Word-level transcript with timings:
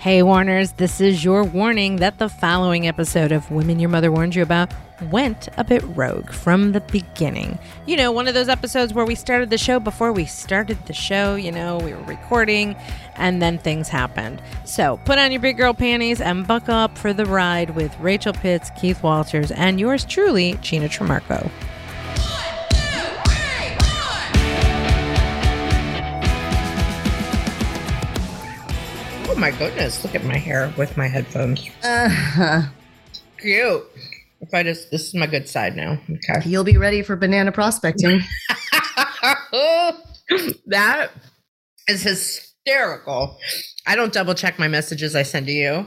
Hey, 0.00 0.22
Warners, 0.22 0.72
this 0.72 0.98
is 0.98 1.22
your 1.22 1.44
warning 1.44 1.96
that 1.96 2.16
the 2.16 2.30
following 2.30 2.88
episode 2.88 3.32
of 3.32 3.50
Women 3.50 3.78
Your 3.78 3.90
Mother 3.90 4.10
Warned 4.10 4.34
You 4.34 4.42
About 4.42 4.72
went 5.10 5.50
a 5.58 5.62
bit 5.62 5.82
rogue 5.88 6.30
from 6.30 6.72
the 6.72 6.80
beginning. 6.80 7.58
You 7.86 7.98
know, 7.98 8.10
one 8.10 8.26
of 8.26 8.32
those 8.32 8.48
episodes 8.48 8.94
where 8.94 9.04
we 9.04 9.14
started 9.14 9.50
the 9.50 9.58
show 9.58 9.78
before 9.78 10.10
we 10.10 10.24
started 10.24 10.78
the 10.86 10.94
show, 10.94 11.34
you 11.34 11.52
know, 11.52 11.76
we 11.80 11.92
were 11.92 12.02
recording 12.04 12.76
and 13.16 13.42
then 13.42 13.58
things 13.58 13.90
happened. 13.90 14.40
So 14.64 14.98
put 15.04 15.18
on 15.18 15.32
your 15.32 15.40
big 15.42 15.58
girl 15.58 15.74
panties 15.74 16.22
and 16.22 16.46
buckle 16.46 16.76
up 16.76 16.96
for 16.96 17.12
the 17.12 17.26
ride 17.26 17.76
with 17.76 17.94
Rachel 18.00 18.32
Pitts, 18.32 18.70
Keith 18.80 19.02
Walters, 19.02 19.50
and 19.50 19.78
yours 19.78 20.06
truly, 20.06 20.54
Gina 20.62 20.88
Tremarco. 20.88 21.50
My 29.40 29.50
goodness, 29.52 30.04
look 30.04 30.14
at 30.14 30.24
my 30.24 30.36
hair 30.36 30.72
with 30.76 30.96
my 30.98 31.08
headphones. 31.08 31.66
Uh-huh. 31.82 32.62
Cute. 33.38 33.82
If 34.42 34.52
I 34.52 34.62
just, 34.62 34.90
this 34.90 35.08
is 35.08 35.14
my 35.14 35.26
good 35.26 35.48
side 35.48 35.76
now. 35.76 35.98
Okay. 36.10 36.46
You'll 36.48 36.64
be 36.64 36.76
ready 36.76 37.02
for 37.02 37.16
banana 37.16 37.50
prospecting. 37.52 38.20
that 40.66 41.10
is 41.88 42.02
hysterical. 42.02 43.38
I 43.86 43.96
don't 43.96 44.12
double 44.12 44.34
check 44.34 44.58
my 44.58 44.68
messages 44.68 45.16
I 45.16 45.22
send 45.22 45.46
to 45.46 45.52
you. 45.52 45.86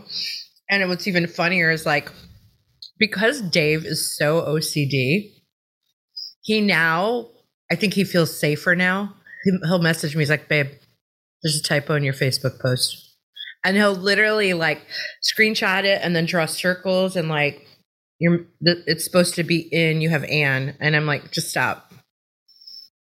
And 0.70 0.90
what's 0.90 1.08
even 1.08 1.28
funnier 1.28 1.70
is 1.70 1.86
like, 1.86 2.12
because 2.98 3.42
Dave 3.42 3.86
is 3.86 4.16
so 4.18 4.42
OCD, 4.42 5.32
he 6.42 6.62
now, 6.62 7.30
I 7.72 7.76
think 7.76 7.94
he 7.94 8.04
feels 8.04 8.38
safer 8.38 8.76
now. 8.76 9.14
He- 9.44 9.60
He'll 9.68 9.80
message 9.80 10.16
me, 10.16 10.22
he's 10.22 10.30
like, 10.30 10.48
babe, 10.48 10.68
there's 11.44 11.56
a 11.56 11.62
typo 11.62 11.94
in 11.96 12.04
your 12.04 12.14
Facebook 12.14 12.60
post. 12.60 13.03
And 13.64 13.78
he'll 13.78 13.96
literally 13.96 14.54
like 14.54 14.82
screenshot 15.24 15.84
it 15.84 16.02
and 16.04 16.16
then 16.16 16.26
draw 16.26 16.46
circles 16.46 17.16
and 17.16 17.30
like, 17.30 17.66
you're, 18.20 18.46
it's 18.62 19.04
supposed 19.04 19.36
to 19.36 19.44
be 19.44 19.60
in, 19.72 20.02
you 20.02 20.10
have 20.10 20.24
Anne. 20.26 20.76
And 20.80 20.96
I'm 20.96 21.06
like, 21.06 21.32
just 21.32 21.50
stop. 21.50 21.94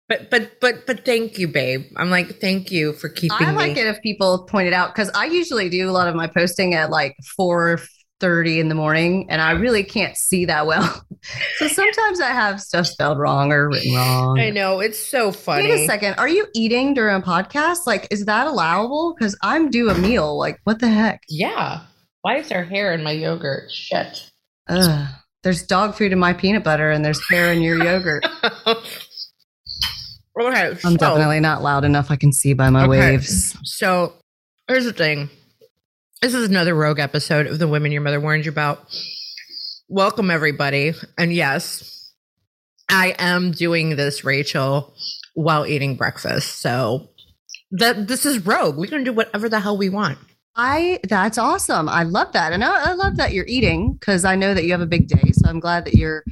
But, 0.09 0.31
but, 0.31 0.61
but, 0.61 0.87
but 0.87 1.05
thank 1.05 1.39
you, 1.39 1.49
babe. 1.49 1.87
I'm 1.97 2.11
like, 2.11 2.41
thank 2.41 2.71
you 2.71 2.93
for 2.93 3.09
keeping 3.09 3.49
I 3.49 3.51
like 3.53 3.75
me. 3.75 3.81
it 3.81 3.87
if 3.87 4.01
people 4.03 4.47
point 4.47 4.69
it 4.69 4.73
out 4.73 4.95
because 4.95 5.11
I 5.15 5.27
usually 5.27 5.69
do 5.69 5.91
a 5.91 5.93
lot 5.93 6.09
of 6.09 6.15
my 6.15 6.27
posting 6.29 6.75
at 6.75 6.91
like 6.91 7.17
four 7.37 7.81
thirty 8.21 8.61
in 8.61 8.69
the 8.69 8.75
morning, 8.75 9.27
and 9.31 9.41
I 9.43 9.53
really 9.53 9.85
can't 9.85 10.17
see 10.17 10.45
that 10.47 10.67
well. 10.67 11.05
so 11.59 11.69
sometimes 11.69 12.21
I 12.21 12.29
have 12.31 12.61
stuff 12.61 12.87
spelled 12.87 13.19
wrong 13.19 13.53
or 13.53 13.69
written 13.69 13.95
wrong. 13.95 14.39
I 14.39 14.51
know. 14.51 14.81
It's 14.81 14.99
so 14.99 15.33
funny. 15.33 15.69
Wait 15.69 15.83
a 15.83 15.87
second. 15.87 16.15
Are 16.15 16.29
you 16.29 16.47
eating 16.55 16.95
during 16.95 17.17
a 17.17 17.21
podcast? 17.21 17.87
Like, 17.87 18.09
is 18.11 18.25
that 18.27 18.47
allowable? 18.47 19.15
Because 19.17 19.37
I'm 19.43 19.71
due 19.71 19.91
a 19.91 19.95
meal. 19.99 20.39
Like, 20.39 20.59
what 20.65 20.79
the 20.81 20.89
heck? 20.89 21.23
Yeah. 21.29 21.81
Why 22.23 22.37
is 22.39 22.49
there 22.49 22.65
hair 22.65 22.93
in 22.93 23.03
my 23.05 23.13
yogurt? 23.13 23.71
Shit. 23.71 24.31
Ugh. 24.69 25.09
There's 25.43 25.65
dog 25.65 25.95
food 25.95 26.13
in 26.13 26.19
my 26.19 26.33
peanut 26.33 26.65
butter, 26.65 26.91
and 26.91 27.05
there's 27.05 27.25
hair 27.29 27.53
in 27.53 27.63
your 27.63 27.77
yogurt. 27.85 28.27
okay. 28.67 28.81
I'm 30.39 30.77
so- 30.79 30.97
definitely 30.97 31.41
not 31.41 31.63
loud 31.63 31.85
enough. 31.85 32.11
I 32.11 32.17
can 32.17 32.33
see 32.33 32.53
by 32.53 32.71
my 32.71 32.81
Okay. 32.85 32.89
waves. 33.13 33.57
So 33.63 34.15
here's 34.69 34.85
the 34.85 34.93
thing. 34.93 35.31
This 36.27 36.35
is 36.35 36.49
another 36.49 36.75
rogue 36.75 36.99
episode 36.99 37.47
of 37.47 37.61
the 37.61 37.69
Women 37.69 37.93
Your 37.93 38.03
Mother 38.03 38.21
Warned 38.21 38.47
You 38.47 38.51
About. 38.51 38.85
Welcome, 39.87 40.29
everybody. 40.29 40.93
And 41.17 41.33
yes, 41.33 42.13
I 42.89 43.15
am 43.21 43.53
doing 43.53 43.95
this, 43.95 44.25
Rachel, 44.25 44.97
while 45.35 45.65
eating 45.69 45.95
breakfast. 45.95 46.59
So 46.61 47.11
that 47.71 48.09
this 48.09 48.27
is 48.27 48.45
rogue. 48.45 48.77
We 48.77 48.89
can 48.89 49.05
do 49.05 49.13
whatever 49.13 49.49
the 49.49 49.61
hell 49.61 49.79
we 49.79 49.89
want. 49.89 50.19
I 50.57 50.99
that's 51.09 51.39
awesome. 51.39 51.89
I 51.89 52.03
love 52.03 52.33
that. 52.33 52.53
And 52.53 52.65
I, 52.65 52.91
I 52.91 52.93
love 52.95 53.19
that 53.19 53.33
you're 53.33 53.47
eating 53.47 53.93
because 53.93 54.25
I 54.25 54.35
know 54.35 54.53
that 54.53 54.65
you 54.65 54.73
have 54.73 54.81
a 54.81 54.87
big 54.87 55.07
day. 55.07 55.31
So 55.31 55.49
I'm 55.49 55.61
glad 55.61 55.85
that 55.85 55.95
you're 55.95 56.25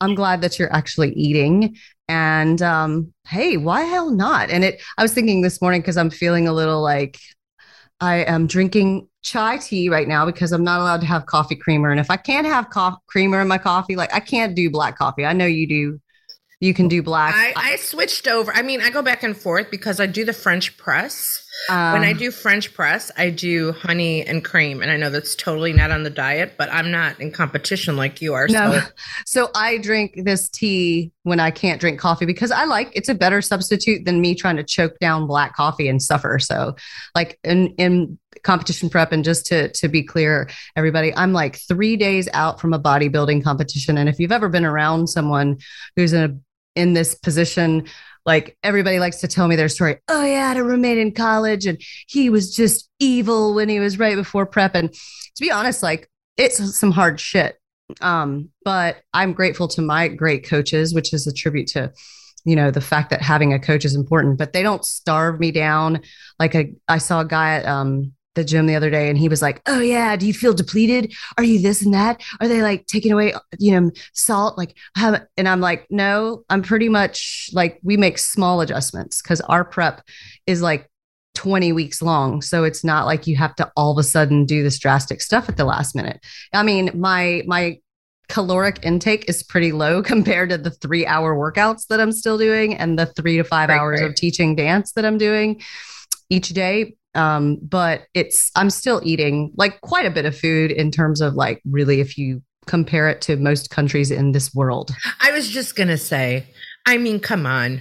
I'm 0.00 0.14
glad 0.14 0.40
that 0.40 0.58
you're 0.58 0.72
actually 0.72 1.12
eating. 1.12 1.76
And 2.08 2.62
um, 2.62 3.12
hey, 3.26 3.58
why 3.58 3.82
hell 3.82 4.10
not? 4.10 4.48
And 4.48 4.64
it 4.64 4.80
I 4.96 5.02
was 5.02 5.12
thinking 5.12 5.42
this 5.42 5.60
morning 5.60 5.82
because 5.82 5.98
I'm 5.98 6.08
feeling 6.08 6.48
a 6.48 6.54
little 6.54 6.82
like 6.82 7.18
I 8.00 8.16
am 8.24 8.46
drinking 8.46 9.08
chai 9.26 9.58
tea 9.58 9.88
right 9.88 10.06
now 10.06 10.24
because 10.24 10.52
I'm 10.52 10.62
not 10.62 10.80
allowed 10.80 11.00
to 11.00 11.06
have 11.06 11.26
coffee 11.26 11.56
creamer. 11.56 11.90
And 11.90 11.98
if 11.98 12.10
I 12.10 12.16
can't 12.16 12.46
have 12.46 12.70
co- 12.70 12.96
creamer 13.08 13.40
in 13.40 13.48
my 13.48 13.58
coffee, 13.58 13.96
like 13.96 14.14
I 14.14 14.20
can't 14.20 14.54
do 14.54 14.70
black 14.70 14.96
coffee. 14.96 15.26
I 15.26 15.32
know 15.32 15.46
you 15.46 15.66
do. 15.66 16.00
You 16.60 16.72
can 16.72 16.88
do 16.88 17.02
black. 17.02 17.34
I, 17.34 17.52
I 17.54 17.76
switched 17.76 18.26
over. 18.26 18.50
I 18.54 18.62
mean, 18.62 18.80
I 18.80 18.88
go 18.88 19.02
back 19.02 19.22
and 19.22 19.36
forth 19.36 19.70
because 19.70 20.00
I 20.00 20.06
do 20.06 20.24
the 20.24 20.32
French 20.32 20.78
press. 20.78 21.45
When 21.68 22.04
I 22.04 22.12
Um, 22.12 22.16
do 22.16 22.30
French 22.30 22.72
press, 22.74 23.10
I 23.16 23.30
do 23.30 23.72
honey 23.72 24.24
and 24.24 24.44
cream. 24.44 24.82
And 24.82 24.90
I 24.90 24.96
know 24.96 25.10
that's 25.10 25.34
totally 25.34 25.72
not 25.72 25.90
on 25.90 26.02
the 26.02 26.10
diet, 26.10 26.54
but 26.56 26.72
I'm 26.72 26.90
not 26.90 27.20
in 27.20 27.32
competition 27.32 27.96
like 27.96 28.20
you 28.20 28.34
are. 28.34 28.46
No. 28.48 28.72
So 28.72 28.82
So 29.26 29.50
I 29.54 29.78
drink 29.78 30.12
this 30.24 30.48
tea 30.48 31.12
when 31.24 31.40
I 31.40 31.50
can't 31.50 31.80
drink 31.80 31.98
coffee 31.98 32.26
because 32.26 32.50
I 32.50 32.64
like 32.64 32.90
it's 32.94 33.08
a 33.08 33.14
better 33.14 33.42
substitute 33.42 34.04
than 34.04 34.20
me 34.20 34.34
trying 34.34 34.56
to 34.56 34.64
choke 34.64 34.98
down 35.00 35.26
black 35.26 35.54
coffee 35.56 35.88
and 35.88 36.00
suffer. 36.00 36.38
So 36.38 36.76
like 37.14 37.38
in 37.42 37.68
in 37.78 38.18
competition 38.42 38.88
prep 38.88 39.12
and 39.12 39.24
just 39.24 39.46
to 39.46 39.70
to 39.72 39.88
be 39.88 40.02
clear 40.02 40.48
everybody 40.76 41.14
I'm 41.16 41.32
like 41.32 41.56
3 41.56 41.96
days 41.96 42.28
out 42.32 42.60
from 42.60 42.72
a 42.74 42.78
bodybuilding 42.78 43.42
competition 43.42 43.98
and 43.98 44.08
if 44.08 44.20
you've 44.20 44.30
ever 44.30 44.48
been 44.48 44.64
around 44.64 45.08
someone 45.08 45.56
who's 45.96 46.12
in 46.12 46.22
a 46.22 46.36
in 46.80 46.92
this 46.92 47.14
position 47.14 47.86
like 48.26 48.58
everybody 48.62 48.98
likes 48.98 49.20
to 49.20 49.28
tell 49.28 49.48
me 49.48 49.56
their 49.56 49.68
story. 49.68 49.98
Oh 50.08 50.24
yeah, 50.24 50.44
I 50.44 50.48
had 50.48 50.56
a 50.58 50.64
roommate 50.64 50.98
in 50.98 51.12
college 51.12 51.64
and 51.64 51.80
he 52.08 52.28
was 52.28 52.54
just 52.54 52.90
evil 52.98 53.54
when 53.54 53.68
he 53.68 53.80
was 53.80 53.98
right 53.98 54.16
before 54.16 54.44
prep 54.44 54.74
and 54.74 54.92
to 54.92 55.40
be 55.40 55.50
honest 55.50 55.82
like 55.82 56.10
it's 56.36 56.76
some 56.76 56.90
hard 56.90 57.20
shit 57.20 57.58
um, 58.00 58.50
but 58.64 59.02
I'm 59.12 59.32
grateful 59.32 59.68
to 59.68 59.82
my 59.82 60.08
great 60.08 60.44
coaches, 60.44 60.94
which 60.94 61.12
is 61.12 61.26
a 61.26 61.32
tribute 61.32 61.68
to, 61.68 61.92
you 62.44 62.56
know, 62.56 62.70
the 62.70 62.80
fact 62.80 63.10
that 63.10 63.22
having 63.22 63.52
a 63.52 63.58
coach 63.58 63.84
is 63.84 63.94
important, 63.94 64.38
but 64.38 64.52
they 64.52 64.62
don't 64.62 64.84
starve 64.84 65.38
me 65.38 65.52
down. 65.52 66.00
Like 66.38 66.54
a, 66.54 66.72
I 66.88 66.98
saw 66.98 67.20
a 67.20 67.24
guy 67.24 67.56
at 67.56 67.66
um, 67.66 68.12
the 68.36 68.44
gym 68.44 68.66
the 68.66 68.76
other 68.76 68.88
day 68.90 69.08
and 69.08 69.18
he 69.18 69.28
was 69.28 69.42
like, 69.42 69.60
Oh 69.66 69.80
yeah, 69.80 70.14
do 70.14 70.26
you 70.26 70.32
feel 70.32 70.54
depleted? 70.54 71.12
Are 71.36 71.42
you 71.44 71.58
this 71.58 71.82
and 71.82 71.92
that? 71.92 72.22
Are 72.40 72.46
they 72.46 72.62
like 72.62 72.86
taking 72.86 73.10
away, 73.12 73.34
you 73.58 73.78
know, 73.80 73.90
salt? 74.12 74.56
Like, 74.56 74.76
how, 74.94 75.18
and 75.36 75.48
I'm 75.48 75.60
like, 75.60 75.86
no, 75.90 76.44
I'm 76.48 76.62
pretty 76.62 76.88
much 76.88 77.50
like, 77.52 77.80
we 77.82 77.96
make 77.96 78.18
small 78.18 78.60
adjustments 78.60 79.20
because 79.20 79.40
our 79.42 79.64
prep 79.64 80.02
is 80.46 80.62
like 80.62 80.88
20 81.34 81.72
weeks 81.72 82.00
long. 82.00 82.40
So 82.40 82.64
it's 82.64 82.82
not 82.84 83.04
like 83.06 83.26
you 83.26 83.36
have 83.36 83.54
to 83.56 83.70
all 83.76 83.90
of 83.92 83.98
a 83.98 84.02
sudden 84.02 84.46
do 84.46 84.62
this 84.62 84.78
drastic 84.78 85.20
stuff 85.20 85.48
at 85.48 85.56
the 85.56 85.64
last 85.64 85.94
minute. 85.94 86.24
I 86.54 86.62
mean, 86.62 86.90
my 86.94 87.42
my 87.46 87.78
caloric 88.28 88.80
intake 88.82 89.28
is 89.28 89.42
pretty 89.42 89.70
low 89.70 90.02
compared 90.12 90.50
to 90.50 90.58
the 90.58 90.70
three 90.70 91.06
hour 91.06 91.36
workouts 91.36 91.86
that 91.88 92.00
I'm 92.00 92.10
still 92.12 92.38
doing 92.38 92.74
and 92.74 92.98
the 92.98 93.06
three 93.06 93.36
to 93.36 93.44
five 93.44 93.68
Right, 93.68 93.78
hours 93.78 94.00
right. 94.00 94.10
of 94.10 94.16
teaching 94.16 94.56
dance 94.56 94.92
that 94.92 95.04
I'm 95.04 95.18
doing 95.18 95.62
each 96.30 96.48
day. 96.48 96.96
Um, 97.16 97.58
but 97.62 98.02
it's 98.14 98.50
I'm 98.54 98.70
still 98.70 99.00
eating 99.04 99.52
like 99.56 99.80
quite 99.80 100.06
a 100.06 100.10
bit 100.10 100.24
of 100.26 100.36
food 100.36 100.70
in 100.70 100.90
terms 100.90 101.20
of 101.20 101.34
like 101.34 101.62
really 101.64 102.00
if 102.00 102.16
you 102.18 102.42
compare 102.66 103.08
it 103.08 103.20
to 103.22 103.36
most 103.36 103.70
countries 103.70 104.10
in 104.10 104.32
this 104.32 104.54
world. 104.54 104.90
I 105.20 105.30
was 105.32 105.48
just 105.48 105.76
going 105.76 105.88
to 105.88 105.96
say, 105.98 106.46
I 106.86 106.98
mean, 106.98 107.20
come 107.20 107.46
on. 107.46 107.80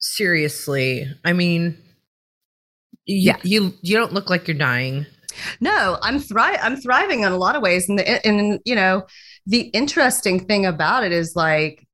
Seriously. 0.00 1.06
I 1.24 1.32
mean, 1.32 1.76
you, 3.06 3.16
Yeah. 3.16 3.36
you, 3.42 3.72
you 3.82 3.96
don't 3.96 4.12
look 4.12 4.28
like 4.30 4.46
you're 4.46 4.56
dying. 4.56 5.06
No, 5.60 5.98
I'm 6.02 6.18
thri- 6.18 6.58
I'm 6.60 6.76
thriving 6.76 7.20
in 7.22 7.32
a 7.32 7.36
lot 7.36 7.54
of 7.56 7.62
ways, 7.62 7.88
and 7.88 7.98
the, 7.98 8.26
and 8.26 8.58
you 8.64 8.74
know, 8.74 9.06
the 9.46 9.60
interesting 9.68 10.44
thing 10.46 10.66
about 10.66 11.04
it 11.04 11.12
is 11.12 11.34
like 11.36 11.86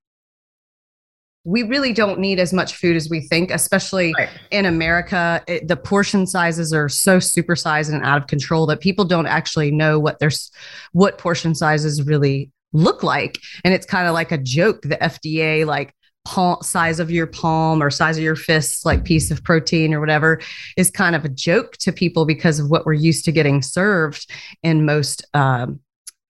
we 1.45 1.63
really 1.63 1.93
don't 1.93 2.19
need 2.19 2.41
as 2.41 2.53
much 2.53 2.75
food 2.75 2.97
as 2.97 3.11
we 3.11 3.21
think, 3.21 3.51
especially 3.51 4.15
Right. 4.19 4.31
in 4.51 4.65
America. 4.65 5.43
It, 5.47 5.69
the 5.69 5.77
portion 5.77 6.27
sizes 6.27 6.73
are 6.73 6.89
so 6.89 7.19
supersized 7.19 7.93
and 7.93 8.03
out 8.03 8.23
of 8.23 8.27
control 8.29 8.67
that 8.67 8.81
people 8.81 9.05
don't 9.05 9.27
actually 9.27 9.71
know 9.71 9.99
what 10.01 10.19
there's 10.19 10.51
what 10.93 11.19
portion 11.19 11.55
sizes 11.55 12.03
really 12.05 12.51
look 12.73 13.03
like, 13.03 13.39
and 13.65 13.73
it's 13.75 13.87
kind 13.87 14.09
of 14.09 14.15
like 14.15 14.33
a 14.33 14.39
joke. 14.39 14.83
The 14.83 14.97
FDA 14.97 15.67
like 15.67 15.95
palm 16.25 16.57
size 16.63 17.01
of 17.01 17.11
your 17.11 17.27
palm 17.27 17.83
or 17.83 17.91
size 17.91 18.17
of 18.17 18.23
your 18.25 18.35
fist 18.35 18.87
like 18.87 19.05
piece 19.05 19.31
of 19.31 19.45
protein 19.45 19.93
or 19.93 20.01
whatever 20.01 20.41
is 20.79 20.91
kind 20.91 21.15
of 21.15 21.27
a 21.27 21.29
joke 21.29 21.77
to 21.77 21.93
people 21.93 22.25
because 22.25 22.59
of 22.59 22.71
what 22.71 22.87
we're 22.87 22.95
used 22.95 23.27
to 23.27 23.33
getting 23.33 23.61
served 23.61 24.27
in 24.63 24.87
most 24.87 25.27
um, 25.35 25.81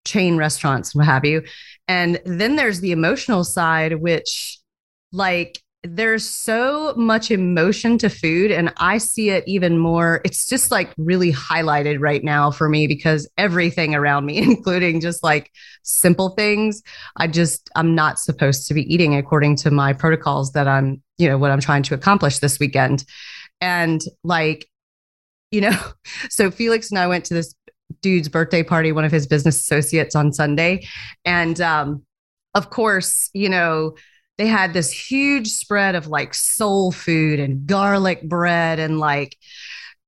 chain 0.05 0.37
restaurants 0.37 0.93
and 0.93 0.99
what 0.99 1.07
have 1.07 1.25
you 1.25 1.45
and 1.87 2.21
then 2.25 2.57
there's 2.57 2.81
the 2.81 2.91
emotional 2.91 3.45
side 3.45 3.95
which 4.01 4.59
like 5.15 5.61
there's 5.87 6.27
so 6.27 6.95
much 6.97 7.31
emotion 7.31 7.99
to 7.99 8.09
food 8.09 8.51
and 8.51 8.73
i 8.79 8.97
see 8.97 9.29
it 9.29 9.45
even 9.47 9.79
more 9.79 10.23
it's 10.25 10.47
just 10.47 10.71
like 10.71 10.95
really 10.97 11.31
highlighted 11.31 12.01
right 12.01 12.25
now 12.25 12.51
for 12.51 12.71
me 12.71 12.87
because 12.87 13.29
everything 13.37 13.95
around 13.95 14.25
me 14.25 14.39
including 14.43 15.01
just 15.01 15.23
like 15.23 15.51
simple 15.83 16.31
things 16.31 16.83
i 17.17 17.27
just 17.27 17.69
i'm 17.77 17.95
not 17.95 18.19
supposed 18.19 18.67
to 18.67 18.73
be 18.73 18.83
eating 18.93 19.15
according 19.15 19.55
to 19.55 19.71
my 19.71 19.93
protocols 19.93 20.53
that 20.53 20.67
i'm 20.67 21.03
you 21.19 21.29
know 21.29 21.37
what 21.37 21.51
i'm 21.51 21.61
trying 21.61 21.83
to 21.83 21.95
accomplish 21.95 22.39
this 22.39 22.59
weekend 22.59 23.05
and 23.61 24.03
like 24.23 24.67
you 25.55 25.61
know, 25.61 25.79
so 26.29 26.51
Felix 26.51 26.91
and 26.91 26.99
I 26.99 27.07
went 27.07 27.25
to 27.27 27.35
this 27.35 27.55
dude's 28.03 28.29
birthday 28.29 28.63
party, 28.63 28.93
one 28.93 29.05
of 29.05 29.13
his 29.13 29.27
business 29.27 29.57
associates 29.57 30.15
on 30.15 30.33
Sunday. 30.33 30.87
And 31.25 31.61
um, 31.61 32.03
of 32.55 32.71
course, 32.71 33.31
you 33.33 33.49
know, 33.49 33.95
they 34.39 34.47
had 34.47 34.73
this 34.73 34.91
huge 34.91 35.49
spread 35.49 35.95
of 35.95 36.09
like 36.09 36.35
soul 36.35 36.91
food 36.93 37.39
and 37.41 37.67
garlic 37.67 38.23
bread 38.23 38.79
and 38.79 38.99
like 38.99 39.37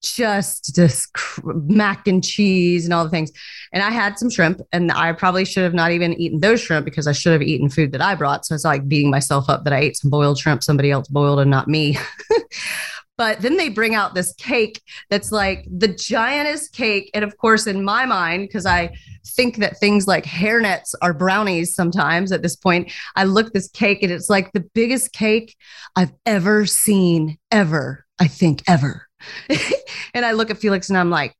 just 0.02 0.74
this 0.76 1.08
mac 1.44 2.06
and 2.06 2.22
cheese 2.22 2.84
and 2.84 2.94
all 2.94 3.04
the 3.04 3.10
things. 3.10 3.32
And 3.72 3.82
I 3.82 3.90
had 3.90 4.18
some 4.18 4.30
shrimp, 4.30 4.60
and 4.72 4.92
I 4.92 5.12
probably 5.12 5.44
should 5.44 5.64
have 5.64 5.74
not 5.74 5.92
even 5.92 6.14
eaten 6.14 6.40
those 6.40 6.60
shrimp 6.60 6.84
because 6.84 7.06
I 7.06 7.12
should 7.12 7.32
have 7.32 7.42
eaten 7.42 7.68
food 7.68 7.92
that 7.92 8.00
I 8.00 8.14
brought. 8.14 8.46
So 8.46 8.54
it's 8.54 8.64
like 8.64 8.88
beating 8.88 9.10
myself 9.10 9.48
up 9.48 9.64
that 9.64 9.72
I 9.72 9.78
ate 9.78 9.96
some 9.96 10.10
boiled 10.10 10.38
shrimp 10.38 10.62
somebody 10.62 10.90
else 10.90 11.08
boiled 11.08 11.40
and 11.40 11.50
not 11.50 11.68
me. 11.68 11.98
But 13.18 13.40
then 13.40 13.56
they 13.56 13.68
bring 13.68 13.94
out 13.94 14.14
this 14.14 14.34
cake 14.34 14.82
that's 15.08 15.32
like 15.32 15.66
the 15.70 15.88
giantest 15.88 16.72
cake. 16.72 17.10
And 17.14 17.24
of 17.24 17.36
course, 17.38 17.66
in 17.66 17.84
my 17.84 18.04
mind, 18.04 18.42
because 18.42 18.66
I 18.66 18.90
think 19.26 19.56
that 19.56 19.78
things 19.78 20.06
like 20.06 20.24
hairnets 20.24 20.94
are 21.02 21.14
brownies 21.14 21.74
sometimes 21.74 22.30
at 22.32 22.42
this 22.42 22.56
point, 22.56 22.92
I 23.14 23.24
look 23.24 23.52
this 23.52 23.68
cake 23.68 24.02
and 24.02 24.12
it's 24.12 24.30
like 24.30 24.52
the 24.52 24.64
biggest 24.74 25.12
cake 25.12 25.56
I've 25.94 26.12
ever 26.24 26.66
seen, 26.66 27.38
ever, 27.50 28.04
I 28.18 28.28
think, 28.28 28.62
ever. 28.68 29.06
and 30.14 30.26
I 30.26 30.32
look 30.32 30.50
at 30.50 30.58
Felix 30.58 30.88
and 30.88 30.98
I'm 30.98 31.10
like, 31.10 31.34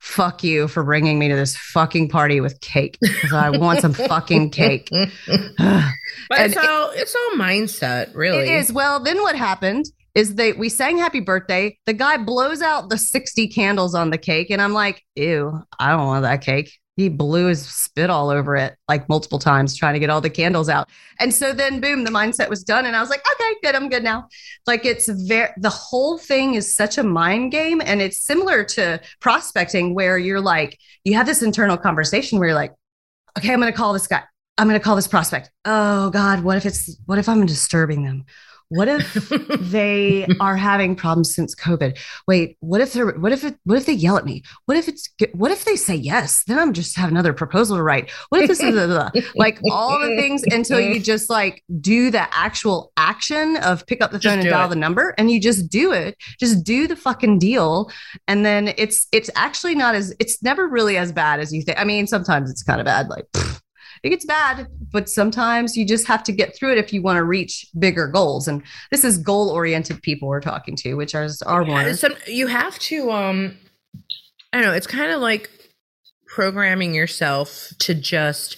fuck 0.00 0.44
you 0.44 0.68
for 0.68 0.84
bringing 0.84 1.18
me 1.18 1.28
to 1.28 1.34
this 1.34 1.56
fucking 1.56 2.08
party 2.10 2.40
with 2.40 2.60
cake 2.60 2.98
because 3.00 3.32
I 3.32 3.48
want 3.50 3.80
some 3.80 3.94
fucking 3.94 4.50
cake. 4.50 4.88
but 5.28 6.40
it's 6.40 6.56
all 6.56 6.90
it's 6.90 7.14
all 7.14 7.38
mindset, 7.38 8.14
really. 8.14 8.40
It 8.40 8.48
is. 8.48 8.72
Well, 8.72 9.00
then 9.00 9.22
what 9.22 9.34
happened 9.34 9.86
is 10.14 10.34
they 10.34 10.52
we 10.52 10.68
sang 10.68 10.98
happy 10.98 11.20
birthday. 11.20 11.76
The 11.86 11.92
guy 11.92 12.16
blows 12.16 12.62
out 12.62 12.88
the 12.88 12.98
60 12.98 13.48
candles 13.48 13.94
on 13.94 14.10
the 14.10 14.18
cake, 14.18 14.50
and 14.50 14.62
I'm 14.62 14.72
like, 14.72 15.02
ew, 15.16 15.60
I 15.78 15.90
don't 15.90 16.06
want 16.06 16.22
that 16.22 16.42
cake. 16.42 16.72
He 16.96 17.08
blew 17.08 17.46
his 17.46 17.66
spit 17.66 18.08
all 18.08 18.30
over 18.30 18.54
it 18.54 18.76
like 18.88 19.08
multiple 19.08 19.40
times 19.40 19.76
trying 19.76 19.94
to 19.94 19.98
get 19.98 20.10
all 20.10 20.20
the 20.20 20.30
candles 20.30 20.68
out. 20.68 20.88
And 21.18 21.34
so 21.34 21.52
then 21.52 21.80
boom, 21.80 22.04
the 22.04 22.10
mindset 22.12 22.48
was 22.48 22.62
done. 22.62 22.86
And 22.86 22.94
I 22.94 23.00
was 23.00 23.10
like, 23.10 23.20
okay, 23.32 23.54
good, 23.64 23.74
I'm 23.74 23.88
good 23.88 24.04
now. 24.04 24.28
Like 24.68 24.84
it's 24.84 25.08
very 25.08 25.50
the 25.56 25.70
whole 25.70 26.18
thing 26.18 26.54
is 26.54 26.72
such 26.76 26.96
a 26.96 27.02
mind 27.02 27.50
game. 27.50 27.82
And 27.84 28.00
it's 28.00 28.24
similar 28.24 28.62
to 28.62 29.00
prospecting 29.20 29.92
where 29.92 30.18
you're 30.18 30.40
like, 30.40 30.78
you 31.02 31.14
have 31.14 31.26
this 31.26 31.42
internal 31.42 31.76
conversation 31.76 32.38
where 32.38 32.46
you're 32.46 32.54
like, 32.54 32.72
okay, 33.36 33.52
I'm 33.52 33.58
gonna 33.58 33.72
call 33.72 33.92
this 33.92 34.06
guy. 34.06 34.22
I'm 34.56 34.68
to 34.68 34.80
call 34.80 34.96
this 34.96 35.08
prospect. 35.08 35.50
Oh 35.64 36.10
God, 36.10 36.44
what 36.44 36.56
if 36.56 36.66
it's, 36.66 36.96
what 37.06 37.18
if 37.18 37.28
I'm 37.28 37.44
disturbing 37.44 38.04
them? 38.04 38.24
What 38.74 38.88
if 38.88 39.14
they 39.60 40.26
are 40.40 40.56
having 40.56 40.96
problems 40.96 41.34
since 41.34 41.54
COVID? 41.54 41.98
Wait, 42.26 42.56
what 42.60 42.80
if 42.80 42.92
they're 42.92 43.12
what 43.12 43.32
if 43.32 43.44
it 43.44 43.56
what 43.64 43.78
if 43.78 43.86
they 43.86 43.92
yell 43.92 44.16
at 44.16 44.24
me? 44.24 44.42
What 44.66 44.76
if 44.76 44.88
it's 44.88 45.08
what 45.32 45.50
if 45.50 45.64
they 45.64 45.76
say 45.76 45.94
yes? 45.94 46.42
Then 46.44 46.58
I'm 46.58 46.72
just 46.72 46.96
have 46.96 47.08
another 47.08 47.32
proposal 47.32 47.76
to 47.76 47.82
write. 47.82 48.10
What 48.30 48.42
if 48.42 48.48
this 48.48 48.60
is 48.60 48.74
like 49.36 49.60
all 49.70 49.98
the 50.00 50.16
things 50.16 50.42
until 50.50 50.80
you 50.80 51.00
just 51.14 51.30
like 51.30 51.62
do 51.80 52.10
the 52.10 52.26
actual 52.34 52.92
action 52.96 53.56
of 53.58 53.86
pick 53.86 54.02
up 54.02 54.10
the 54.10 54.20
phone 54.20 54.40
and 54.40 54.48
dial 54.48 54.66
it. 54.66 54.70
the 54.70 54.76
number 54.76 55.14
and 55.18 55.30
you 55.30 55.40
just 55.40 55.70
do 55.70 55.92
it. 55.92 56.16
Just 56.40 56.64
do 56.64 56.88
the 56.88 56.96
fucking 56.96 57.38
deal. 57.38 57.90
And 58.26 58.44
then 58.44 58.74
it's 58.76 59.06
it's 59.12 59.30
actually 59.36 59.74
not 59.74 59.94
as 59.94 60.14
it's 60.18 60.42
never 60.42 60.66
really 60.66 60.96
as 60.96 61.12
bad 61.12 61.40
as 61.40 61.52
you 61.52 61.62
think. 61.62 61.78
I 61.78 61.84
mean, 61.84 62.06
sometimes 62.06 62.50
it's 62.50 62.62
kind 62.62 62.80
of 62.80 62.86
bad, 62.86 63.08
like 63.08 63.24
pfft, 63.32 63.60
it 64.04 64.10
gets 64.10 64.26
bad, 64.26 64.68
but 64.92 65.08
sometimes 65.08 65.78
you 65.78 65.86
just 65.86 66.06
have 66.06 66.22
to 66.24 66.32
get 66.32 66.54
through 66.54 66.72
it 66.72 66.78
if 66.78 66.92
you 66.92 67.00
want 67.00 67.16
to 67.16 67.24
reach 67.24 67.66
bigger 67.78 68.06
goals. 68.06 68.46
And 68.46 68.62
this 68.90 69.02
is 69.02 69.16
goal 69.16 69.48
oriented 69.48 70.02
people 70.02 70.28
we're 70.28 70.42
talking 70.42 70.76
to, 70.76 70.94
which 70.94 71.14
are 71.14 71.26
our 71.46 71.64
more. 71.64 71.94
Some, 71.94 72.14
you 72.26 72.46
have 72.46 72.78
to, 72.80 73.10
um, 73.10 73.56
I 74.52 74.58
don't 74.58 74.66
know, 74.66 74.74
it's 74.74 74.86
kind 74.86 75.10
of 75.10 75.22
like 75.22 75.50
programming 76.26 76.94
yourself 76.94 77.70
to 77.78 77.94
just 77.94 78.56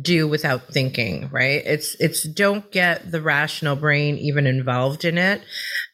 do 0.00 0.26
without 0.26 0.66
thinking 0.72 1.28
right 1.30 1.62
it's 1.64 1.94
it's 2.00 2.24
don't 2.24 2.72
get 2.72 3.12
the 3.12 3.22
rational 3.22 3.76
brain 3.76 4.16
even 4.16 4.44
involved 4.44 5.04
in 5.04 5.16
it 5.16 5.40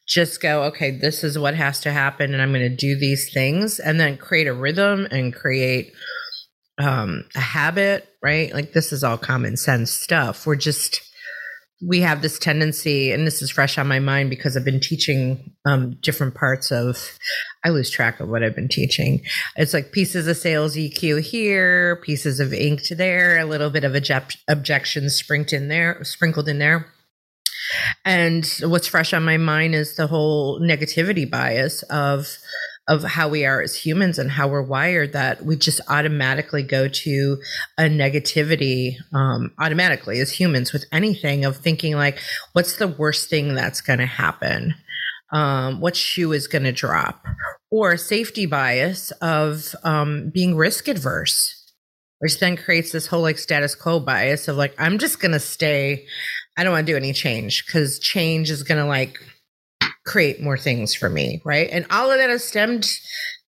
just 0.07 0.41
go 0.41 0.63
okay 0.63 0.89
this 0.89 1.23
is 1.23 1.37
what 1.37 1.53
has 1.53 1.79
to 1.79 1.91
happen 1.91 2.33
and 2.33 2.41
i'm 2.41 2.51
going 2.51 2.67
to 2.67 2.75
do 2.75 2.97
these 2.97 3.31
things 3.31 3.77
and 3.77 3.99
then 3.99 4.17
create 4.17 4.47
a 4.47 4.53
rhythm 4.53 5.07
and 5.11 5.35
create 5.35 5.93
um, 6.79 7.25
a 7.35 7.39
habit, 7.39 8.07
right? 8.23 8.53
Like 8.53 8.73
this 8.73 8.91
is 8.91 9.03
all 9.03 9.17
common 9.17 9.57
sense 9.57 9.91
stuff. 9.91 10.47
We're 10.47 10.55
just 10.55 11.01
we 11.81 12.01
have 12.01 12.21
this 12.21 12.37
tendency, 12.37 13.11
and 13.11 13.25
this 13.25 13.41
is 13.41 13.51
fresh 13.51 13.77
on 13.77 13.87
my 13.87 13.99
mind 13.99 14.29
because 14.29 14.57
I've 14.57 14.65
been 14.65 14.81
teaching 14.81 15.53
um, 15.65 15.97
different 16.01 16.35
parts 16.35 16.71
of. 16.71 17.17
I 17.63 17.69
lose 17.69 17.89
track 17.89 18.19
of 18.19 18.29
what 18.29 18.43
I've 18.43 18.55
been 18.55 18.69
teaching. 18.69 19.21
It's 19.55 19.73
like 19.73 19.91
pieces 19.91 20.27
of 20.27 20.37
sales 20.37 20.75
EQ 20.75 21.21
here, 21.21 21.97
pieces 21.97 22.39
of 22.39 22.53
ink 22.53 22.83
to 22.83 22.95
there, 22.95 23.37
a 23.37 23.45
little 23.45 23.69
bit 23.69 23.83
of 23.83 23.95
object, 23.95 24.37
objections 24.47 25.15
sprinkled 25.15 25.61
in 25.61 25.67
there, 25.67 26.03
sprinkled 26.03 26.49
in 26.49 26.59
there. 26.59 26.87
And 28.03 28.45
what's 28.63 28.87
fresh 28.87 29.13
on 29.13 29.23
my 29.23 29.37
mind 29.37 29.75
is 29.75 29.95
the 29.95 30.07
whole 30.07 30.59
negativity 30.59 31.29
bias 31.29 31.83
of 31.83 32.37
of 32.89 33.03
how 33.03 33.29
we 33.29 33.45
are 33.45 33.61
as 33.61 33.75
humans 33.75 34.17
and 34.17 34.31
how 34.31 34.47
we're 34.47 34.63
wired 34.63 35.13
that 35.13 35.45
we 35.45 35.55
just 35.55 35.79
automatically 35.89 36.63
go 36.63 36.87
to 36.87 37.37
a 37.77 37.83
negativity 37.83 38.95
um, 39.13 39.51
automatically 39.59 40.19
as 40.19 40.31
humans 40.31 40.73
with 40.73 40.85
anything 40.91 41.45
of 41.45 41.55
thinking 41.55 41.95
like 41.95 42.19
what's 42.53 42.77
the 42.77 42.87
worst 42.87 43.29
thing 43.29 43.53
that's 43.53 43.79
going 43.79 43.99
to 43.99 44.07
happen? 44.07 44.73
Um, 45.31 45.79
what 45.79 45.95
shoe 45.95 46.31
is 46.31 46.47
going 46.47 46.63
to 46.63 46.71
drop? 46.71 47.23
Or 47.69 47.95
safety 47.95 48.47
bias 48.47 49.11
of 49.21 49.75
um, 49.83 50.31
being 50.31 50.55
risk 50.55 50.87
adverse 50.87 51.55
which 52.17 52.39
then 52.39 52.57
creates 52.57 52.91
this 52.91 53.07
whole 53.07 53.21
like 53.21 53.37
status 53.37 53.75
quo 53.75 53.97
bias 53.97 54.49
of 54.49 54.57
like 54.57 54.75
i'm 54.77 54.97
just 54.97 55.21
going 55.21 55.31
to 55.31 55.39
stay 55.39 56.05
i 56.57 56.65
don't 56.65 56.73
want 56.73 56.85
to 56.85 56.91
do 56.91 56.97
any 56.97 57.13
change 57.13 57.65
because 57.65 57.97
change 57.97 58.51
is 58.51 58.61
going 58.61 58.77
to 58.77 58.85
like 58.85 59.21
create 60.09 60.41
more 60.41 60.57
things 60.57 60.95
for 60.95 61.09
me, 61.09 61.39
right? 61.45 61.69
And 61.71 61.85
all 61.91 62.11
of 62.11 62.17
that 62.17 62.29
has 62.29 62.43
stemmed 62.43 62.89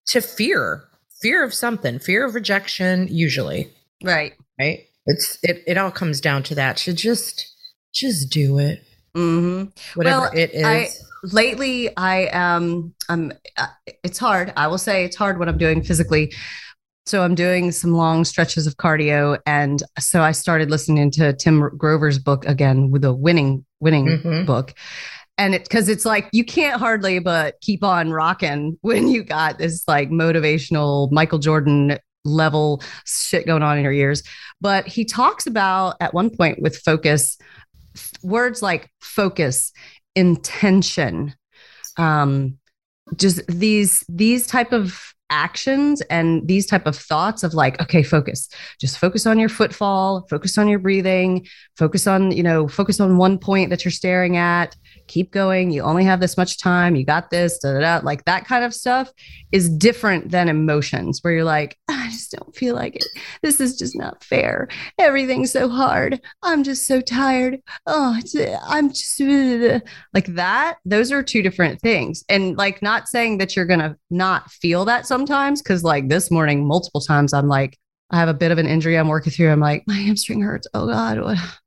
to 0.07 0.21
fear, 0.21 0.83
fear 1.21 1.43
of 1.43 1.53
something, 1.53 1.99
fear 1.99 2.25
of 2.25 2.35
rejection, 2.35 3.07
usually. 3.09 3.67
Right. 4.03 4.33
Right. 4.59 4.85
It's 5.07 5.39
it. 5.41 5.63
It 5.65 5.77
all 5.77 5.91
comes 5.91 6.21
down 6.21 6.43
to 6.43 6.55
that. 6.55 6.77
To 6.77 6.93
just 6.93 7.47
just 7.93 8.29
do 8.31 8.59
it. 8.59 8.83
Mm-hmm. 9.15 9.69
Whatever 9.95 10.21
well, 10.21 10.31
it 10.33 10.51
is. 10.53 10.63
I, 10.63 10.89
lately, 11.23 11.95
I 11.97 12.29
am. 12.31 12.93
um 13.09 13.31
um, 13.57 13.67
it's 14.03 14.19
hard. 14.19 14.53
I 14.55 14.67
will 14.67 14.77
say 14.77 15.03
it's 15.03 15.15
hard 15.15 15.39
what 15.39 15.49
I'm 15.49 15.57
doing 15.57 15.83
physically. 15.83 16.31
So 17.07 17.23
I'm 17.23 17.33
doing 17.33 17.71
some 17.71 17.93
long 17.93 18.23
stretches 18.23 18.67
of 18.67 18.77
cardio, 18.77 19.39
and 19.47 19.81
so 19.99 20.21
I 20.21 20.33
started 20.33 20.69
listening 20.69 21.09
to 21.11 21.33
Tim 21.33 21.75
Grover's 21.75 22.19
book 22.19 22.45
again 22.45 22.91
with 22.91 23.01
the 23.01 23.13
winning 23.13 23.65
winning 23.79 24.05
mm-hmm. 24.05 24.45
book 24.45 24.75
and 25.41 25.55
it 25.55 25.63
because 25.63 25.89
it's 25.89 26.05
like 26.05 26.29
you 26.31 26.45
can't 26.45 26.79
hardly 26.79 27.17
but 27.17 27.59
keep 27.61 27.83
on 27.83 28.11
rocking 28.11 28.77
when 28.81 29.07
you 29.07 29.23
got 29.23 29.57
this 29.57 29.83
like 29.87 30.09
motivational 30.09 31.11
Michael 31.11 31.39
Jordan 31.39 31.97
level 32.23 32.83
shit 33.05 33.47
going 33.47 33.63
on 33.63 33.77
in 33.77 33.83
your 33.83 33.91
ears. 33.91 34.21
But 34.61 34.87
he 34.87 35.03
talks 35.03 35.47
about 35.47 35.95
at 35.99 36.13
one 36.13 36.29
point 36.29 36.61
with 36.61 36.77
focus 36.77 37.37
words 38.23 38.61
like 38.61 38.89
focus, 39.01 39.73
intention, 40.15 41.33
um, 41.97 42.59
just 43.17 43.45
these 43.47 44.05
these 44.07 44.45
type 44.45 44.71
of 44.71 45.13
actions 45.31 46.01
and 46.01 46.47
these 46.47 46.67
type 46.67 46.85
of 46.85 46.95
thoughts 46.95 47.41
of 47.41 47.53
like 47.53 47.81
okay 47.81 48.03
focus 48.03 48.49
just 48.81 48.97
focus 48.97 49.25
on 49.25 49.39
your 49.39 49.47
footfall 49.47 50.27
focus 50.29 50.57
on 50.57 50.67
your 50.67 50.77
breathing 50.77 51.47
focus 51.77 52.05
on 52.05 52.31
you 52.31 52.43
know 52.43 52.67
focus 52.67 52.99
on 52.99 53.17
one 53.17 53.37
point 53.37 53.69
that 53.69 53.85
you're 53.85 53.93
staring 53.93 54.35
at 54.35 54.75
keep 55.11 55.29
going. 55.31 55.71
You 55.71 55.81
only 55.81 56.05
have 56.05 56.21
this 56.21 56.37
much 56.37 56.57
time. 56.57 56.95
You 56.95 57.05
got 57.05 57.29
this, 57.29 57.59
da, 57.59 57.73
da, 57.73 57.79
da. 57.79 58.05
like 58.05 58.23
that 58.25 58.45
kind 58.45 58.63
of 58.63 58.73
stuff 58.73 59.11
is 59.51 59.69
different 59.69 60.31
than 60.31 60.47
emotions 60.47 61.19
where 61.21 61.33
you're 61.33 61.43
like, 61.43 61.77
ah, 61.89 62.05
I 62.05 62.09
just 62.09 62.31
don't 62.31 62.55
feel 62.55 62.75
like 62.75 62.95
it. 62.95 63.05
This 63.43 63.59
is 63.59 63.77
just 63.77 63.97
not 63.97 64.23
fair. 64.23 64.69
Everything's 64.97 65.51
so 65.51 65.67
hard. 65.67 66.21
I'm 66.41 66.63
just 66.63 66.87
so 66.87 67.01
tired. 67.01 67.59
Oh, 67.85 68.17
I'm 68.65 68.89
just 68.89 69.19
like 70.13 70.27
that. 70.27 70.77
Those 70.85 71.11
are 71.11 71.21
two 71.21 71.41
different 71.41 71.81
things. 71.81 72.23
And 72.29 72.57
like, 72.57 72.81
not 72.81 73.09
saying 73.09 73.39
that 73.39 73.55
you're 73.55 73.65
going 73.65 73.81
to 73.81 73.97
not 74.09 74.49
feel 74.49 74.85
that 74.85 75.05
sometimes. 75.05 75.61
Cause 75.61 75.83
like 75.83 76.07
this 76.07 76.31
morning, 76.31 76.65
multiple 76.65 77.01
times, 77.01 77.33
I'm 77.33 77.49
like, 77.49 77.77
I 78.11 78.17
have 78.17 78.29
a 78.29 78.33
bit 78.33 78.51
of 78.51 78.57
an 78.57 78.67
injury 78.67 78.97
I'm 78.97 79.09
working 79.09 79.31
through. 79.31 79.51
I'm 79.51 79.59
like, 79.59 79.83
my 79.87 79.93
hamstring 79.93 80.41
hurts. 80.41 80.67
Oh 80.73 80.87
God, 80.87 81.19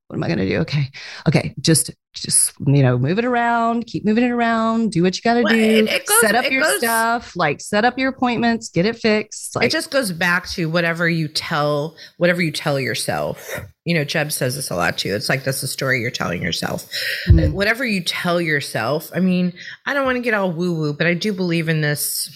what 0.09 0.17
am 0.17 0.23
I 0.23 0.27
going 0.27 0.39
to 0.39 0.49
do? 0.49 0.59
Okay. 0.59 0.91
Okay. 1.27 1.55
Just, 1.61 1.91
just, 2.13 2.53
you 2.67 2.83
know, 2.83 2.99
move 2.99 3.19
it 3.19 3.25
around, 3.25 3.87
keep 3.87 4.05
moving 4.05 4.23
it 4.23 4.31
around, 4.31 4.93
do 4.93 5.03
what 5.03 5.17
you 5.17 5.23
got 5.23 5.35
to 5.35 5.43
well, 5.43 5.53
do, 5.53 5.87
goes, 5.87 6.21
set 6.21 6.35
up 6.35 6.51
your 6.51 6.63
goes, 6.63 6.79
stuff, 6.79 7.35
like 7.35 7.61
set 7.61 7.87
up 7.87 7.99
your 7.99 8.11
appointments, 8.11 8.69
get 8.69 8.85
it 8.85 8.97
fixed. 8.97 9.57
Like, 9.57 9.67
it 9.67 9.73
just 9.73 9.91
goes 9.91 10.13
back 10.13 10.47
to 10.51 10.69
whatever 10.69 11.09
you 11.09 11.27
tell, 11.27 11.97
whatever 12.19 12.43
you 12.43 12.53
tell 12.53 12.79
yourself. 12.79 13.59
You 13.87 13.95
know, 13.95 14.05
Jeb 14.05 14.31
says 14.31 14.57
this 14.57 14.71
a 14.71 14.77
lot 14.77 14.99
too. 14.99 15.15
It's 15.15 15.29
like 15.29 15.43
that's 15.43 15.63
the 15.63 15.67
story 15.67 16.01
you're 16.01 16.11
telling 16.11 16.43
yourself. 16.43 16.89
Mm-hmm. 17.27 17.53
Whatever 17.53 17.85
you 17.85 18.05
tell 18.05 18.41
yourself. 18.41 19.11
I 19.15 19.21
mean, 19.21 19.55
I 19.87 19.95
don't 19.95 20.05
want 20.05 20.17
to 20.17 20.23
get 20.23 20.35
all 20.35 20.53
woo 20.53 20.75
woo, 20.75 20.93
but 20.93 21.07
I 21.07 21.15
do 21.15 21.33
believe 21.33 21.69
in 21.69 21.81
this 21.81 22.29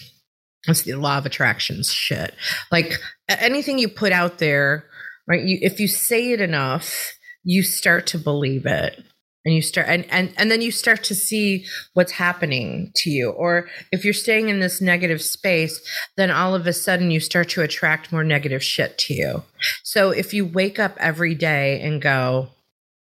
It's 0.67 0.83
the 0.83 0.95
law 0.95 1.17
of 1.17 1.25
attractions 1.25 1.91
shit. 1.91 2.33
Like 2.71 2.93
anything 3.27 3.79
you 3.79 3.87
put 3.89 4.11
out 4.11 4.39
there, 4.39 4.85
right? 5.27 5.41
You, 5.43 5.59
if 5.61 5.79
you 5.79 5.87
say 5.87 6.31
it 6.31 6.41
enough, 6.41 7.13
you 7.43 7.63
start 7.63 8.07
to 8.07 8.17
believe 8.17 8.65
it 8.65 9.03
and 9.45 9.55
you 9.55 9.61
start 9.61 9.87
and, 9.87 10.05
and 10.11 10.33
and 10.37 10.51
then 10.51 10.61
you 10.61 10.71
start 10.71 11.03
to 11.03 11.15
see 11.15 11.65
what's 11.93 12.11
happening 12.11 12.91
to 12.95 13.09
you 13.09 13.29
or 13.29 13.69
if 13.91 14.03
you're 14.03 14.13
staying 14.13 14.49
in 14.49 14.59
this 14.59 14.81
negative 14.81 15.21
space 15.21 15.79
then 16.17 16.29
all 16.29 16.53
of 16.53 16.67
a 16.67 16.73
sudden 16.73 17.09
you 17.11 17.19
start 17.19 17.49
to 17.49 17.61
attract 17.61 18.11
more 18.11 18.23
negative 18.23 18.63
shit 18.63 18.97
to 18.97 19.13
you 19.13 19.43
so 19.83 20.11
if 20.11 20.33
you 20.33 20.45
wake 20.45 20.79
up 20.79 20.95
every 20.99 21.35
day 21.35 21.79
and 21.81 22.01
go 22.01 22.49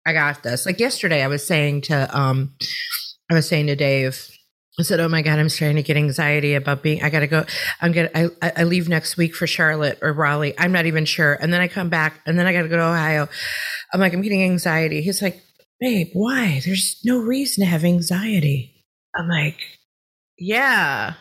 i 0.06 0.12
got 0.12 0.42
this 0.42 0.66
like 0.66 0.78
yesterday 0.78 1.22
i 1.22 1.26
was 1.26 1.46
saying 1.46 1.80
to 1.80 2.16
um 2.16 2.52
i 3.30 3.34
was 3.34 3.48
saying 3.48 3.66
to 3.66 3.76
dave 3.76 4.30
I 4.78 4.82
said, 4.82 4.98
"Oh 4.98 5.08
my 5.08 5.20
God, 5.20 5.38
I'm 5.38 5.48
starting 5.50 5.76
to 5.76 5.82
get 5.82 5.98
anxiety 5.98 6.54
about 6.54 6.82
being. 6.82 7.02
I 7.02 7.10
got 7.10 7.20
to 7.20 7.26
go. 7.26 7.44
I'm 7.82 7.92
gonna. 7.92 8.08
I, 8.14 8.52
I 8.56 8.64
leave 8.64 8.88
next 8.88 9.16
week 9.16 9.34
for 9.34 9.46
Charlotte 9.46 9.98
or 10.00 10.12
Raleigh. 10.12 10.54
I'm 10.58 10.72
not 10.72 10.86
even 10.86 11.04
sure. 11.04 11.34
And 11.34 11.52
then 11.52 11.60
I 11.60 11.68
come 11.68 11.90
back, 11.90 12.20
and 12.24 12.38
then 12.38 12.46
I 12.46 12.52
got 12.52 12.62
to 12.62 12.68
go 12.68 12.76
to 12.76 12.84
Ohio. 12.84 13.28
I'm 13.92 14.00
like, 14.00 14.12
I'm 14.12 14.22
getting 14.22 14.42
anxiety. 14.42 15.00
He's 15.02 15.22
like, 15.22 15.42
babe, 15.80 16.10
why? 16.12 16.60
There's 16.64 17.00
no 17.04 17.18
reason 17.18 17.64
to 17.64 17.70
have 17.70 17.84
anxiety. 17.84 18.84
I'm 19.16 19.28
like, 19.28 19.58
yeah, 20.38 21.14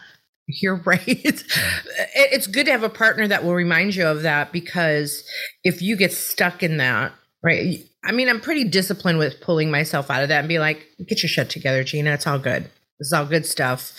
you're 0.48 0.76
right. 0.86 1.04
it's 1.08 2.48
good 2.48 2.66
to 2.66 2.72
have 2.72 2.84
a 2.84 2.90
partner 2.90 3.28
that 3.28 3.44
will 3.44 3.56
remind 3.56 3.96
you 3.96 4.06
of 4.06 4.24
that 4.24 4.52
because 4.52 5.24
if 5.64 5.82
you 5.82 5.96
get 5.96 6.12
stuck 6.12 6.64
in 6.64 6.78
that, 6.78 7.14
right? 7.44 7.84
I 8.04 8.12
mean, 8.12 8.30
I'm 8.30 8.42
pretty 8.42 8.64
disciplined 8.64 9.20
with 9.20 9.42
pulling 9.42 9.72
myself 9.72 10.10
out 10.10 10.24
of 10.24 10.30
that 10.30 10.40
and 10.40 10.48
be 10.48 10.60
like, 10.60 10.86
get 11.08 11.22
your 11.22 11.30
shit 11.30 11.50
together, 11.50 11.84
Gina. 11.84 12.12
It's 12.12 12.28
all 12.28 12.40
good. 12.40 12.70
It's 13.00 13.14
all 13.14 13.26
good 13.26 13.46
stuff. 13.46 13.94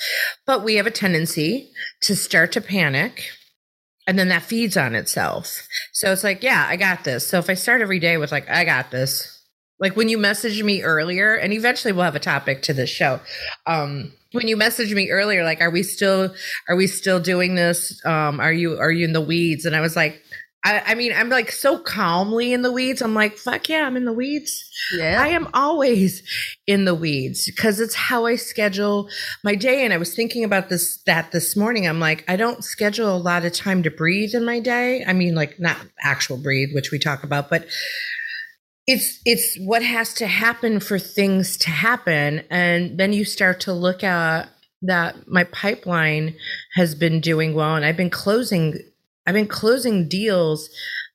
But 0.47 0.63
we 0.63 0.77
have 0.77 0.87
a 0.87 0.91
tendency 0.91 1.71
to 2.03 2.15
start 2.15 2.53
to 2.53 2.61
panic 2.61 3.31
and 4.07 4.19
then 4.19 4.29
that 4.29 4.43
feeds 4.43 4.77
on 4.77 4.95
itself. 4.95 5.67
So 5.93 6.13
it's 6.13 6.25
like, 6.25 6.43
yeah, 6.43 6.67
I 6.69 6.77
got 6.77 7.05
this. 7.05 7.27
So 7.27 7.39
if 7.39 7.51
I 7.51 7.55
start 7.55 7.83
every 7.83 7.99
day 7.99 8.17
with 8.17 8.33
like, 8.33 8.49
I 8.49 8.65
got 8.65 8.91
this, 8.91 9.41
like 9.79 9.97
when 9.97 10.09
you 10.09 10.19
messaged 10.19 10.63
me 10.63 10.83
earlier, 10.83 11.35
and 11.35 11.53
eventually 11.53 11.93
we'll 11.93 12.05
have 12.05 12.15
a 12.15 12.21
topic 12.21 12.63
to 12.63 12.75
this 12.75 12.91
show. 12.91 13.21
Um, 13.67 14.13
when 14.33 14.47
you 14.47 14.57
messaged 14.57 14.95
me 14.95 15.11
earlier, 15.11 15.43
like, 15.43 15.61
are 15.61 15.71
we 15.71 15.83
still 15.83 16.35
are 16.69 16.77
we 16.77 16.87
still 16.87 17.19
doing 17.19 17.55
this? 17.57 18.05
Um, 18.05 18.39
are 18.41 18.53
you 18.53 18.79
are 18.79 18.93
you 18.93 19.05
in 19.05 19.13
the 19.13 19.21
weeds? 19.21 19.65
And 19.65 19.75
I 19.75 19.81
was 19.81 19.97
like, 19.97 20.23
I, 20.63 20.83
I 20.89 20.95
mean, 20.95 21.13
I'm 21.15 21.31
like 21.31 21.51
so 21.51 21.79
calmly 21.79 22.53
in 22.53 22.61
the 22.63 22.71
weeds. 22.71 23.01
I'm 23.01 23.15
like, 23.15 23.37
fuck 23.37 23.69
yeah, 23.69 23.87
I'm 23.87 23.97
in 23.97 24.05
the 24.05 24.13
weeds. 24.13 24.71
Yeah. 24.95 25.23
I 25.23 25.29
am 25.29 25.49
always 25.55 26.23
in 26.67 26.85
the 26.85 26.95
weeds 26.95 27.47
because 27.47 27.81
it's 27.81 27.95
how 27.95 28.27
I 28.27 28.37
schedule 28.37 29.09
my 29.43 29.55
day. 29.55 29.85
And 29.85 29.93
I 29.93 29.97
was 29.97 30.15
thinking 30.15 30.45
about 30.45 30.69
this 30.69 31.03
that 31.07 31.33
this 31.33 31.57
morning. 31.57 31.89
I'm 31.89 32.01
like, 32.01 32.25
I 32.29 32.37
don't 32.37 32.63
schedule 32.63 33.15
a 33.15 33.17
lot 33.17 33.45
of 33.45 33.53
time 33.53 33.83
to 33.85 33.91
breathe 33.91 34.35
in 34.35 34.45
my 34.45 34.61
day. 34.61 35.03
I 35.07 35.15
mean, 35.15 35.35
like 35.35 35.59
not 35.59 35.79
actual 36.03 36.37
breathe, 36.37 36.75
which 36.75 36.91
we 36.91 36.99
talk 36.99 37.25
about, 37.25 37.49
but 37.49 37.67
it's 38.87 39.21
it's 39.25 39.57
what 39.61 39.83
has 39.83 40.13
to 40.15 40.27
happen 40.27 40.81
for 40.81 40.99
things 40.99 41.57
to 41.57 41.71
happen 41.71 42.43
and 42.51 42.99
then 42.99 43.13
you 43.13 43.25
start 43.25 43.61
to 43.61 43.73
look 43.73 44.03
at 44.03 44.49
that 44.83 45.29
my 45.29 45.45
pipeline 45.45 46.35
has 46.75 46.95
been 46.95 47.21
doing 47.21 47.55
well 47.55 47.77
and 47.77 47.85
I've 47.85 47.97
been 47.97 48.11
closing 48.11 48.79
I've 49.27 49.35
been 49.35 49.47
closing 49.47 50.09
deals 50.09 50.69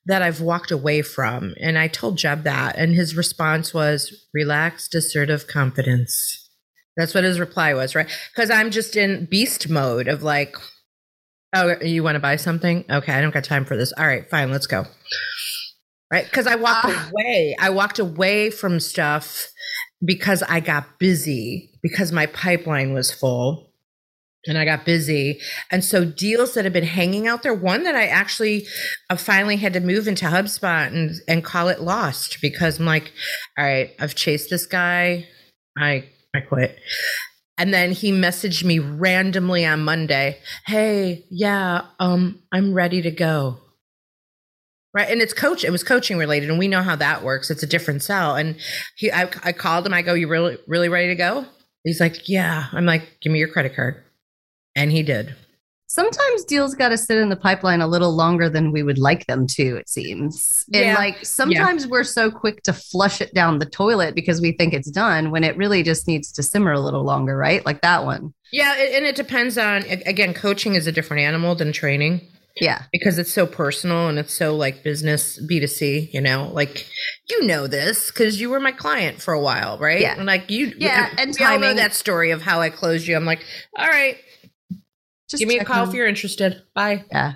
that 0.06 0.22
I've 0.22 0.40
walked 0.40 0.70
away 0.70 1.02
from 1.02 1.54
and 1.60 1.78
I 1.78 1.88
told 1.88 2.18
Jeb 2.18 2.44
that 2.44 2.76
and 2.76 2.94
his 2.94 3.16
response 3.16 3.74
was 3.74 4.26
relaxed 4.32 4.94
assertive 4.94 5.46
confidence. 5.46 6.48
That's 6.96 7.14
what 7.14 7.24
his 7.24 7.40
reply 7.40 7.74
was 7.74 7.94
right? 7.94 8.08
Cuz 8.36 8.50
I'm 8.50 8.70
just 8.70 8.96
in 8.96 9.26
beast 9.26 9.68
mode 9.68 10.08
of 10.08 10.22
like 10.22 10.56
oh 11.54 11.76
you 11.82 12.02
want 12.02 12.14
to 12.14 12.20
buy 12.20 12.36
something? 12.36 12.84
Okay 12.88 13.12
I 13.12 13.20
don't 13.20 13.34
got 13.34 13.44
time 13.44 13.64
for 13.64 13.76
this. 13.76 13.92
All 13.92 14.06
right 14.06 14.28
fine 14.30 14.50
let's 14.50 14.66
go. 14.66 14.86
Right? 16.12 16.24
Because 16.24 16.46
I 16.46 16.54
walked 16.54 16.86
uh, 16.86 17.10
away. 17.10 17.56
I 17.58 17.70
walked 17.70 17.98
away 17.98 18.50
from 18.50 18.78
stuff 18.78 19.48
because 20.04 20.42
I 20.42 20.60
got 20.60 20.98
busy, 20.98 21.70
because 21.82 22.12
my 22.12 22.26
pipeline 22.26 22.92
was 22.92 23.12
full 23.12 23.65
and 24.48 24.58
I 24.58 24.64
got 24.64 24.84
busy. 24.84 25.40
And 25.70 25.84
so 25.84 26.04
deals 26.04 26.54
that 26.54 26.64
have 26.64 26.72
been 26.72 26.84
hanging 26.84 27.26
out 27.26 27.42
there, 27.42 27.54
one 27.54 27.84
that 27.84 27.94
I 27.94 28.06
actually 28.06 28.66
uh, 29.10 29.16
finally 29.16 29.56
had 29.56 29.72
to 29.74 29.80
move 29.80 30.08
into 30.08 30.26
HubSpot 30.26 30.86
and, 30.88 31.12
and 31.28 31.44
call 31.44 31.68
it 31.68 31.80
lost 31.80 32.38
because 32.40 32.78
I'm 32.78 32.86
like, 32.86 33.12
all 33.58 33.64
right, 33.64 33.94
I've 33.98 34.14
chased 34.14 34.50
this 34.50 34.66
guy. 34.66 35.26
I, 35.78 36.04
I 36.34 36.40
quit. 36.40 36.78
And 37.58 37.72
then 37.72 37.92
he 37.92 38.12
messaged 38.12 38.64
me 38.64 38.78
randomly 38.78 39.64
on 39.64 39.82
Monday, 39.82 40.40
"Hey, 40.66 41.24
yeah, 41.30 41.86
um 41.98 42.42
I'm 42.52 42.74
ready 42.74 43.00
to 43.00 43.10
go." 43.10 43.60
right 44.96 45.10
and 45.10 45.20
it's 45.20 45.34
coach 45.34 45.62
it 45.62 45.70
was 45.70 45.84
coaching 45.84 46.16
related 46.16 46.48
and 46.48 46.58
we 46.58 46.66
know 46.66 46.82
how 46.82 46.96
that 46.96 47.22
works 47.22 47.50
it's 47.50 47.62
a 47.62 47.66
different 47.66 48.02
sell 48.02 48.34
and 48.34 48.56
he 48.96 49.12
I, 49.12 49.28
I 49.44 49.52
called 49.52 49.86
him 49.86 49.92
i 49.92 50.02
go 50.02 50.14
you 50.14 50.26
really 50.26 50.56
really 50.66 50.88
ready 50.88 51.08
to 51.08 51.14
go 51.14 51.44
he's 51.84 52.00
like 52.00 52.28
yeah 52.28 52.66
i'm 52.72 52.86
like 52.86 53.02
give 53.20 53.30
me 53.30 53.38
your 53.38 53.48
credit 53.48 53.76
card 53.76 54.02
and 54.76 54.92
he 54.92 55.02
did 55.02 55.34
sometimes 55.88 56.44
deals 56.44 56.74
got 56.74 56.90
to 56.90 56.98
sit 56.98 57.16
in 57.16 57.28
the 57.30 57.36
pipeline 57.36 57.80
a 57.80 57.86
little 57.86 58.14
longer 58.14 58.50
than 58.50 58.70
we 58.70 58.82
would 58.82 58.98
like 58.98 59.26
them 59.26 59.46
to 59.46 59.76
it 59.76 59.88
seems 59.88 60.64
and 60.72 60.94
like 60.94 61.24
sometimes 61.24 61.84
yeah. 61.84 61.90
we're 61.90 62.04
so 62.04 62.30
quick 62.30 62.62
to 62.62 62.72
flush 62.72 63.20
it 63.20 63.32
down 63.34 63.58
the 63.58 63.66
toilet 63.66 64.14
because 64.14 64.40
we 64.40 64.52
think 64.52 64.74
it's 64.74 64.90
done 64.90 65.30
when 65.30 65.42
it 65.42 65.56
really 65.56 65.82
just 65.82 66.06
needs 66.06 66.30
to 66.30 66.42
simmer 66.42 66.72
a 66.72 66.80
little 66.80 67.04
longer 67.04 67.36
right 67.36 67.64
like 67.64 67.80
that 67.80 68.04
one 68.04 68.32
yeah 68.52 68.74
and 68.74 69.06
it 69.06 69.16
depends 69.16 69.56
on 69.56 69.82
again 69.84 70.34
coaching 70.34 70.74
is 70.74 70.86
a 70.86 70.92
different 70.92 71.22
animal 71.22 71.54
than 71.54 71.72
training 71.72 72.20
yeah. 72.58 72.84
Because 72.90 73.18
it's 73.18 73.32
so 73.32 73.46
personal 73.46 74.08
and 74.08 74.18
it's 74.18 74.32
so 74.32 74.56
like 74.56 74.82
business 74.82 75.38
B2C, 75.46 76.12
you 76.12 76.20
know, 76.22 76.50
like 76.54 76.88
you 77.28 77.46
know 77.46 77.66
this 77.66 78.10
because 78.10 78.40
you 78.40 78.48
were 78.48 78.60
my 78.60 78.72
client 78.72 79.20
for 79.20 79.34
a 79.34 79.40
while, 79.40 79.78
right? 79.78 80.00
Yeah. 80.00 80.14
And 80.16 80.24
like 80.24 80.50
you, 80.50 80.72
yeah. 80.78 81.10
And, 81.10 81.20
and 81.20 81.34
timing. 81.36 81.60
know 81.60 81.74
that 81.74 81.92
story 81.92 82.30
of 82.30 82.40
how 82.40 82.60
I 82.60 82.70
closed 82.70 83.06
you. 83.06 83.14
I'm 83.14 83.26
like, 83.26 83.44
all 83.76 83.86
right, 83.86 84.16
just 85.28 85.40
give 85.40 85.48
me 85.48 85.58
a 85.58 85.64
call 85.64 85.82
on. 85.82 85.88
if 85.88 85.94
you're 85.94 86.06
interested. 86.06 86.62
Bye. 86.74 87.04
Yeah. 87.10 87.34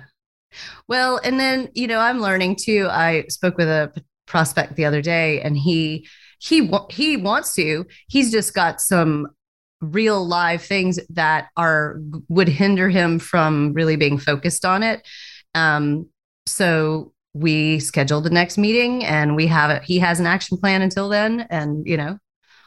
Well, 0.87 1.19
and 1.23 1.39
then, 1.39 1.69
you 1.73 1.87
know, 1.87 1.99
I'm 1.99 2.19
learning 2.19 2.57
too. 2.57 2.87
I 2.89 3.25
spoke 3.29 3.57
with 3.57 3.67
a 3.67 3.93
prospect 4.27 4.75
the 4.75 4.85
other 4.85 5.01
day 5.01 5.41
and 5.41 5.57
he, 5.57 6.07
he, 6.39 6.69
he 6.89 7.17
wants 7.17 7.53
to, 7.55 7.85
he's 8.07 8.31
just 8.31 8.53
got 8.53 8.81
some 8.81 9.27
real 9.81 10.25
live 10.25 10.61
things 10.61 10.99
that 11.09 11.49
are 11.57 11.99
would 12.29 12.47
hinder 12.47 12.89
him 12.89 13.19
from 13.19 13.73
really 13.73 13.95
being 13.95 14.17
focused 14.17 14.63
on 14.63 14.83
it. 14.83 15.05
Um, 15.55 16.07
so 16.45 17.13
we 17.33 17.79
scheduled 17.79 18.23
the 18.23 18.29
next 18.29 18.57
meeting 18.57 19.03
and 19.03 19.35
we 19.35 19.47
have 19.47 19.71
it. 19.71 19.83
He 19.83 19.99
has 19.99 20.19
an 20.19 20.27
action 20.27 20.57
plan 20.57 20.81
until 20.81 21.09
then, 21.09 21.47
and 21.49 21.85
you 21.85 21.97
know, 21.97 22.17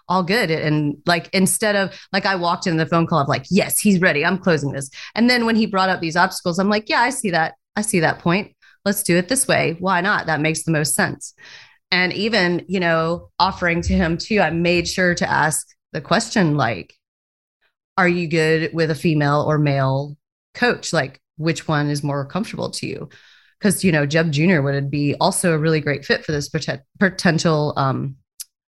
all 0.08 0.22
good. 0.22 0.50
And 0.50 0.96
like 1.06 1.28
instead 1.32 1.76
of 1.76 1.98
like 2.12 2.26
I 2.26 2.36
walked 2.36 2.66
in 2.66 2.76
the 2.76 2.86
phone 2.86 3.06
call 3.06 3.20
of 3.20 3.28
like, 3.28 3.46
yes, 3.50 3.78
he's 3.78 4.00
ready. 4.00 4.24
I'm 4.24 4.38
closing 4.38 4.72
this. 4.72 4.90
And 5.14 5.28
then 5.28 5.46
when 5.46 5.56
he 5.56 5.66
brought 5.66 5.88
up 5.88 6.00
these 6.00 6.16
obstacles, 6.16 6.58
I'm 6.58 6.68
like, 6.68 6.88
yeah, 6.88 7.00
I 7.00 7.10
see 7.10 7.30
that. 7.30 7.54
I 7.76 7.82
see 7.82 8.00
that 8.00 8.18
point. 8.18 8.54
Let's 8.84 9.02
do 9.02 9.16
it 9.16 9.28
this 9.28 9.48
way. 9.48 9.76
Why 9.78 10.00
not? 10.00 10.26
That 10.26 10.40
makes 10.40 10.64
the 10.64 10.72
most 10.72 10.94
sense. 10.94 11.34
And 11.90 12.12
even, 12.12 12.64
you 12.68 12.80
know, 12.80 13.30
offering 13.38 13.80
to 13.82 13.92
him 13.94 14.18
too, 14.18 14.40
I 14.40 14.50
made 14.50 14.88
sure 14.88 15.14
to 15.14 15.30
ask 15.30 15.66
the 15.92 16.00
question 16.00 16.56
like, 16.56 16.94
are 17.96 18.08
you 18.08 18.26
good 18.26 18.74
with 18.74 18.90
a 18.90 18.94
female 18.94 19.44
or 19.46 19.58
male 19.58 20.16
coach? 20.54 20.92
Like, 20.92 21.20
which 21.36 21.68
one 21.68 21.88
is 21.88 22.02
more 22.02 22.26
comfortable 22.26 22.70
to 22.72 22.86
you? 22.86 23.08
Because, 23.58 23.84
you 23.84 23.92
know, 23.92 24.06
Jeb 24.06 24.32
Jr. 24.32 24.60
would 24.60 24.90
be 24.90 25.14
also 25.20 25.52
a 25.52 25.58
really 25.58 25.80
great 25.80 26.04
fit 26.04 26.24
for 26.24 26.32
this 26.32 26.50
potential 26.98 27.72
um, 27.76 28.16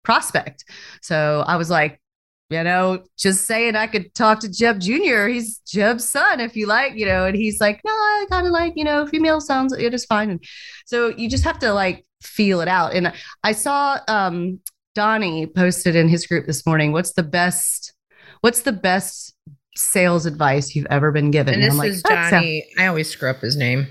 prospect. 0.09 0.65
So 1.03 1.45
I 1.47 1.57
was 1.57 1.69
like, 1.69 2.01
you 2.49 2.65
know, 2.65 3.05
just 3.19 3.45
saying 3.45 3.77
I 3.77 3.87
could 3.87 4.15
talk 4.15 4.41
to 4.41 4.49
Jeb 4.51 4.81
Jr. 4.81 5.27
He's 5.27 5.59
Jeb's 5.67 6.09
son, 6.09 6.41
if 6.41 6.57
you 6.57 6.67
like, 6.67 6.95
you 6.95 7.05
know, 7.05 7.27
and 7.27 7.37
he's 7.37 7.61
like, 7.61 7.79
no, 7.85 7.93
I 7.93 8.25
kind 8.31 8.47
of 8.47 8.53
like, 8.53 8.73
you 8.75 8.85
know, 8.85 9.07
female 9.07 9.43
sounds 9.43 9.75
it 9.75 9.93
is 9.93 10.07
fine. 10.07 10.31
And 10.31 10.43
so 10.87 11.09
you 11.09 11.29
just 11.29 11.45
have 11.45 11.59
to 11.59 11.75
like 11.75 12.07
feel 12.23 12.63
it 12.63 12.69
out. 12.69 12.95
And 12.95 13.13
I 13.45 13.53
saw 13.53 13.99
um 14.09 14.61
Donnie 14.95 15.47
posted 15.47 15.95
in 15.95 16.09
his 16.09 16.27
group 16.27 16.47
this 16.47 16.65
morning, 16.65 16.93
what's 16.93 17.13
the 17.13 17.23
best 17.23 17.93
What's 18.41 18.63
the 18.63 18.73
best 18.73 19.35
sales 19.77 20.27
advice 20.27 20.75
you've 20.75 20.87
ever 20.91 21.11
been 21.11 21.31
given? 21.31 21.55
And 21.55 21.63
this 21.63 21.75
and 21.75 21.85
is 21.85 22.05
like, 22.05 22.31
Johnny. 22.31 22.65
I 22.79 22.87
always 22.87 23.11
screw 23.11 23.31
up 23.31 23.41
his 23.41 23.57
name. 23.57 23.89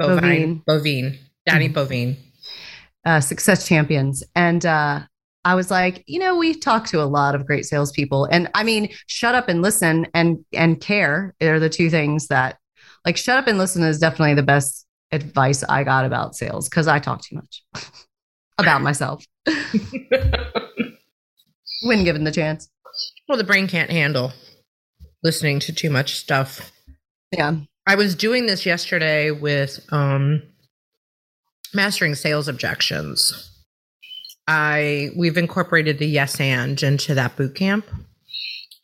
Boivin. 0.00 0.20
Boivin. 0.20 0.64
Boivin. 0.64 1.18
Johnny 1.48 1.68
mm-hmm. 1.68 1.78
Boivin. 1.78 2.16
Uh, 3.04 3.20
Success 3.20 3.66
Champions. 3.66 4.22
And 4.34 4.64
uh, 4.64 5.00
I 5.44 5.54
was 5.54 5.70
like, 5.70 6.02
you 6.06 6.18
know, 6.18 6.36
we 6.36 6.54
talk 6.54 6.86
to 6.88 7.02
a 7.02 7.04
lot 7.04 7.34
of 7.34 7.46
great 7.46 7.64
salespeople, 7.64 8.26
and 8.26 8.50
I 8.54 8.64
mean, 8.64 8.88
shut 9.06 9.34
up 9.34 9.48
and 9.48 9.62
listen 9.62 10.06
and 10.14 10.44
and 10.52 10.80
care 10.80 11.34
are 11.42 11.60
the 11.60 11.68
two 11.68 11.90
things 11.90 12.28
that, 12.28 12.58
like, 13.04 13.16
shut 13.16 13.38
up 13.38 13.46
and 13.46 13.58
listen 13.58 13.82
is 13.82 13.98
definitely 13.98 14.34
the 14.34 14.42
best 14.42 14.86
advice 15.12 15.62
I 15.64 15.84
got 15.84 16.04
about 16.04 16.34
sales 16.34 16.68
because 16.68 16.88
I 16.88 16.98
talk 16.98 17.22
too 17.22 17.36
much 17.36 17.62
about 18.58 18.82
myself 18.82 19.24
when 21.82 22.04
given 22.04 22.24
the 22.24 22.32
chance. 22.32 22.68
Well, 23.28 23.38
the 23.38 23.44
brain 23.44 23.68
can't 23.68 23.90
handle 23.90 24.32
listening 25.22 25.58
to 25.60 25.72
too 25.72 25.90
much 25.90 26.16
stuff. 26.16 26.70
Yeah. 27.32 27.56
I 27.86 27.96
was 27.96 28.14
doing 28.14 28.46
this 28.46 28.64
yesterday 28.64 29.30
with 29.30 29.80
um, 29.90 30.42
mastering 31.72 32.14
sales 32.14 32.46
objections. 32.46 33.50
I 34.46 35.10
we've 35.16 35.36
incorporated 35.36 35.98
the 35.98 36.06
yes 36.06 36.40
and 36.40 36.80
into 36.82 37.14
that 37.14 37.36
boot 37.36 37.54
camp 37.54 37.86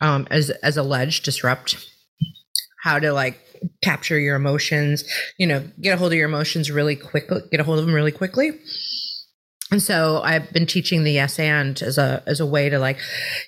um, 0.01 0.27
as 0.31 0.49
as 0.49 0.77
a 0.77 0.83
ledge 0.83 1.21
disrupt 1.21 1.87
how 2.83 2.99
to 2.99 3.13
like 3.13 3.39
capture 3.83 4.19
your 4.19 4.35
emotions, 4.35 5.03
you 5.37 5.45
know, 5.45 5.63
get 5.79 5.93
a 5.93 5.97
hold 5.97 6.11
of 6.11 6.17
your 6.17 6.27
emotions 6.27 6.71
really 6.71 6.95
quickly, 6.95 7.41
get 7.51 7.59
a 7.59 7.63
hold 7.63 7.79
of 7.79 7.85
them 7.85 7.93
really 7.93 8.11
quickly. 8.11 8.59
And 9.69 9.81
so 9.81 10.21
I've 10.23 10.51
been 10.51 10.65
teaching 10.65 11.03
the 11.03 11.11
yes 11.11 11.39
and 11.39 11.81
as 11.81 11.97
a 11.97 12.23
as 12.25 12.39
a 12.39 12.45
way 12.45 12.69
to 12.69 12.79
like, 12.79 12.97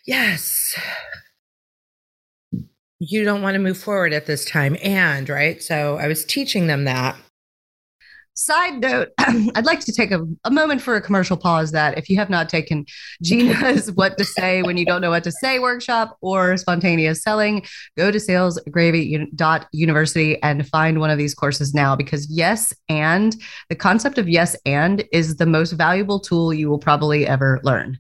yes, 0.06 0.76
you 3.00 3.26
don't 3.26 3.42
want 3.42 3.56
to 3.56 3.60
move 3.60 3.78
forward 3.78 4.14
at 4.14 4.26
this 4.26 4.46
time. 4.46 4.78
And 4.82 5.28
right. 5.28 5.62
So 5.62 5.98
I 5.98 6.08
was 6.08 6.24
teaching 6.24 6.68
them 6.68 6.86
that. 6.86 7.18
Side 8.36 8.80
note, 8.80 9.10
I'd 9.20 9.66
like 9.66 9.82
to 9.82 9.92
take 9.92 10.12
a, 10.12 10.26
a, 10.44 10.50
moment 10.50 10.82
for 10.82 10.96
a 10.96 11.02
commercial 11.02 11.38
pause 11.38 11.70
that 11.72 12.00
if 12.00 12.10
you 12.10 12.18
have 12.18 12.32
not 12.32 12.50
taken 12.50 12.88
Gina's 13.22 13.92
What 13.96 14.18
to 14.18 14.26
Say 14.26 14.64
When 14.64 14.76
You 14.76 14.86
Don't 14.86 15.02
Know 15.02 15.12
What 15.12 15.24
to 15.26 15.32
Say 15.32 15.60
workshop 15.60 16.18
or 16.22 16.58
spontaneous 16.58 17.22
selling, 17.22 17.64
go 17.96 18.10
to 18.10 18.18
salesgravy.university 18.18 20.42
and 20.42 20.68
find 20.68 21.00
one 21.00 21.12
of 21.12 21.20
these 21.20 21.36
courses 21.36 21.76
now 21.76 21.96
because 21.96 22.28
yes, 22.28 22.74
and 22.90 23.36
the 23.70 23.76
concept 23.76 24.18
of 24.18 24.28
yes, 24.28 24.56
and 24.66 25.04
is 25.12 25.36
the 25.36 25.46
most 25.46 25.74
valuable 25.74 26.20
tool 26.20 26.52
you 26.52 26.68
will 26.70 26.80
probably 26.80 27.28
ever 27.28 27.60
learn. 27.64 28.00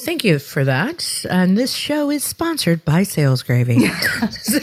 Thank 0.00 0.24
you 0.24 0.38
for 0.38 0.64
that. 0.64 1.24
And 1.28 1.56
this 1.56 1.72
show 1.72 2.10
is 2.10 2.24
sponsored 2.24 2.84
by 2.84 3.02
Sales 3.02 3.42
Gravy. 3.42 3.88
so, 4.30 4.60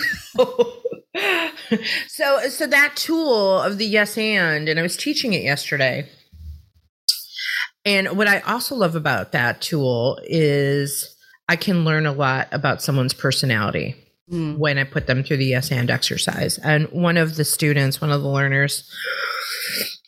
so, 2.08 2.40
so 2.50 2.68
that 2.68 2.96
tool 2.96 3.60
of 3.60 3.78
the 3.78 3.86
yes 3.86 4.18
and, 4.18 4.70
and 4.70 4.80
I 4.80 4.84
was 4.84 4.98
teaching 4.98 5.34
it 5.34 5.44
yesterday. 5.44 6.08
And 7.86 8.18
what 8.18 8.28
I 8.28 8.40
also 8.42 8.76
love 8.76 8.96
about 8.96 9.34
that 9.34 9.62
tool 9.62 10.20
is 10.24 11.16
I 11.50 11.56
can 11.56 11.84
learn 11.84 12.06
a 12.06 12.14
lot 12.14 12.48
about 12.52 12.82
someone's 12.82 13.14
personality 13.14 13.96
mm. 14.32 14.58
when 14.58 14.78
I 14.78 14.86
put 14.86 15.08
them 15.08 15.24
through 15.24 15.38
the 15.38 15.46
yes 15.46 15.72
and 15.72 15.90
exercise. 15.90 16.58
And 16.60 16.88
one 16.92 17.18
of 17.18 17.36
the 17.36 17.46
students, 17.46 18.00
one 18.00 18.12
of 18.12 18.22
the 18.22 18.30
learners, 18.30 18.90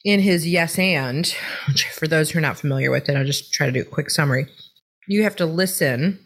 in 0.06 0.22
his 0.22 0.48
yes 0.48 0.80
and, 0.80 1.36
which 1.68 1.86
for 1.90 2.08
those 2.08 2.32
who 2.32 2.40
are 2.40 2.42
not 2.42 2.60
familiar 2.60 2.92
with 2.92 3.10
it, 3.10 3.18
I'll 3.18 3.26
just 3.26 3.52
try 3.52 3.66
to 3.66 3.72
do 3.72 3.82
a 3.82 3.86
quick 3.86 4.10
summary 4.10 4.48
you 5.08 5.24
have 5.24 5.36
to 5.38 5.46
listen 5.46 6.20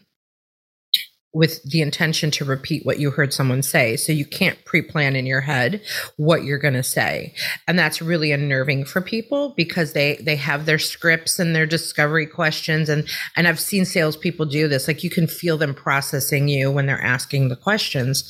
with 1.32 1.62
the 1.62 1.80
intention 1.80 2.30
to 2.32 2.44
repeat 2.44 2.84
what 2.84 2.98
you 2.98 3.10
heard 3.10 3.32
someone 3.32 3.62
say. 3.62 3.96
So 3.96 4.12
you 4.12 4.24
can't 4.24 4.62
pre 4.64 4.82
plan 4.82 5.14
in 5.14 5.26
your 5.26 5.40
head 5.40 5.80
what 6.16 6.42
you're 6.42 6.58
going 6.58 6.74
to 6.74 6.82
say. 6.82 7.34
And 7.68 7.78
that's 7.78 8.02
really 8.02 8.32
unnerving 8.32 8.84
for 8.84 9.00
people 9.00 9.54
because 9.56 9.92
they, 9.92 10.16
they 10.16 10.34
have 10.36 10.66
their 10.66 10.78
scripts 10.78 11.38
and 11.38 11.54
their 11.54 11.66
discovery 11.66 12.26
questions. 12.26 12.88
And, 12.88 13.08
and 13.36 13.46
I've 13.46 13.60
seen 13.60 13.84
salespeople 13.84 14.46
do 14.46 14.66
this. 14.66 14.88
Like 14.88 15.04
you 15.04 15.10
can 15.10 15.28
feel 15.28 15.56
them 15.56 15.74
processing 15.74 16.48
you 16.48 16.70
when 16.70 16.86
they're 16.86 17.00
asking 17.00 17.48
the 17.48 17.56
questions. 17.56 18.28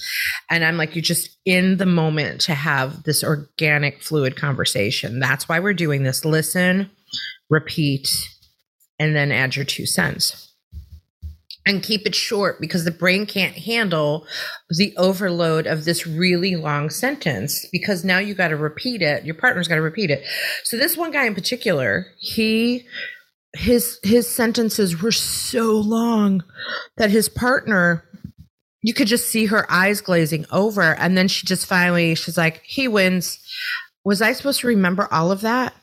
And 0.50 0.62
I'm 0.62 0.76
like, 0.76 0.94
you're 0.94 1.02
just 1.02 1.38
in 1.46 1.78
the 1.78 1.86
moment 1.86 2.42
to 2.42 2.54
have 2.54 3.04
this 3.04 3.24
organic, 3.24 4.02
fluid 4.02 4.36
conversation. 4.36 5.20
That's 5.20 5.48
why 5.48 5.58
we're 5.58 5.72
doing 5.72 6.02
this. 6.02 6.26
Listen, 6.26 6.90
repeat, 7.48 8.10
and 8.98 9.16
then 9.16 9.32
add 9.32 9.56
your 9.56 9.64
two 9.64 9.86
cents 9.86 10.49
and 11.66 11.82
keep 11.82 12.06
it 12.06 12.14
short 12.14 12.60
because 12.60 12.84
the 12.84 12.90
brain 12.90 13.26
can't 13.26 13.56
handle 13.56 14.26
the 14.70 14.94
overload 14.96 15.66
of 15.66 15.84
this 15.84 16.06
really 16.06 16.56
long 16.56 16.88
sentence 16.88 17.66
because 17.70 18.04
now 18.04 18.18
you 18.18 18.34
got 18.34 18.48
to 18.48 18.56
repeat 18.56 19.02
it 19.02 19.24
your 19.24 19.34
partner's 19.34 19.68
got 19.68 19.76
to 19.76 19.82
repeat 19.82 20.10
it. 20.10 20.24
So 20.64 20.76
this 20.76 20.96
one 20.96 21.10
guy 21.10 21.26
in 21.26 21.34
particular 21.34 22.06
he 22.18 22.86
his 23.54 23.98
his 24.02 24.28
sentences 24.28 25.02
were 25.02 25.12
so 25.12 25.72
long 25.72 26.42
that 26.96 27.10
his 27.10 27.28
partner 27.28 28.04
you 28.82 28.94
could 28.94 29.08
just 29.08 29.28
see 29.28 29.46
her 29.46 29.70
eyes 29.70 30.00
glazing 30.00 30.46
over 30.50 30.94
and 30.94 31.16
then 31.18 31.28
she 31.28 31.46
just 31.46 31.66
finally 31.66 32.14
she's 32.14 32.38
like 32.38 32.62
he 32.64 32.88
wins. 32.88 33.38
Was 34.04 34.22
i 34.22 34.32
supposed 34.32 34.60
to 34.60 34.66
remember 34.66 35.06
all 35.12 35.30
of 35.30 35.42
that? 35.42 35.74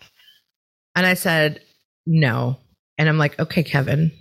And 0.96 1.06
i 1.06 1.14
said 1.14 1.62
no. 2.08 2.58
And 2.98 3.08
I'm 3.08 3.18
like, 3.20 3.38
okay, 3.40 3.64
Kevin. 3.64 4.12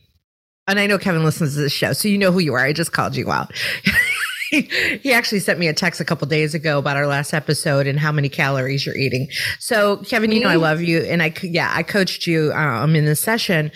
And 0.66 0.80
I 0.80 0.86
know 0.86 0.98
Kevin 0.98 1.24
listens 1.24 1.54
to 1.54 1.60
this 1.60 1.72
show, 1.72 1.92
so 1.92 2.08
you 2.08 2.18
know 2.18 2.32
who 2.32 2.40
you 2.40 2.54
are. 2.54 2.64
I 2.64 2.72
just 2.72 2.92
called 2.92 3.16
you 3.16 3.30
out. 3.30 3.52
he 4.50 5.12
actually 5.12 5.40
sent 5.40 5.58
me 5.58 5.68
a 5.68 5.72
text 5.72 6.00
a 6.00 6.04
couple 6.04 6.26
days 6.26 6.54
ago 6.54 6.78
about 6.78 6.96
our 6.96 7.06
last 7.06 7.34
episode 7.34 7.86
and 7.86 7.98
how 7.98 8.12
many 8.12 8.28
calories 8.28 8.86
you're 8.86 8.96
eating. 8.96 9.28
So, 9.58 9.98
Kevin, 9.98 10.32
you 10.32 10.40
know 10.40 10.48
I 10.48 10.56
love 10.56 10.82
you, 10.82 11.00
and 11.00 11.22
I 11.22 11.32
yeah 11.42 11.72
I 11.74 11.82
coached 11.82 12.26
you 12.26 12.52
um 12.52 12.96
in 12.96 13.04
the 13.04 13.16
session. 13.16 13.70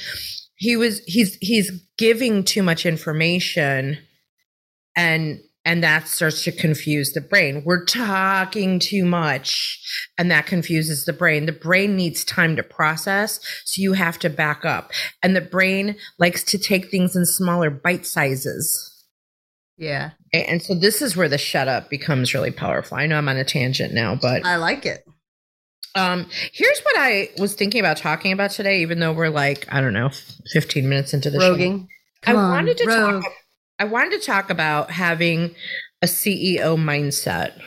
He 0.57 0.77
was 0.77 1.01
he's 1.07 1.37
he's 1.37 1.71
giving 1.97 2.45
too 2.45 2.63
much 2.63 2.87
information, 2.87 3.99
and 4.97 5.41
and 5.65 5.85
that 5.85 6.09
starts 6.09 6.43
to 6.45 6.53
confuse 6.53 7.13
the 7.13 7.21
brain. 7.21 7.63
We're 7.65 7.85
talking 7.85 8.79
too 8.79 9.05
much 9.05 9.79
and 10.17 10.31
that 10.31 10.47
confuses 10.47 11.05
the 11.05 11.13
brain. 11.13 11.47
The 11.47 11.53
brain 11.53 11.97
needs 11.97 12.25
time 12.25 12.57
to 12.57 12.63
process, 12.63 13.41
so 13.65 13.83
you 13.83 13.93
have 13.93 14.19
to 14.21 14.31
back 14.31 14.65
up. 14.65 14.91
And 15.23 15.37
the 15.37 15.41
brain 15.41 15.97
likes 16.19 16.45
to 16.45 16.59
take 16.59 16.91
things 16.91 17.15
in 17.15 17.27
smaller 17.27 17.71
bite 17.71 18.07
sizes. 18.07 18.87
Yeah. 19.77 20.11
And 20.33 20.63
so 20.63 20.75
this 20.75 21.01
is 21.03 21.17
where 21.17 21.29
the 21.29 21.39
shut 21.39 21.69
up 21.69 21.89
becomes 21.89 22.35
really 22.35 22.51
powerful. 22.51 22.99
I 22.99 23.07
know 23.07 23.17
I'm 23.17 23.29
on 23.29 23.37
a 23.37 23.45
tangent 23.45 23.95
now, 23.95 24.15
but 24.15 24.45
I 24.45 24.57
like 24.57 24.87
it. 24.87 25.05
Um, 25.95 26.27
here's 26.53 26.81
what 26.81 26.97
I 26.99 27.31
was 27.39 27.55
thinking 27.55 27.81
about 27.81 27.97
talking 27.97 28.33
about 28.33 28.53
today, 28.53 28.81
even 28.83 29.01
though 29.01 29.13
we're 29.13 29.29
like, 29.31 29.67
I 29.73 29.81
don't 29.81 29.93
know, 29.93 30.11
15 30.53 30.89
minutes 30.89 31.13
into 31.13 31.31
the 31.31 31.39
Roguing. 31.39 31.89
show. 32.25 32.33
I 32.33 32.37
on, 32.37 32.51
wanted 32.51 32.77
to 32.79 32.87
rogue. 32.87 33.23
talk 33.25 33.33
I 33.81 33.85
wanted 33.85 34.21
to 34.21 34.27
talk 34.27 34.51
about 34.51 34.91
having 34.91 35.55
a 36.03 36.07
CEO 36.07 36.77
mindset. 36.77 37.59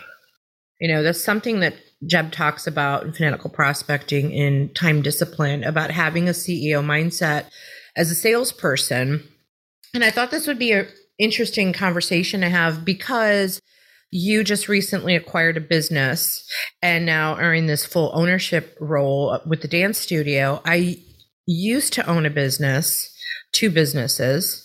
You 0.79 0.87
know, 0.87 1.01
that's 1.01 1.23
something 1.23 1.59
that 1.61 1.73
Jeb 2.05 2.31
talks 2.31 2.67
about 2.67 3.03
in 3.03 3.13
fanatical 3.13 3.49
prospecting 3.49 4.31
in 4.31 4.71
time 4.75 5.01
discipline 5.01 5.63
about 5.63 5.89
having 5.89 6.29
a 6.29 6.33
CEO 6.33 6.85
mindset 6.85 7.47
as 7.95 8.11
a 8.11 8.15
salesperson. 8.15 9.27
And 9.95 10.03
I 10.03 10.11
thought 10.11 10.29
this 10.29 10.45
would 10.45 10.59
be 10.59 10.73
an 10.73 10.87
interesting 11.17 11.73
conversation 11.73 12.41
to 12.41 12.49
have 12.49 12.85
because 12.85 13.59
you 14.11 14.43
just 14.43 14.69
recently 14.69 15.15
acquired 15.15 15.57
a 15.57 15.61
business 15.61 16.47
and 16.83 17.07
now 17.07 17.33
are 17.33 17.55
in 17.55 17.65
this 17.65 17.87
full 17.87 18.11
ownership 18.13 18.77
role 18.79 19.39
with 19.47 19.63
the 19.63 19.67
dance 19.67 19.97
studio. 19.97 20.61
I 20.63 20.97
used 21.47 21.93
to 21.93 22.07
own 22.07 22.27
a 22.27 22.29
business, 22.29 23.11
two 23.51 23.71
businesses. 23.71 24.62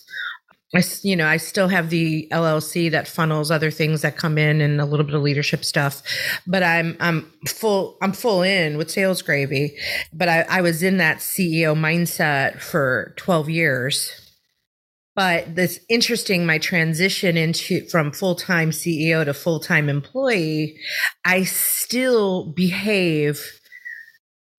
I, 0.75 0.83
you 1.01 1.15
know, 1.15 1.25
I 1.25 1.37
still 1.37 1.67
have 1.67 1.89
the 1.89 2.27
LLC 2.31 2.91
that 2.91 3.07
funnels 3.07 3.49
other 3.49 3.71
things 3.71 4.03
that 4.03 4.17
come 4.17 4.37
in 4.37 4.61
and 4.61 4.79
a 4.79 4.85
little 4.85 5.05
bit 5.05 5.15
of 5.15 5.23
leadership 5.23 5.65
stuff, 5.65 6.03
but 6.45 6.61
I'm, 6.61 6.95
I'm 6.99 7.31
full, 7.47 7.97
I'm 8.03 8.13
full 8.13 8.43
in 8.43 8.77
with 8.77 8.91
sales 8.91 9.23
gravy, 9.23 9.75
but 10.13 10.29
I, 10.29 10.41
I 10.41 10.61
was 10.61 10.83
in 10.83 10.97
that 10.97 11.17
CEO 11.17 11.75
mindset 11.75 12.61
for 12.61 13.15
12 13.17 13.49
years. 13.49 14.11
But 15.15 15.55
this 15.55 15.79
interesting, 15.89 16.45
my 16.45 16.59
transition 16.59 17.35
into 17.35 17.85
from 17.87 18.11
full-time 18.11 18.69
CEO 18.69 19.25
to 19.25 19.33
full-time 19.33 19.89
employee, 19.89 20.77
I 21.25 21.45
still 21.45 22.45
behave 22.53 23.59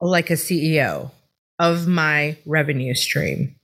like 0.00 0.28
a 0.28 0.34
CEO 0.34 1.12
of 1.60 1.86
my 1.86 2.36
revenue 2.46 2.94
stream 2.94 3.54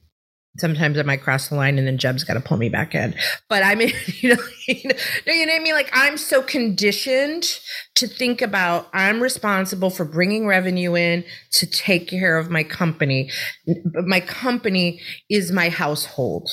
sometimes 0.59 0.99
I 0.99 1.03
might 1.03 1.23
cross 1.23 1.49
the 1.49 1.55
line 1.55 1.79
and 1.79 1.87
then 1.87 1.99
Jeb's 1.99 2.25
got 2.25 2.35
to 2.35 2.41
pull 2.41 2.57
me 2.57 2.69
back 2.69 2.95
in. 2.95 3.15
But 3.49 3.63
I 3.63 3.75
mean, 3.75 3.93
you 4.07 4.35
know, 4.35 4.43
you 4.67 4.81
know, 4.85 4.95
you 5.27 5.47
know 5.47 5.53
what 5.53 5.61
I 5.61 5.65
mean? 5.65 5.75
Like 5.75 5.91
I'm 5.93 6.17
so 6.17 6.43
conditioned 6.43 7.59
to 7.97 8.07
think 8.07 8.43
about 8.43 8.89
I'm 8.93 9.23
responsible 9.23 9.91
for 9.91 10.05
bringing 10.05 10.47
revenue 10.47 10.95
in 10.97 11.25
to 11.53 11.67
take 11.67 12.09
care 12.09 12.39
of 12.39 12.51
my 12.51 12.63
company. 12.63 13.31
But 13.67 14.07
my 14.07 14.21
company 14.21 15.01
is 15.31 15.53
my 15.53 15.69
household. 15.69 16.49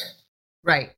Right. 0.64 0.92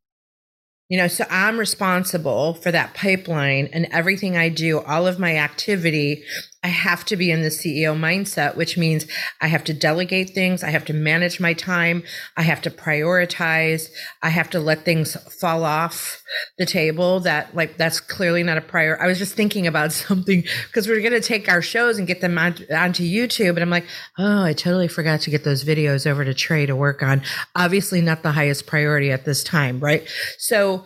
You 0.90 1.00
know, 1.00 1.08
so 1.08 1.26
I'm 1.32 1.58
responsible 1.58 2.54
for 2.54 2.72
that 2.72 2.94
pipeline 2.94 3.70
and 3.74 3.88
everything 3.92 4.38
I 4.38 4.50
do, 4.50 4.82
all 4.82 5.08
of 5.08 5.18
my 5.18 5.36
activity 5.38 6.24
I 6.66 6.70
have 6.70 7.06
to 7.06 7.16
be 7.16 7.30
in 7.30 7.44
the 7.44 7.50
CEO 7.50 7.96
mindset, 7.96 8.56
which 8.56 8.76
means 8.76 9.06
I 9.40 9.46
have 9.50 9.64
to 9.66 9.74
delegate 9.74 10.32
things. 10.32 10.64
I 10.64 10.72
have 10.72 10.84
to 10.86 10.94
manage 10.94 11.40
my 11.40 11.54
time. 11.54 12.02
I 12.38 12.42
have 12.42 12.60
to 12.64 12.72
prioritize. 12.72 13.92
I 14.24 14.30
have 14.30 14.50
to 14.50 14.60
let 14.60 14.84
things 14.84 15.16
fall 15.40 15.64
off 15.64 16.24
the 16.58 16.66
table 16.66 17.20
that 17.20 17.56
like, 17.56 17.78
that's 17.78 18.00
clearly 18.00 18.42
not 18.42 18.58
a 18.58 18.62
prior. 18.62 19.00
I 19.00 19.06
was 19.06 19.20
just 19.20 19.36
thinking 19.36 19.68
about 19.68 19.92
something 20.08 20.44
because 20.66 20.88
we're 20.88 21.02
going 21.02 21.12
to 21.12 21.22
take 21.22 21.48
our 21.48 21.62
shows 21.62 22.00
and 22.00 22.08
get 22.08 22.22
them 22.22 22.36
on, 22.36 22.56
onto 22.76 23.04
YouTube. 23.04 23.50
And 23.50 23.60
I'm 23.60 23.70
like, 23.70 23.86
oh, 24.18 24.42
I 24.42 24.54
totally 24.54 24.88
forgot 24.88 25.22
to 25.22 25.30
get 25.30 25.44
those 25.44 25.64
videos 25.64 26.08
over 26.08 26.26
to 26.26 26.34
Trey 26.34 26.66
to 26.66 26.76
work 26.76 27.04
on. 27.04 27.22
Obviously 27.56 28.02
not 28.02 28.24
the 28.24 28.32
highest 28.32 28.66
priority 28.66 29.12
at 29.12 29.24
this 29.24 29.44
time. 29.44 29.80
Right. 29.80 30.08
So 30.40 30.84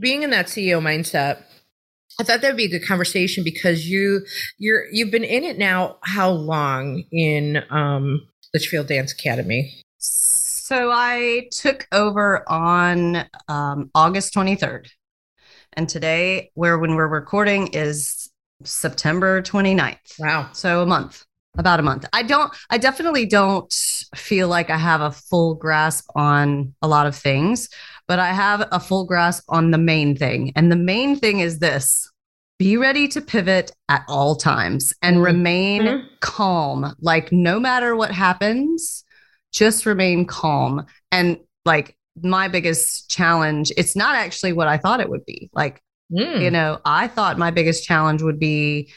being 0.00 0.22
in 0.22 0.30
that 0.30 0.46
CEO 0.46 0.80
mindset, 0.80 1.42
I 2.18 2.22
thought 2.22 2.40
that'd 2.40 2.56
be 2.56 2.64
a 2.64 2.70
good 2.70 2.86
conversation 2.86 3.44
because 3.44 3.88
you 3.88 4.24
you're 4.58 4.86
you've 4.90 5.10
been 5.10 5.24
in 5.24 5.44
it 5.44 5.58
now 5.58 5.98
how 6.02 6.30
long 6.30 7.04
in 7.12 7.62
um 7.70 8.26
Litchfield 8.54 8.86
Dance 8.86 9.12
Academy? 9.12 9.82
So 9.98 10.90
I 10.90 11.48
took 11.52 11.86
over 11.92 12.42
on 12.50 13.24
um, 13.48 13.90
August 13.94 14.34
23rd. 14.34 14.88
And 15.74 15.88
today, 15.88 16.50
where 16.54 16.78
when 16.78 16.94
we're 16.94 17.06
recording, 17.06 17.68
is 17.68 18.32
September 18.64 19.42
29th. 19.42 20.18
Wow. 20.18 20.48
So 20.54 20.82
a 20.82 20.86
month, 20.86 21.24
about 21.56 21.78
a 21.78 21.82
month. 21.82 22.06
I 22.12 22.22
don't, 22.22 22.52
I 22.70 22.78
definitely 22.78 23.26
don't 23.26 23.72
feel 24.16 24.48
like 24.48 24.70
I 24.70 24.78
have 24.78 25.02
a 25.02 25.12
full 25.12 25.54
grasp 25.54 26.08
on 26.16 26.74
a 26.82 26.88
lot 26.88 27.06
of 27.06 27.14
things, 27.14 27.68
but 28.08 28.18
I 28.18 28.32
have 28.32 28.68
a 28.72 28.80
full 28.80 29.04
grasp 29.04 29.44
on 29.48 29.70
the 29.70 29.78
main 29.78 30.16
thing. 30.16 30.52
And 30.56 30.70
the 30.70 30.76
main 30.76 31.16
thing 31.16 31.40
is 31.40 31.58
this 31.58 32.10
be 32.58 32.76
ready 32.76 33.06
to 33.08 33.20
pivot 33.20 33.72
at 33.88 34.04
all 34.08 34.34
times 34.34 34.94
and 35.02 35.16
mm-hmm. 35.16 35.24
remain 35.24 35.82
mm-hmm. 35.82 36.06
calm. 36.20 36.94
Like, 37.00 37.30
no 37.32 37.60
matter 37.60 37.94
what 37.94 38.10
happens, 38.10 39.04
just 39.52 39.84
remain 39.86 40.26
calm. 40.26 40.86
And 41.12 41.38
like, 41.64 41.96
my 42.22 42.48
biggest 42.48 43.10
challenge, 43.10 43.72
it's 43.76 43.94
not 43.94 44.16
actually 44.16 44.54
what 44.54 44.68
I 44.68 44.78
thought 44.78 45.00
it 45.00 45.10
would 45.10 45.26
be. 45.26 45.50
Like, 45.52 45.82
mm. 46.10 46.40
you 46.40 46.50
know, 46.50 46.80
I 46.84 47.08
thought 47.08 47.36
my 47.36 47.50
biggest 47.50 47.84
challenge 47.84 48.22
would 48.22 48.38
be 48.38 48.90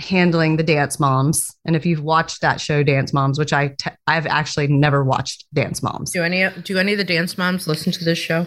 handling 0.00 0.56
the 0.56 0.62
dance 0.62 0.98
moms. 0.98 1.50
And 1.64 1.76
if 1.76 1.86
you've 1.86 2.02
watched 2.02 2.40
that 2.40 2.60
show, 2.60 2.82
Dance 2.82 3.12
Moms, 3.12 3.38
which 3.38 3.52
I 3.52 3.68
te- 3.68 3.90
I've 4.06 4.26
actually 4.26 4.66
never 4.66 5.04
watched 5.04 5.46
Dance 5.54 5.82
Moms. 5.82 6.10
Do 6.10 6.22
any 6.22 6.48
do 6.62 6.78
any 6.78 6.92
of 6.92 6.98
the 6.98 7.04
dance 7.04 7.38
moms 7.38 7.66
listen 7.66 7.92
to 7.92 8.04
this 8.04 8.18
show? 8.18 8.46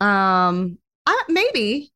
Um, 0.00 0.78
I, 1.06 1.22
maybe 1.28 1.92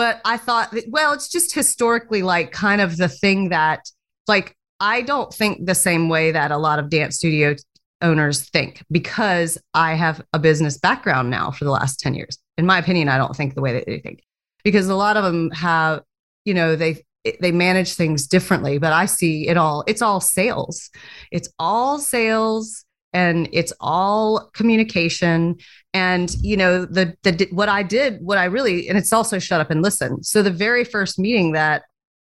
but 0.00 0.20
I 0.24 0.38
thought, 0.38 0.70
that, 0.70 0.84
well, 0.88 1.12
it's 1.12 1.28
just 1.28 1.54
historically 1.54 2.22
like 2.22 2.52
kind 2.52 2.80
of 2.80 2.96
the 2.96 3.06
thing 3.06 3.50
that, 3.50 3.80
like, 4.26 4.56
I 4.80 5.02
don't 5.02 5.30
think 5.30 5.66
the 5.66 5.74
same 5.74 6.08
way 6.08 6.32
that 6.32 6.50
a 6.50 6.56
lot 6.56 6.78
of 6.78 6.88
dance 6.88 7.16
studio 7.16 7.54
owners 8.00 8.48
think 8.48 8.82
because 8.90 9.58
I 9.74 9.94
have 9.94 10.22
a 10.32 10.38
business 10.38 10.78
background 10.78 11.28
now 11.28 11.50
for 11.50 11.66
the 11.66 11.70
last 11.70 12.00
10 12.00 12.14
years. 12.14 12.38
In 12.56 12.64
my 12.64 12.78
opinion, 12.78 13.10
I 13.10 13.18
don't 13.18 13.36
think 13.36 13.54
the 13.54 13.60
way 13.60 13.74
that 13.74 13.84
they 13.84 13.98
think 13.98 14.22
because 14.64 14.88
a 14.88 14.94
lot 14.94 15.18
of 15.18 15.24
them 15.24 15.50
have, 15.50 16.00
you 16.46 16.54
know, 16.54 16.76
they, 16.76 17.04
they 17.40 17.52
manage 17.52 17.94
things 17.94 18.26
differently, 18.26 18.78
but 18.78 18.92
I 18.92 19.06
see 19.06 19.48
it 19.48 19.56
all, 19.56 19.84
it's 19.86 20.02
all 20.02 20.20
sales. 20.20 20.90
It's 21.30 21.48
all 21.58 21.98
sales 21.98 22.84
and 23.12 23.48
it's 23.52 23.72
all 23.80 24.50
communication. 24.54 25.56
And 25.92 26.34
you 26.40 26.56
know 26.56 26.84
the 26.84 27.16
the 27.22 27.48
what 27.50 27.68
i 27.68 27.82
did 27.82 28.20
what 28.22 28.38
i 28.38 28.44
really 28.44 28.88
and 28.88 28.96
it's 28.96 29.12
also 29.12 29.38
shut 29.38 29.60
up 29.60 29.70
and 29.70 29.82
listen. 29.82 30.22
So 30.22 30.42
the 30.42 30.50
very 30.50 30.84
first 30.84 31.18
meeting 31.18 31.52
that 31.52 31.82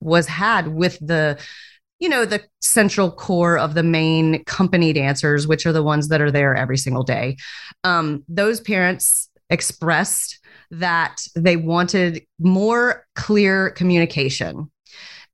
was 0.01 0.27
had 0.27 0.69
with 0.69 0.97
the 1.05 1.37
you 1.99 2.07
know 2.07 2.25
the 2.25 2.41
central 2.61 3.11
core 3.11 3.57
of 3.57 3.73
the 3.73 3.83
main 3.83 4.43
company 4.45 4.93
dancers 4.93 5.47
which 5.47 5.65
are 5.65 5.73
the 5.73 5.83
ones 5.83 6.07
that 6.07 6.21
are 6.21 6.31
there 6.31 6.55
every 6.55 6.77
single 6.77 7.03
day 7.03 7.35
um, 7.83 8.23
those 8.29 8.61
parents 8.61 9.29
expressed 9.49 10.39
that 10.71 11.17
they 11.35 11.57
wanted 11.57 12.21
more 12.39 13.05
clear 13.15 13.71
communication 13.71 14.71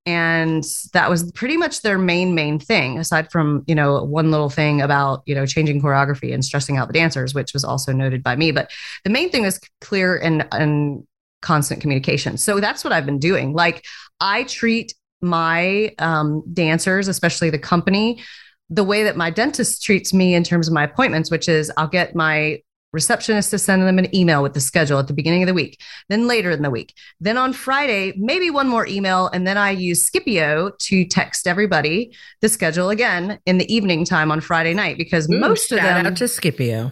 and 0.06 0.64
that 0.94 1.10
was 1.10 1.32
pretty 1.32 1.58
much 1.58 1.82
their 1.82 1.98
main 1.98 2.36
main 2.36 2.60
thing 2.60 3.00
aside 3.00 3.32
from 3.32 3.64
you 3.68 3.74
know 3.74 4.04
one 4.04 4.30
little 4.32 4.50
thing 4.50 4.82
about 4.82 5.24
you 5.26 5.34
know 5.34 5.46
changing 5.46 5.82
choreography 5.82 6.34
and 6.34 6.46
stressing 6.46 6.78
out 6.78 6.88
the 6.88 6.94
dancers 6.94 7.34
which 7.34 7.54
was 7.54 7.64
also 7.64 7.92
noted 7.92 8.22
by 8.22 8.36
me. 8.36 8.52
But 8.52 8.72
the 9.04 9.10
main 9.10 9.30
thing 9.30 9.44
was 9.44 9.60
clear 9.82 10.18
and 10.18 10.48
and 10.52 11.06
constant 11.42 11.82
communication. 11.82 12.38
So 12.38 12.60
that's 12.60 12.84
what 12.84 12.94
i've 12.94 13.06
been 13.06 13.20
doing. 13.20 13.54
Like 13.54 13.86
i 14.20 14.44
treat 14.44 14.94
my 15.22 15.94
um, 16.00 16.44
dancers 16.54 17.08
especially 17.08 17.50
the 17.50 17.60
company 17.60 18.22
the 18.70 18.84
way 18.84 19.04
that 19.04 19.16
my 19.16 19.30
dentist 19.30 19.84
treats 19.84 20.14
me 20.14 20.34
in 20.36 20.44
terms 20.44 20.68
of 20.68 20.74
my 20.74 20.84
appointments 20.84 21.32
which 21.32 21.48
is 21.48 21.72
i'll 21.78 21.88
get 21.88 22.16
my 22.16 22.60
receptionist 22.96 23.52
to 23.52 23.60
send 23.60 23.84
them 23.84 24.00
an 24.00 24.14
email 24.16 24.42
with 24.42 24.54
the 24.54 24.60
schedule 24.60 24.98
at 24.98 25.08
the 25.08 25.14
beginning 25.14 25.44
of 25.44 25.48
the 25.48 25.54
week, 25.54 25.80
then 26.10 26.28
later 26.28 26.50
in 26.50 26.64
the 26.64 26.72
week. 26.72 26.96
Then 27.20 27.38
on 27.38 27.54
Friday, 27.54 28.14
maybe 28.18 28.50
one 28.50 28.68
more 28.68 28.88
email. 28.88 29.28
And 29.28 29.46
then 29.46 29.58
I 29.58 29.72
use 29.72 30.10
Skipio 30.10 30.76
to 30.78 31.06
text 31.06 31.46
everybody 31.46 32.16
the 32.42 32.50
schedule 32.50 32.90
again 32.90 33.40
in 33.46 33.60
the 33.60 33.72
evening 33.72 34.06
time 34.06 34.32
on 34.32 34.42
Friday 34.42 34.74
night 34.74 34.98
because 34.98 35.30
Ooh, 35.30 35.40
most 35.40 35.72
of 35.72 35.78
them. 35.78 36.08
out 36.08 36.18
to 36.18 36.24
Skipio. 36.24 36.92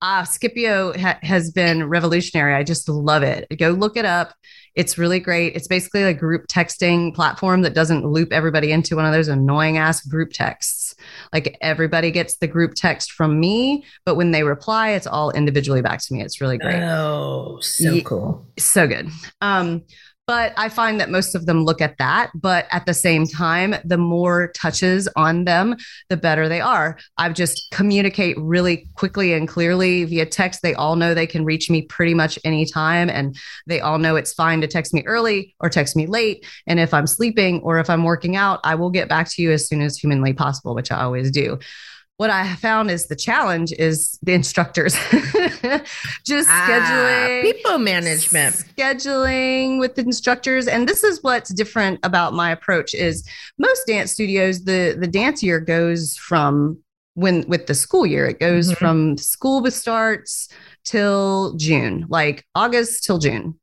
Uh, 0.00 0.22
Skipio 0.22 0.96
ha- 0.96 1.18
has 1.22 1.52
been 1.52 1.88
revolutionary. 1.88 2.54
I 2.54 2.64
just 2.64 2.88
love 2.88 3.22
it. 3.22 3.46
Go 3.56 3.70
look 3.70 3.96
it 3.96 4.04
up. 4.04 4.34
It's 4.74 4.96
really 4.98 5.20
great. 5.20 5.54
It's 5.54 5.68
basically 5.68 6.02
a 6.04 6.14
group 6.14 6.46
texting 6.46 7.14
platform 7.14 7.62
that 7.62 7.74
doesn't 7.74 8.06
loop 8.06 8.32
everybody 8.32 8.72
into 8.72 8.96
one 8.96 9.04
of 9.04 9.12
those 9.12 9.28
annoying 9.28 9.78
ass 9.78 10.04
group 10.06 10.32
texts. 10.32 10.94
Like 11.32 11.56
everybody 11.60 12.10
gets 12.10 12.36
the 12.36 12.46
group 12.46 12.74
text 12.74 13.12
from 13.12 13.38
me, 13.38 13.84
but 14.04 14.14
when 14.14 14.30
they 14.30 14.42
reply, 14.42 14.90
it's 14.90 15.06
all 15.06 15.30
individually 15.30 15.82
back 15.82 16.00
to 16.02 16.14
me. 16.14 16.22
It's 16.22 16.40
really 16.40 16.58
great. 16.58 16.82
Oh, 16.82 17.58
so 17.60 18.00
cool. 18.02 18.46
So 18.58 18.86
good. 18.86 19.08
Um, 19.40 19.82
but 20.26 20.52
I 20.56 20.68
find 20.68 21.00
that 21.00 21.10
most 21.10 21.34
of 21.34 21.46
them 21.46 21.64
look 21.64 21.80
at 21.80 21.98
that. 21.98 22.30
But 22.34 22.66
at 22.70 22.86
the 22.86 22.94
same 22.94 23.26
time, 23.26 23.74
the 23.84 23.98
more 23.98 24.52
touches 24.54 25.08
on 25.16 25.44
them, 25.44 25.76
the 26.08 26.16
better 26.16 26.48
they 26.48 26.60
are. 26.60 26.98
I 27.18 27.28
just 27.30 27.70
communicate 27.72 28.36
really 28.38 28.86
quickly 28.94 29.32
and 29.32 29.48
clearly 29.48 30.04
via 30.04 30.26
text. 30.26 30.62
They 30.62 30.74
all 30.74 30.96
know 30.96 31.12
they 31.12 31.26
can 31.26 31.44
reach 31.44 31.68
me 31.70 31.82
pretty 31.82 32.14
much 32.14 32.38
anytime. 32.44 33.10
And 33.10 33.36
they 33.66 33.80
all 33.80 33.98
know 33.98 34.16
it's 34.16 34.32
fine 34.32 34.60
to 34.60 34.68
text 34.68 34.94
me 34.94 35.02
early 35.06 35.54
or 35.60 35.68
text 35.68 35.96
me 35.96 36.06
late. 36.06 36.46
And 36.66 36.78
if 36.78 36.94
I'm 36.94 37.06
sleeping 37.06 37.60
or 37.62 37.78
if 37.78 37.90
I'm 37.90 38.04
working 38.04 38.36
out, 38.36 38.60
I 38.64 38.76
will 38.76 38.90
get 38.90 39.08
back 39.08 39.28
to 39.32 39.42
you 39.42 39.50
as 39.50 39.66
soon 39.66 39.82
as 39.82 39.98
humanly 39.98 40.32
possible, 40.32 40.74
which 40.74 40.92
I 40.92 41.02
always 41.02 41.30
do 41.30 41.58
what 42.22 42.30
I 42.30 42.54
found 42.54 42.88
is 42.88 43.08
the 43.08 43.16
challenge 43.16 43.72
is 43.72 44.16
the 44.22 44.32
instructors. 44.32 44.94
Just 46.24 46.48
ah, 46.48 46.66
scheduling 46.68 47.42
people 47.42 47.78
management. 47.78 48.54
scheduling 48.54 49.80
with 49.80 49.96
the 49.96 50.02
instructors. 50.02 50.68
And 50.68 50.88
this 50.88 51.02
is 51.02 51.20
what's 51.24 51.52
different 51.52 51.98
about 52.04 52.32
my 52.32 52.52
approach 52.52 52.94
is 52.94 53.28
most 53.58 53.88
dance 53.88 54.12
studios 54.12 54.62
the 54.62 54.96
the 54.96 55.08
dance 55.08 55.42
year 55.42 55.58
goes 55.58 56.16
from 56.16 56.78
when 57.14 57.44
with 57.48 57.66
the 57.66 57.74
school 57.74 58.06
year 58.06 58.26
it 58.26 58.38
goes 58.38 58.68
mm-hmm. 58.68 58.78
from 58.78 59.18
school 59.18 59.68
starts 59.68 60.48
till 60.84 61.56
June 61.56 62.06
like 62.08 62.46
August 62.54 63.02
till 63.02 63.18
June. 63.18 63.58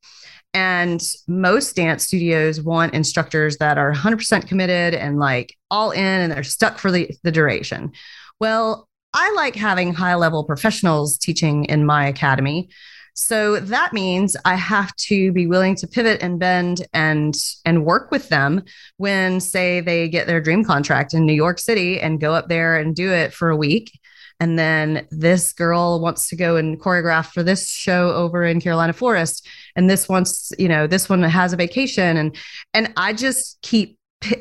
And 0.53 1.01
most 1.29 1.77
dance 1.77 2.07
studios 2.07 2.59
want 2.59 2.93
instructors 2.93 3.55
that 3.59 3.77
are 3.77 3.93
100% 3.93 4.47
committed 4.49 4.95
and 4.95 5.17
like 5.17 5.55
all 5.71 5.91
in 5.91 6.03
and 6.03 6.31
they're 6.33 6.43
stuck 6.43 6.77
for 6.77 6.91
the, 6.91 7.09
the 7.23 7.31
duration 7.31 7.93
well, 8.39 8.87
I 9.13 9.31
like 9.35 9.55
having 9.55 9.93
high 9.93 10.15
level 10.15 10.43
professionals 10.43 11.17
teaching 11.17 11.65
in 11.65 11.85
my 11.85 12.07
academy. 12.07 12.69
So 13.15 13.59
that 13.59 13.91
means 13.91 14.37
I 14.45 14.55
have 14.55 14.95
to 14.95 15.33
be 15.33 15.45
willing 15.45 15.75
to 15.75 15.87
pivot 15.87 16.23
and 16.23 16.39
bend 16.39 16.87
and 16.93 17.35
and 17.65 17.83
work 17.83 18.11
with 18.11 18.29
them 18.29 18.63
when 18.95 19.41
say 19.41 19.81
they 19.81 20.07
get 20.07 20.25
their 20.25 20.39
dream 20.39 20.63
contract 20.63 21.13
in 21.13 21.25
New 21.25 21.33
York 21.33 21.59
City 21.59 21.99
and 21.99 22.21
go 22.21 22.33
up 22.33 22.47
there 22.47 22.77
and 22.77 22.95
do 22.95 23.11
it 23.11 23.33
for 23.33 23.49
a 23.49 23.57
week. 23.57 23.99
And 24.39 24.57
then 24.57 25.05
this 25.11 25.51
girl 25.51 25.99
wants 25.99 26.29
to 26.29 26.37
go 26.37 26.55
and 26.55 26.79
choreograph 26.79 27.33
for 27.33 27.43
this 27.43 27.69
show 27.69 28.13
over 28.13 28.45
in 28.45 28.61
Carolina 28.61 28.93
Forest. 28.93 29.45
And 29.75 29.89
this 29.89 30.07
wants 30.07 30.53
you 30.57 30.69
know 30.69 30.87
this 30.87 31.09
one 31.09 31.21
has 31.23 31.51
a 31.51 31.57
vacation. 31.57 32.15
And 32.15 32.37
and 32.73 32.93
I 32.95 33.11
just 33.13 33.61
keep 33.61 33.97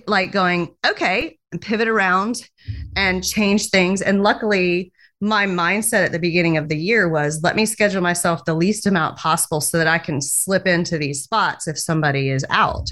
like 0.06 0.30
going 0.30 0.76
okay 0.86 1.37
pivot 1.60 1.88
around 1.88 2.48
and 2.96 3.24
change 3.24 3.70
things. 3.70 4.02
And 4.02 4.22
luckily, 4.22 4.92
my 5.20 5.46
mindset 5.46 6.04
at 6.04 6.12
the 6.12 6.18
beginning 6.18 6.56
of 6.56 6.68
the 6.68 6.76
year 6.76 7.08
was 7.08 7.42
let 7.42 7.56
me 7.56 7.66
schedule 7.66 8.02
myself 8.02 8.44
the 8.44 8.54
least 8.54 8.86
amount 8.86 9.16
possible 9.16 9.60
so 9.60 9.78
that 9.78 9.88
I 9.88 9.98
can 9.98 10.20
slip 10.20 10.66
into 10.66 10.96
these 10.96 11.22
spots 11.22 11.66
if 11.66 11.78
somebody 11.78 12.30
is 12.30 12.44
out. 12.50 12.90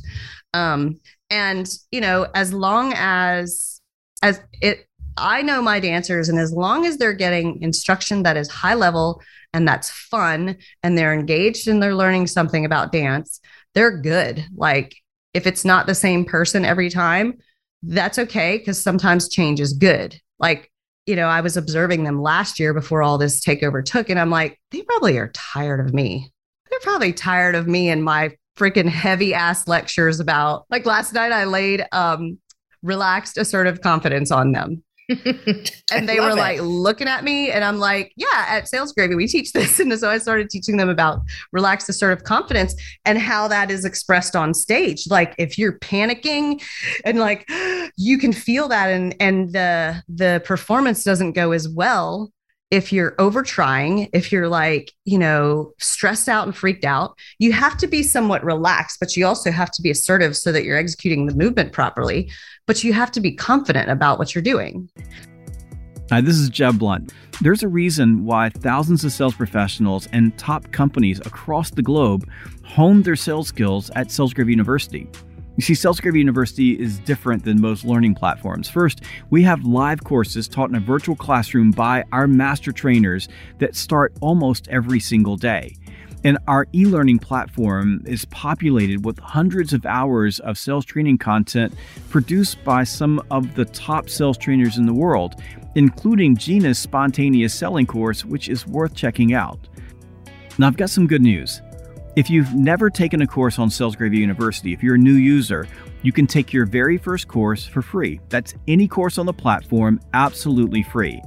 Um, 0.52 1.00
and 1.30 1.68
you 1.92 2.00
know, 2.00 2.26
as 2.34 2.52
long 2.52 2.92
as 2.96 3.80
as 4.22 4.40
it 4.60 4.88
I 5.18 5.42
know 5.42 5.62
my 5.62 5.80
dancers, 5.80 6.28
and 6.28 6.38
as 6.38 6.52
long 6.52 6.84
as 6.84 6.98
they're 6.98 7.12
getting 7.12 7.62
instruction 7.62 8.22
that 8.24 8.36
is 8.36 8.48
high 8.48 8.74
level 8.74 9.22
and 9.52 9.66
that's 9.66 9.90
fun 9.90 10.56
and 10.82 10.98
they're 10.98 11.14
engaged 11.14 11.68
and 11.68 11.82
they're 11.82 11.94
learning 11.94 12.26
something 12.26 12.64
about 12.64 12.92
dance, 12.92 13.40
they're 13.74 13.98
good. 13.98 14.44
Like 14.54 14.96
if 15.32 15.46
it's 15.46 15.64
not 15.64 15.86
the 15.86 15.94
same 15.94 16.24
person 16.24 16.64
every 16.64 16.90
time, 16.90 17.38
that's 17.86 18.18
okay 18.18 18.58
because 18.58 18.82
sometimes 18.82 19.28
change 19.28 19.60
is 19.60 19.72
good. 19.72 20.20
Like, 20.38 20.70
you 21.06 21.16
know, 21.16 21.28
I 21.28 21.40
was 21.40 21.56
observing 21.56 22.04
them 22.04 22.20
last 22.20 22.58
year 22.58 22.74
before 22.74 23.02
all 23.02 23.16
this 23.16 23.44
takeover 23.44 23.84
took, 23.84 24.10
and 24.10 24.18
I'm 24.18 24.30
like, 24.30 24.58
they 24.70 24.82
probably 24.82 25.18
are 25.18 25.30
tired 25.32 25.80
of 25.80 25.94
me. 25.94 26.30
They're 26.68 26.80
probably 26.80 27.12
tired 27.12 27.54
of 27.54 27.68
me 27.68 27.88
and 27.88 28.04
my 28.04 28.32
freaking 28.56 28.88
heavy 28.88 29.34
ass 29.34 29.68
lectures 29.68 30.18
about 30.18 30.64
like 30.70 30.86
last 30.86 31.12
night 31.12 31.30
I 31.30 31.44
laid 31.44 31.84
um 31.92 32.38
relaxed 32.82 33.36
assertive 33.36 33.80
confidence 33.82 34.30
on 34.30 34.52
them. 34.52 34.82
and 35.92 36.08
they 36.08 36.18
were 36.18 36.34
like 36.34 36.60
looking 36.60 37.06
at 37.06 37.22
me 37.22 37.50
and 37.50 37.64
i'm 37.64 37.78
like 37.78 38.12
yeah 38.16 38.46
at 38.48 38.66
sales 38.66 38.92
gravy 38.92 39.14
we 39.14 39.26
teach 39.26 39.52
this. 39.52 39.80
And 39.86 39.96
so 39.98 40.10
i 40.10 40.18
started 40.18 40.50
teaching 40.50 40.76
them 40.76 40.88
about 40.88 41.20
relaxed 41.52 41.88
assertive 41.88 42.24
confidence 42.24 42.74
and 43.04 43.18
how 43.18 43.48
that 43.48 43.70
is 43.70 43.84
expressed 43.84 44.34
on 44.34 44.52
stage. 44.54 45.06
Like 45.08 45.34
if 45.38 45.58
you're 45.58 45.78
panicking 45.78 46.62
and 47.04 47.18
like 47.18 47.48
you 47.96 48.18
can 48.18 48.32
feel 48.32 48.68
that 48.68 48.90
and 48.90 49.14
and 49.20 49.52
the 49.52 50.02
the 50.08 50.42
performance 50.44 51.04
doesn't 51.04 51.32
go 51.32 51.52
as 51.52 51.68
well 51.68 52.32
if 52.70 52.92
you're 52.92 53.14
over 53.20 53.42
trying, 53.42 54.08
if 54.12 54.32
you're 54.32 54.48
like, 54.48 54.92
you 55.04 55.18
know, 55.18 55.72
stressed 55.78 56.28
out 56.28 56.46
and 56.46 56.56
freaked 56.56 56.84
out, 56.84 57.16
you 57.38 57.52
have 57.52 57.76
to 57.76 57.86
be 57.86 58.02
somewhat 58.02 58.42
relaxed, 58.44 58.98
but 58.98 59.16
you 59.16 59.24
also 59.24 59.52
have 59.52 59.70
to 59.70 59.82
be 59.82 59.90
assertive 59.90 60.36
so 60.36 60.50
that 60.50 60.64
you're 60.64 60.76
executing 60.76 61.26
the 61.26 61.34
movement 61.34 61.72
properly. 61.72 62.30
But 62.66 62.82
you 62.82 62.92
have 62.92 63.12
to 63.12 63.20
be 63.20 63.32
confident 63.32 63.88
about 63.88 64.18
what 64.18 64.34
you're 64.34 64.42
doing. 64.42 64.90
Hi, 66.10 66.20
this 66.20 66.36
is 66.36 66.48
Jeb 66.48 66.78
Blount. 66.78 67.12
There's 67.40 67.62
a 67.62 67.68
reason 67.68 68.24
why 68.24 68.48
thousands 68.48 69.04
of 69.04 69.12
sales 69.12 69.34
professionals 69.34 70.08
and 70.12 70.36
top 70.36 70.72
companies 70.72 71.20
across 71.20 71.70
the 71.70 71.82
globe 71.82 72.28
hone 72.64 73.02
their 73.02 73.16
sales 73.16 73.46
skills 73.46 73.90
at 73.94 74.08
SalesGravy 74.08 74.50
University. 74.50 75.08
You 75.56 75.62
see, 75.62 75.72
SalesGravy 75.72 76.18
University 76.18 76.78
is 76.78 76.98
different 76.98 77.44
than 77.44 77.62
most 77.62 77.82
learning 77.82 78.14
platforms. 78.14 78.68
First, 78.68 79.00
we 79.30 79.42
have 79.44 79.64
live 79.64 80.04
courses 80.04 80.48
taught 80.48 80.68
in 80.68 80.74
a 80.74 80.80
virtual 80.80 81.16
classroom 81.16 81.70
by 81.70 82.04
our 82.12 82.28
master 82.28 82.72
trainers 82.72 83.26
that 83.58 83.74
start 83.74 84.12
almost 84.20 84.68
every 84.68 85.00
single 85.00 85.36
day. 85.36 85.74
And 86.24 86.36
our 86.46 86.66
e 86.74 86.84
learning 86.84 87.20
platform 87.20 88.02
is 88.04 88.26
populated 88.26 89.06
with 89.06 89.18
hundreds 89.18 89.72
of 89.72 89.86
hours 89.86 90.40
of 90.40 90.58
sales 90.58 90.84
training 90.84 91.18
content 91.18 91.72
produced 92.10 92.62
by 92.62 92.84
some 92.84 93.22
of 93.30 93.54
the 93.54 93.64
top 93.64 94.10
sales 94.10 94.36
trainers 94.36 94.76
in 94.76 94.84
the 94.84 94.92
world, 94.92 95.40
including 95.74 96.36
Gina's 96.36 96.78
spontaneous 96.78 97.54
selling 97.54 97.86
course, 97.86 98.26
which 98.26 98.50
is 98.50 98.66
worth 98.66 98.94
checking 98.94 99.32
out. 99.32 99.68
Now, 100.58 100.66
I've 100.66 100.76
got 100.76 100.90
some 100.90 101.06
good 101.06 101.22
news. 101.22 101.62
If 102.16 102.30
you've 102.30 102.54
never 102.54 102.88
taken 102.88 103.20
a 103.20 103.26
course 103.26 103.58
on 103.58 103.68
SalesGravy 103.68 104.16
University, 104.16 104.72
if 104.72 104.82
you're 104.82 104.94
a 104.94 104.98
new 104.98 105.12
user, 105.12 105.68
you 106.00 106.12
can 106.12 106.26
take 106.26 106.50
your 106.50 106.64
very 106.64 106.96
first 106.96 107.28
course 107.28 107.66
for 107.66 107.82
free. 107.82 108.20
That's 108.30 108.54
any 108.66 108.88
course 108.88 109.18
on 109.18 109.26
the 109.26 109.34
platform, 109.34 110.00
absolutely 110.14 110.82
free. 110.82 111.20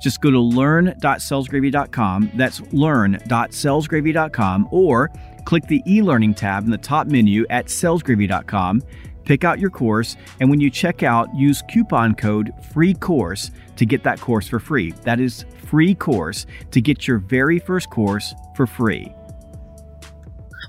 Just 0.00 0.20
go 0.20 0.30
to 0.30 0.38
learn.salesgravy.com. 0.38 2.30
That's 2.36 2.60
learn.salesgravy.com 2.72 4.68
or 4.70 5.10
click 5.46 5.66
the 5.66 5.82
e-learning 5.84 6.34
tab 6.34 6.62
in 6.62 6.70
the 6.70 6.78
top 6.78 7.08
menu 7.08 7.44
at 7.50 7.66
salesgravy.com. 7.66 8.82
Pick 9.24 9.42
out 9.42 9.58
your 9.58 9.70
course, 9.70 10.16
and 10.38 10.48
when 10.48 10.60
you 10.60 10.70
check 10.70 11.02
out, 11.02 11.34
use 11.34 11.60
coupon 11.68 12.14
code 12.14 12.52
FREE 12.72 12.94
COURSE 12.94 13.50
to 13.74 13.84
get 13.84 14.04
that 14.04 14.20
course 14.20 14.46
for 14.46 14.60
free. 14.60 14.92
That 15.02 15.18
is 15.18 15.44
free 15.64 15.96
course 15.96 16.46
to 16.70 16.80
get 16.80 17.08
your 17.08 17.18
very 17.18 17.58
first 17.58 17.90
course 17.90 18.32
for 18.54 18.68
free. 18.68 19.12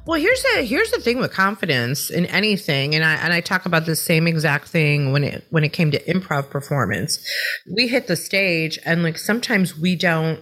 Well, 0.07 0.21
here's 0.21 0.41
the 0.41 0.63
here's 0.63 0.91
the 0.91 1.01
thing 1.01 1.19
with 1.19 1.33
confidence 1.33 2.09
in 2.09 2.27
anything, 2.27 2.95
and 2.95 3.03
I 3.03 3.15
and 3.15 3.33
I 3.33 3.41
talk 3.41 3.65
about 3.65 3.85
the 3.85 3.95
same 3.95 4.25
exact 4.25 4.69
thing 4.69 5.11
when 5.11 5.25
it 5.25 5.45
when 5.49 5.65
it 5.65 5.73
came 5.73 5.91
to 5.91 6.01
improv 6.05 6.49
performance. 6.49 7.19
We 7.69 7.89
hit 7.89 8.07
the 8.07 8.15
stage, 8.15 8.79
and 8.85 9.03
like 9.03 9.17
sometimes 9.17 9.77
we 9.77 9.97
don't 9.97 10.39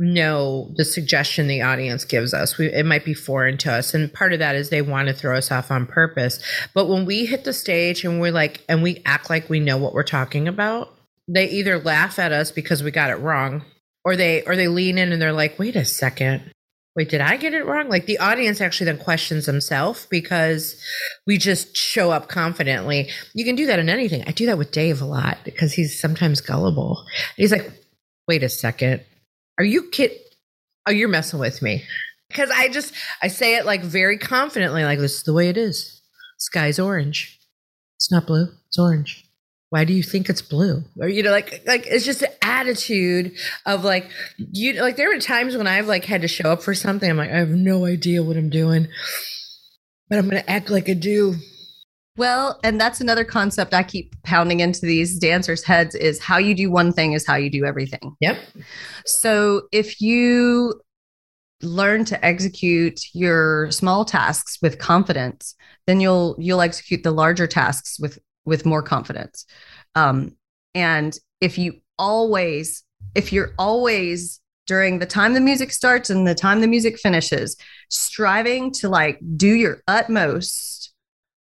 know 0.00 0.72
the 0.74 0.84
suggestion 0.84 1.46
the 1.46 1.62
audience 1.62 2.04
gives 2.04 2.34
us. 2.34 2.58
We, 2.58 2.72
it 2.72 2.84
might 2.84 3.04
be 3.04 3.14
foreign 3.14 3.58
to 3.58 3.74
us, 3.74 3.94
and 3.94 4.12
part 4.12 4.32
of 4.32 4.40
that 4.40 4.56
is 4.56 4.70
they 4.70 4.82
want 4.82 5.06
to 5.06 5.14
throw 5.14 5.36
us 5.36 5.52
off 5.52 5.70
on 5.70 5.86
purpose. 5.86 6.40
But 6.74 6.88
when 6.88 7.06
we 7.06 7.26
hit 7.26 7.44
the 7.44 7.52
stage 7.52 8.04
and 8.04 8.20
we're 8.20 8.32
like, 8.32 8.64
and 8.68 8.82
we 8.82 9.02
act 9.06 9.30
like 9.30 9.48
we 9.48 9.60
know 9.60 9.76
what 9.76 9.94
we're 9.94 10.02
talking 10.02 10.48
about, 10.48 10.92
they 11.28 11.48
either 11.48 11.78
laugh 11.78 12.18
at 12.18 12.32
us 12.32 12.50
because 12.50 12.82
we 12.82 12.90
got 12.90 13.10
it 13.10 13.20
wrong, 13.20 13.64
or 14.04 14.16
they 14.16 14.42
or 14.42 14.56
they 14.56 14.66
lean 14.66 14.98
in 14.98 15.12
and 15.12 15.22
they're 15.22 15.32
like, 15.32 15.60
wait 15.60 15.76
a 15.76 15.84
second 15.84 16.50
wait, 16.96 17.10
did 17.10 17.20
I 17.20 17.36
get 17.36 17.52
it 17.52 17.66
wrong? 17.66 17.88
Like 17.88 18.06
the 18.06 18.18
audience 18.18 18.60
actually 18.60 18.86
then 18.86 18.98
questions 18.98 19.46
themselves 19.46 20.06
because 20.10 20.82
we 21.26 21.36
just 21.36 21.76
show 21.76 22.10
up 22.10 22.28
confidently. 22.28 23.10
You 23.34 23.44
can 23.44 23.54
do 23.54 23.66
that 23.66 23.78
in 23.78 23.88
anything. 23.88 24.24
I 24.26 24.32
do 24.32 24.46
that 24.46 24.58
with 24.58 24.72
Dave 24.72 25.02
a 25.02 25.04
lot 25.04 25.38
because 25.44 25.74
he's 25.74 26.00
sometimes 26.00 26.40
gullible. 26.40 27.04
He's 27.36 27.52
like, 27.52 27.70
wait 28.26 28.42
a 28.42 28.48
second. 28.48 29.02
Are 29.58 29.64
you 29.64 29.90
kid? 29.90 30.12
Oh, 30.86 30.92
you're 30.92 31.08
messing 31.08 31.38
with 31.38 31.60
me. 31.60 31.84
Because 32.28 32.50
I 32.50 32.68
just, 32.68 32.92
I 33.22 33.28
say 33.28 33.56
it 33.56 33.66
like 33.66 33.82
very 33.82 34.18
confidently, 34.18 34.84
like 34.84 34.98
this 34.98 35.18
is 35.18 35.22
the 35.22 35.34
way 35.34 35.48
it 35.48 35.56
is. 35.56 36.00
Sky's 36.38 36.78
orange. 36.78 37.38
It's 37.96 38.10
not 38.10 38.26
blue, 38.26 38.48
it's 38.66 38.78
orange 38.78 39.25
why 39.70 39.84
do 39.84 39.92
you 39.92 40.02
think 40.02 40.28
it's 40.28 40.42
blue? 40.42 40.84
Or 40.98 41.08
you 41.08 41.22
know 41.22 41.30
like 41.30 41.62
like 41.66 41.86
it's 41.86 42.04
just 42.04 42.22
an 42.22 42.30
attitude 42.42 43.36
of 43.64 43.84
like 43.84 44.10
you 44.36 44.74
like 44.80 44.96
there 44.96 45.08
were 45.08 45.18
times 45.18 45.56
when 45.56 45.66
i've 45.66 45.86
like 45.86 46.04
had 46.04 46.22
to 46.22 46.28
show 46.28 46.50
up 46.50 46.62
for 46.62 46.74
something. 46.74 47.10
I'm 47.10 47.16
like 47.16 47.30
i 47.30 47.38
have 47.38 47.50
no 47.50 47.84
idea 47.84 48.22
what 48.22 48.36
i'm 48.36 48.50
doing 48.50 48.88
but 50.08 50.18
i'm 50.18 50.28
gonna 50.28 50.44
act 50.46 50.70
like 50.70 50.88
i 50.88 50.94
do 50.94 51.34
well 52.16 52.58
and 52.64 52.80
that's 52.80 53.00
another 53.00 53.24
concept 53.24 53.74
i 53.74 53.82
keep 53.82 54.14
pounding 54.22 54.60
into 54.60 54.80
these 54.80 55.18
dancers 55.18 55.64
heads 55.64 55.94
is 55.94 56.20
how 56.20 56.38
you 56.38 56.54
do 56.54 56.70
one 56.70 56.92
thing 56.92 57.12
is 57.12 57.26
how 57.26 57.36
you 57.36 57.50
do 57.50 57.64
everything. 57.64 58.16
Yep. 58.20 58.38
So 59.04 59.68
if 59.72 60.00
you 60.00 60.80
learn 61.62 62.04
to 62.04 62.24
execute 62.24 63.00
your 63.14 63.70
small 63.70 64.04
tasks 64.04 64.58
with 64.60 64.78
confidence 64.78 65.54
then 65.86 66.00
you'll 66.00 66.36
you'll 66.38 66.60
execute 66.60 67.02
the 67.02 67.10
larger 67.10 67.46
tasks 67.46 67.98
with 67.98 68.18
with 68.46 68.64
more 68.64 68.82
confidence. 68.82 69.44
Um, 69.94 70.36
and 70.74 71.18
if 71.40 71.58
you 71.58 71.80
always, 71.98 72.82
if 73.14 73.32
you're 73.32 73.52
always 73.58 74.40
during 74.66 74.98
the 74.98 75.06
time 75.06 75.34
the 75.34 75.40
music 75.40 75.72
starts 75.72 76.10
and 76.10 76.26
the 76.26 76.34
time 76.34 76.60
the 76.60 76.66
music 76.66 76.98
finishes, 76.98 77.56
striving 77.90 78.72
to 78.72 78.88
like 78.88 79.20
do 79.36 79.54
your 79.54 79.82
utmost 79.86 80.76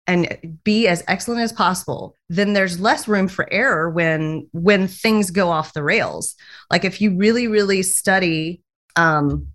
and 0.08 0.58
be 0.64 0.88
as 0.88 1.04
excellent 1.08 1.42
as 1.42 1.52
possible 1.52 2.16
then 2.30 2.54
there's 2.54 2.80
less 2.80 3.08
room 3.08 3.28
for 3.28 3.52
error 3.52 3.90
when 3.90 4.48
when 4.54 4.88
things 4.88 5.30
go 5.30 5.50
off 5.50 5.74
the 5.74 5.84
rails 5.84 6.36
like 6.72 6.86
if 6.86 7.02
you 7.02 7.16
really 7.16 7.48
really 7.48 7.84
study 7.84 8.62
um 8.96 9.46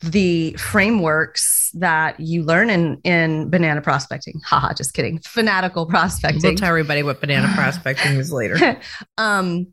the 0.00 0.52
frameworks 0.54 1.70
that 1.74 2.18
you 2.18 2.42
learn 2.42 2.70
in 2.70 3.00
in 3.04 3.50
banana 3.50 3.82
prospecting. 3.82 4.40
Haha, 4.44 4.72
just 4.74 4.94
kidding. 4.94 5.20
Fanatical 5.20 5.86
prospecting. 5.86 6.42
We'll 6.42 6.54
tell 6.54 6.68
everybody 6.68 7.02
what 7.02 7.20
banana 7.20 7.52
prospecting 7.54 8.16
is 8.16 8.32
later. 8.32 8.80
um, 9.18 9.66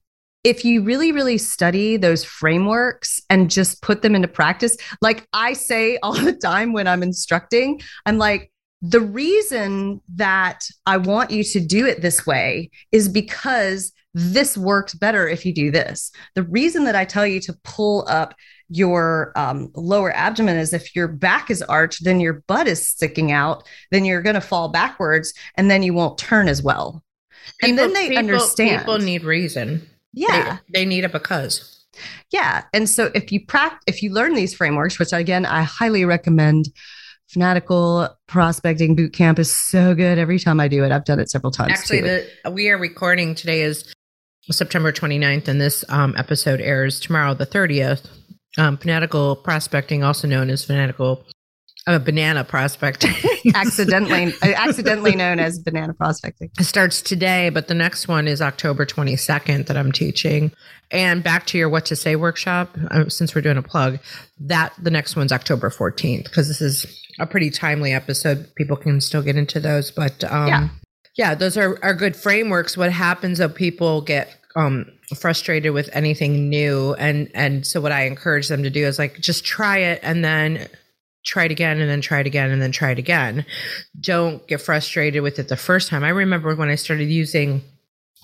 if 0.44 0.64
you 0.64 0.84
really, 0.84 1.12
really 1.12 1.38
study 1.38 1.98
those 1.98 2.24
frameworks 2.24 3.22
and 3.30 3.50
just 3.50 3.82
put 3.82 4.02
them 4.02 4.16
into 4.16 4.28
practice, 4.28 4.78
like 5.02 5.28
I 5.34 5.54
say 5.54 5.98
all 6.04 6.14
the 6.14 6.34
time 6.34 6.74
when 6.74 6.88
I'm 6.88 7.04
instructing, 7.04 7.80
I'm 8.06 8.18
like, 8.18 8.52
the 8.82 9.02
reason 9.02 10.02
that 10.16 10.62
I 10.86 10.98
want 10.98 11.32
you 11.32 11.44
to 11.44 11.60
do 11.60 11.88
it 11.88 12.02
this 12.02 12.28
way 12.28 12.70
is 12.92 13.10
because 13.10 13.92
this 14.14 14.58
works 14.58 14.94
better 14.94 15.28
if 15.28 15.46
you 15.46 15.54
do 15.54 15.72
this. 15.72 16.12
The 16.36 16.44
reason 16.44 16.86
that 16.86 16.96
I 16.96 17.06
tell 17.06 17.26
you 17.26 17.40
to 17.42 17.58
pull 17.64 18.06
up 18.08 18.36
your 18.70 19.32
um, 19.36 19.72
lower 19.76 20.12
abdomen 20.12 20.58
is 20.58 20.74
if 20.74 20.96
your 20.96 21.08
back 21.08 21.50
is 21.50 21.62
arched, 21.64 22.04
then 22.04 22.20
your 22.20 22.44
butt 22.48 22.68
is 22.68 22.86
sticking 22.86 23.32
out, 23.32 23.64
then 23.92 24.06
you're 24.06 24.22
going 24.22 24.36
to 24.36 24.42
fall 24.42 24.70
backwards 24.70 25.34
and 25.56 25.72
then 25.72 25.84
you 25.84 25.94
won't 25.94 26.18
turn 26.18 26.48
as 26.48 26.62
well. 26.62 27.04
People, 27.60 27.70
and 27.70 27.80
then 27.80 27.94
they 27.94 28.10
people, 28.10 28.20
understand. 28.20 28.82
People 28.82 29.00
need 29.00 29.24
reason. 29.24 29.88
Yeah. 30.14 30.58
They, 30.74 30.82
they 30.82 30.86
need 30.86 31.06
a 31.06 31.10
because. 31.10 31.86
Yeah. 32.32 32.64
And 32.74 32.90
so 32.90 33.10
if 33.16 33.32
you 33.32 33.46
practice, 33.46 33.84
if 33.88 34.04
you 34.04 34.12
learn 34.12 34.36
these 34.36 34.54
frameworks, 34.54 35.00
which 35.00 35.14
again, 35.14 35.46
I 35.46 35.64
highly 35.64 36.06
recommend, 36.06 36.70
fanatical 37.28 38.10
prospecting 38.28 38.96
boot 38.96 39.14
camp 39.14 39.40
is 39.40 39.54
so 39.54 39.94
good 39.94 40.18
every 40.18 40.40
time 40.40 40.60
I 40.60 40.68
do 40.68 40.84
it. 40.84 40.92
I've 40.92 41.06
done 41.06 41.20
it 41.20 41.30
several 41.30 41.52
times. 41.52 41.74
Actually, 41.74 42.02
the, 42.02 42.52
we 42.52 42.70
are 42.70 42.78
recording 42.78 43.36
today 43.36 43.62
is 43.62 43.94
September 44.50 44.92
29th, 44.92 45.48
and 45.48 45.60
this 45.60 45.84
um, 45.90 46.16
episode 46.18 46.62
airs 46.62 47.00
tomorrow, 47.00 47.34
the 47.34 47.46
30th. 47.46 48.08
Um, 48.58 48.78
fanatical 48.78 49.36
prospecting, 49.36 50.04
also 50.04 50.28
known 50.28 50.50
as 50.50 50.66
fanatical 50.66 51.26
uh, 51.88 52.00
banana 52.00 52.44
prospecting, 52.44 53.14
accidentally 53.56 54.34
accidentally 54.44 55.16
known 55.16 55.40
as 55.40 55.58
banana 55.58 55.94
prospecting. 55.94 56.52
It 56.60 56.66
starts 56.66 57.02
today, 57.02 57.50
but 57.50 57.70
the 57.70 57.74
next 57.74 58.08
one 58.08 58.28
is 58.28 58.42
October 58.42 58.86
22nd 58.86 59.68
that 59.68 59.78
I'm 59.78 59.94
teaching. 59.94 60.52
And 60.92 61.24
back 61.24 61.46
to 61.48 61.58
your 61.58 61.70
what 61.70 61.86
to 61.86 61.96
say 61.96 62.16
workshop, 62.16 62.78
uh, 62.92 63.08
since 63.10 63.34
we're 63.34 63.42
doing 63.42 63.58
a 63.58 63.64
plug, 63.64 64.00
that 64.40 64.74
the 64.82 64.92
next 64.92 65.16
one's 65.16 65.32
October 65.32 65.70
14th 65.70 66.26
because 66.26 66.48
this 66.50 66.62
is 66.62 66.86
a 67.20 67.26
pretty 67.26 67.50
timely 67.50 67.94
episode. 67.94 68.54
People 68.56 68.76
can 68.76 69.00
still 69.00 69.22
get 69.22 69.38
into 69.38 69.60
those, 69.60 69.90
but 69.90 70.24
um, 70.26 70.48
yeah. 70.48 70.70
yeah, 71.18 71.36
those 71.36 71.58
are 71.58 71.80
are 71.84 71.94
good 71.94 72.16
frameworks. 72.16 72.76
What 72.76 72.92
happens 72.92 73.40
if 73.40 73.56
people 73.56 74.02
get 74.02 74.36
um, 74.58 74.92
frustrated 75.16 75.74
with 75.74 75.90
anything 75.94 76.50
new 76.50 76.94
and 76.96 77.30
and 77.34 77.66
so 77.66 77.80
what 77.80 77.92
i 77.92 78.04
encourage 78.04 78.48
them 78.48 78.64
to 78.64 78.70
do 78.70 78.86
is 78.86 79.00
like 79.00 79.20
just 79.20 79.46
try 79.46 79.78
it 79.78 80.00
and 80.04 80.24
then 80.24 80.68
try 81.26 81.46
it 81.46 81.52
again 81.52 81.80
and 81.80 81.90
then 81.90 82.02
try 82.02 82.20
it 82.20 82.28
again 82.28 82.52
and 82.52 82.62
then 82.62 82.72
try 82.72 82.92
it 82.92 83.00
again 83.00 83.46
don't 84.02 84.46
get 84.48 84.62
frustrated 84.62 85.24
with 85.24 85.40
it 85.40 85.48
the 85.48 85.58
first 85.58 85.90
time 85.90 86.04
i 86.04 86.10
remember 86.10 86.54
when 86.56 86.70
i 86.70 86.76
started 86.76 87.10
using 87.10 87.62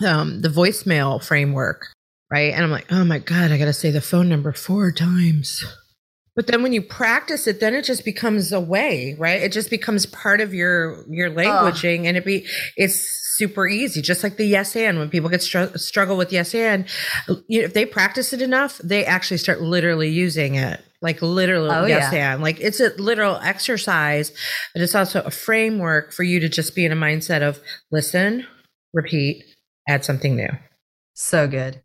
um, 0.06 0.42
the 0.42 0.50
voicemail 0.50 1.24
framework 1.24 1.88
right? 2.34 2.52
And 2.52 2.64
I'm 2.64 2.72
like, 2.72 2.92
oh 2.92 3.06
my 3.06 3.20
God, 3.20 3.52
I 3.52 3.60
got 3.60 3.66
to 3.66 3.74
say 3.74 3.92
the 3.92 4.02
phone 4.02 4.28
number 4.28 4.52
four 4.54 4.92
times. 4.92 5.64
But 6.36 6.48
then 6.48 6.64
when 6.64 6.74
you 6.74 6.82
practice 6.82 7.46
it, 7.46 7.60
then 7.60 7.76
it 7.76 7.86
just 7.86 8.04
becomes 8.04 8.52
a 8.52 8.60
way, 8.60 9.16
right? 9.20 9.40
It 9.40 9.52
just 9.52 9.70
becomes 9.70 10.08
part 10.08 10.42
of 10.42 10.52
your 10.52 11.06
your 11.08 11.30
languaging, 11.30 12.06
and 12.06 12.18
it 12.18 12.26
be 12.26 12.48
it's 12.76 12.98
super 13.38 13.68
easy. 13.68 14.02
Just 14.02 14.24
like 14.24 14.38
the 14.38 14.46
yes 14.46 14.76
and 14.76 14.98
when 14.98 15.10
people 15.10 15.30
get 15.30 15.42
str- 15.42 15.76
struggle 15.78 16.18
with 16.18 16.32
yes 16.32 16.54
and, 16.54 16.86
you 17.48 17.60
know, 17.60 17.66
if 17.66 17.74
they 17.74 17.86
practice 17.86 18.34
it 18.34 18.42
enough, 18.42 18.78
they 18.80 19.06
actually 19.06 19.38
start 19.38 19.62
literally 19.62 20.10
using 20.10 20.56
it, 20.56 20.82
like 21.02 21.22
literally 21.22 21.70
Oh, 21.72 21.86
yes 21.86 22.14
yeah. 22.14 22.34
and. 22.34 22.42
Like 22.42 22.60
it's 22.60 22.80
a 22.80 22.90
literal 22.98 23.38
exercise, 23.38 24.32
but 24.74 24.82
it's 24.82 24.96
also 24.96 25.22
a 25.24 25.32
framework 25.32 26.14
for 26.14 26.24
you 26.24 26.40
to 26.40 26.50
just 26.50 26.76
be 26.76 26.86
in 26.86 26.92
a 26.92 26.96
mindset 26.96 27.42
of 27.42 27.60
listen, 27.92 28.46
repeat, 28.94 29.44
add 29.88 30.06
something 30.06 30.36
new. 30.36 30.50
So 31.16 31.48
good. 31.48 31.82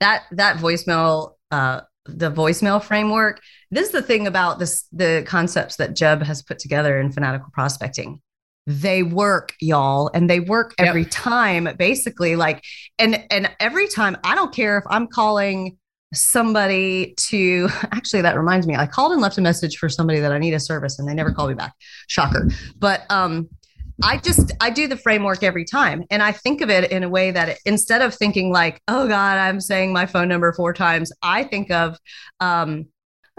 That 0.00 0.24
that 0.32 0.56
voicemail, 0.58 1.34
uh, 1.50 1.82
the 2.06 2.30
voicemail 2.30 2.82
framework. 2.82 3.40
This 3.70 3.86
is 3.86 3.92
the 3.92 4.02
thing 4.02 4.26
about 4.26 4.58
this 4.58 4.86
the 4.92 5.22
concepts 5.26 5.76
that 5.76 5.94
Jeb 5.94 6.22
has 6.22 6.42
put 6.42 6.58
together 6.58 6.98
in 6.98 7.12
fanatical 7.12 7.48
prospecting. 7.52 8.20
They 8.70 9.02
work, 9.02 9.54
y'all, 9.60 10.10
and 10.14 10.30
they 10.30 10.38
work 10.38 10.74
Yep. 10.78 10.88
every 10.88 11.04
time, 11.04 11.68
basically. 11.76 12.36
Like, 12.36 12.62
and 13.00 13.24
and 13.30 13.50
every 13.58 13.88
time, 13.88 14.16
I 14.22 14.36
don't 14.36 14.54
care 14.54 14.78
if 14.78 14.84
I'm 14.88 15.08
calling 15.08 15.76
somebody 16.14 17.14
to 17.16 17.68
actually 17.92 18.22
that 18.22 18.36
reminds 18.36 18.66
me, 18.68 18.76
I 18.76 18.86
called 18.86 19.10
and 19.12 19.20
left 19.20 19.38
a 19.38 19.40
message 19.40 19.76
for 19.78 19.88
somebody 19.88 20.20
that 20.20 20.30
I 20.32 20.38
need 20.38 20.54
a 20.54 20.60
service 20.60 20.98
and 21.00 21.08
they 21.08 21.14
never 21.14 21.32
called 21.32 21.48
me 21.50 21.56
back. 21.56 21.72
Shocker. 22.06 22.48
But 22.78 23.02
um 23.10 23.48
I 24.02 24.16
just 24.18 24.52
I 24.60 24.70
do 24.70 24.86
the 24.88 24.96
framework 24.96 25.42
every 25.42 25.64
time 25.64 26.04
and 26.10 26.22
I 26.22 26.32
think 26.32 26.62
of 26.62 26.70
it 26.70 26.90
in 26.90 27.02
a 27.02 27.08
way 27.08 27.32
that 27.32 27.48
it, 27.50 27.58
instead 27.66 28.02
of 28.02 28.14
thinking 28.14 28.50
like 28.52 28.80
oh 28.88 29.06
god 29.06 29.36
I'm 29.38 29.60
saying 29.60 29.92
my 29.92 30.06
phone 30.06 30.28
number 30.28 30.52
four 30.52 30.72
times 30.72 31.12
I 31.22 31.44
think 31.44 31.70
of 31.70 31.98
um 32.40 32.86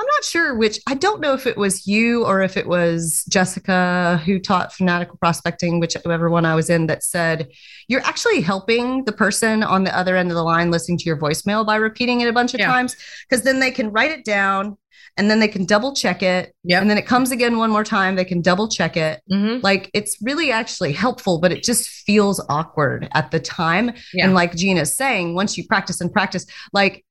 I'm 0.01 0.07
not 0.07 0.23
sure 0.23 0.55
which 0.55 0.79
I 0.87 0.95
don't 0.95 1.21
know 1.21 1.33
if 1.35 1.45
it 1.45 1.57
was 1.57 1.85
you 1.85 2.25
or 2.25 2.41
if 2.41 2.57
it 2.57 2.67
was 2.67 3.23
Jessica 3.29 4.19
who 4.25 4.39
taught 4.39 4.73
fanatical 4.73 5.15
prospecting 5.17 5.79
whichever 5.79 6.27
one 6.31 6.43
I 6.43 6.55
was 6.55 6.71
in 6.71 6.87
that 6.87 7.03
said 7.03 7.49
you're 7.87 8.01
actually 8.01 8.41
helping 8.41 9.03
the 9.05 9.11
person 9.11 9.61
on 9.61 9.83
the 9.83 9.95
other 9.95 10.15
end 10.15 10.31
of 10.31 10.35
the 10.35 10.43
line 10.43 10.71
listening 10.71 10.97
to 10.97 11.05
your 11.05 11.17
voicemail 11.17 11.63
by 11.65 11.75
repeating 11.75 12.21
it 12.21 12.27
a 12.27 12.33
bunch 12.33 12.55
of 12.55 12.59
Yeah. 12.59 12.67
times 12.71 12.95
because 13.29 13.43
then 13.43 13.59
they 13.59 13.69
can 13.69 13.91
write 13.91 14.09
it 14.09 14.25
down 14.25 14.75
and 15.17 15.29
then 15.29 15.39
they 15.39 15.47
can 15.47 15.65
double 15.65 15.93
check 15.93 16.23
it 16.23 16.55
Yep. 16.63 16.81
and 16.81 16.89
then 16.89 16.97
it 16.97 17.05
comes 17.05 17.29
again 17.31 17.57
one 17.59 17.69
more 17.69 17.83
time 17.83 18.15
they 18.15 18.25
can 18.25 18.41
double 18.41 18.67
check 18.69 18.97
it 18.97 19.21
Mm-hmm. 19.31 19.59
like 19.61 19.91
it's 19.93 20.17
really 20.23 20.51
actually 20.51 20.93
helpful 20.93 21.39
but 21.39 21.51
it 21.51 21.61
just 21.63 21.87
feels 21.87 22.43
awkward 22.49 23.07
at 23.13 23.29
the 23.29 23.39
time 23.39 23.91
Yeah. 24.13 24.25
and 24.25 24.33
like 24.33 24.55
gina's 24.55 24.95
saying 24.97 25.35
once 25.35 25.57
you 25.59 25.67
practice 25.67 26.01
and 26.01 26.11
practice 26.11 26.47
like 26.73 27.05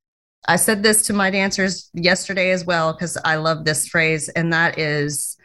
i 0.48 0.56
said 0.56 0.82
this 0.82 1.06
to 1.06 1.12
my 1.12 1.30
dancers 1.30 1.90
yesterday 1.94 2.50
as 2.50 2.64
well 2.64 2.92
because 2.92 3.16
i 3.24 3.36
love 3.36 3.64
this 3.64 3.88
phrase 3.88 4.28
and 4.30 4.52
that 4.52 4.78
is 4.78 5.36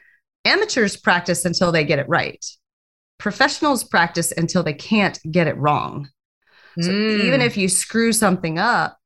amateurs 0.46 0.96
practice 0.98 1.46
until 1.46 1.72
they 1.72 1.84
get 1.84 2.00
it 2.00 2.08
right 2.10 2.46
professionals 3.18 3.84
practice 3.84 4.32
until 4.32 4.64
they 4.64 4.74
can't 4.74 5.20
get 5.32 5.48
it 5.48 5.58
wrong 5.58 6.10
so 6.78 6.92
even 6.92 7.40
if 7.40 7.56
you 7.56 7.70
screw 7.70 8.12
something 8.12 8.60
up 8.60 8.98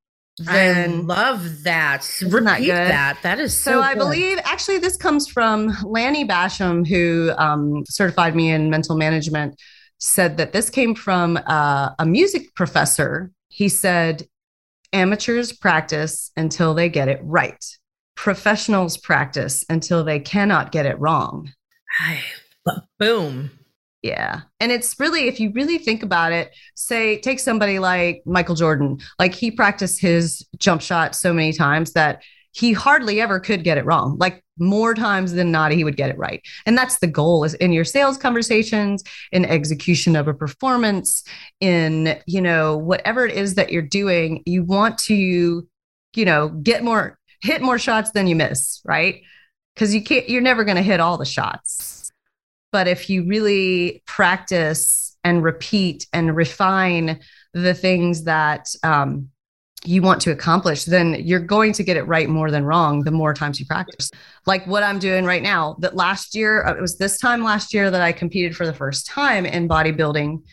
I 0.47 0.85
love 0.85 1.63
that. 1.63 2.07
Repeat 2.21 2.67
that. 2.67 3.19
That 3.23 3.39
is 3.39 3.59
so. 3.59 3.71
So, 3.71 3.81
I 3.81 3.95
believe 3.95 4.39
actually 4.43 4.77
this 4.77 4.95
comes 4.95 5.27
from 5.27 5.75
Lanny 5.83 6.25
Bassham, 6.25 6.87
who 6.87 7.31
um, 7.37 7.83
certified 7.87 8.35
me 8.35 8.51
in 8.51 8.69
mental 8.69 8.95
management, 8.95 9.59
said 9.97 10.37
that 10.37 10.53
this 10.53 10.69
came 10.69 10.95
from 10.95 11.37
uh, 11.45 11.89
a 11.99 12.05
music 12.05 12.55
professor. 12.55 13.31
He 13.49 13.67
said, 13.69 14.27
amateurs 14.93 15.51
practice 15.53 16.31
until 16.35 16.73
they 16.73 16.89
get 16.89 17.07
it 17.07 17.19
right. 17.23 17.63
Professionals 18.15 18.97
practice 18.97 19.63
until 19.69 20.03
they 20.03 20.19
cannot 20.19 20.71
get 20.71 20.85
it 20.85 20.99
wrong. 20.99 21.51
Boom. 22.97 23.51
Yeah. 24.01 24.41
And 24.59 24.71
it's 24.71 24.99
really, 24.99 25.27
if 25.27 25.39
you 25.39 25.51
really 25.53 25.77
think 25.77 26.03
about 26.03 26.31
it, 26.31 26.55
say, 26.75 27.19
take 27.19 27.39
somebody 27.39 27.79
like 27.79 28.21
Michael 28.25 28.55
Jordan, 28.55 28.99
like 29.17 29.33
he 29.33 29.51
practiced 29.51 29.99
his 29.99 30.45
jump 30.57 30.81
shot 30.81 31.15
so 31.15 31.33
many 31.33 31.51
times 31.53 31.93
that 31.93 32.23
he 32.51 32.73
hardly 32.73 33.21
ever 33.21 33.39
could 33.39 33.63
get 33.63 33.77
it 33.77 33.85
wrong. 33.85 34.17
Like 34.17 34.43
more 34.59 34.93
times 34.93 35.33
than 35.33 35.51
not, 35.51 35.71
he 35.71 35.83
would 35.83 35.97
get 35.97 36.09
it 36.09 36.17
right. 36.17 36.41
And 36.65 36.77
that's 36.77 36.99
the 36.99 37.07
goal 37.07 37.43
is 37.43 37.53
in 37.55 37.71
your 37.71 37.85
sales 37.85 38.17
conversations, 38.17 39.03
in 39.31 39.45
execution 39.45 40.15
of 40.15 40.27
a 40.27 40.33
performance, 40.33 41.23
in, 41.59 42.19
you 42.25 42.41
know, 42.41 42.77
whatever 42.77 43.25
it 43.25 43.35
is 43.35 43.55
that 43.55 43.71
you're 43.71 43.81
doing, 43.81 44.43
you 44.45 44.63
want 44.63 44.97
to, 44.99 45.15
you 45.15 46.25
know, 46.25 46.49
get 46.49 46.83
more, 46.83 47.17
hit 47.41 47.61
more 47.61 47.79
shots 47.79 48.11
than 48.11 48.27
you 48.27 48.35
miss, 48.35 48.81
right? 48.85 49.21
Because 49.75 49.93
you 49.95 50.03
can't, 50.03 50.29
you're 50.29 50.41
never 50.41 50.63
going 50.63 50.77
to 50.77 50.83
hit 50.83 50.99
all 50.99 51.17
the 51.17 51.25
shots 51.25 51.99
but 52.71 52.87
if 52.87 53.09
you 53.09 53.25
really 53.25 54.03
practice 54.05 55.17
and 55.23 55.43
repeat 55.43 56.07
and 56.13 56.35
refine 56.35 57.19
the 57.53 57.73
things 57.73 58.23
that 58.23 58.69
um, 58.83 59.29
you 59.85 60.01
want 60.01 60.21
to 60.21 60.31
accomplish, 60.31 60.83
then 60.85 61.15
you're 61.19 61.39
going 61.39 61.71
to 61.73 61.83
get 61.83 61.95
it 61.95 62.03
right 62.03 62.27
more 62.27 62.51
than 62.51 62.65
wrong 62.65 63.01
the 63.01 63.11
more 63.11 63.33
times 63.33 63.59
you 63.59 63.65
practice. 63.65 64.11
Like 64.45 64.67
what 64.67 64.83
I'm 64.83 64.99
doing 64.99 65.25
right 65.25 65.41
now, 65.41 65.77
that 65.79 65.95
last 65.95 66.35
year, 66.35 66.65
uh, 66.65 66.75
it 66.75 66.81
was 66.81 66.97
this 66.97 67.17
time 67.17 67.43
last 67.43 67.73
year 67.73 67.89
that 67.89 68.01
I 68.01 68.11
competed 68.11 68.55
for 68.55 68.65
the 68.65 68.73
first 68.73 69.07
time 69.07 69.45
in 69.45 69.69
bodybuilding. 69.69 70.43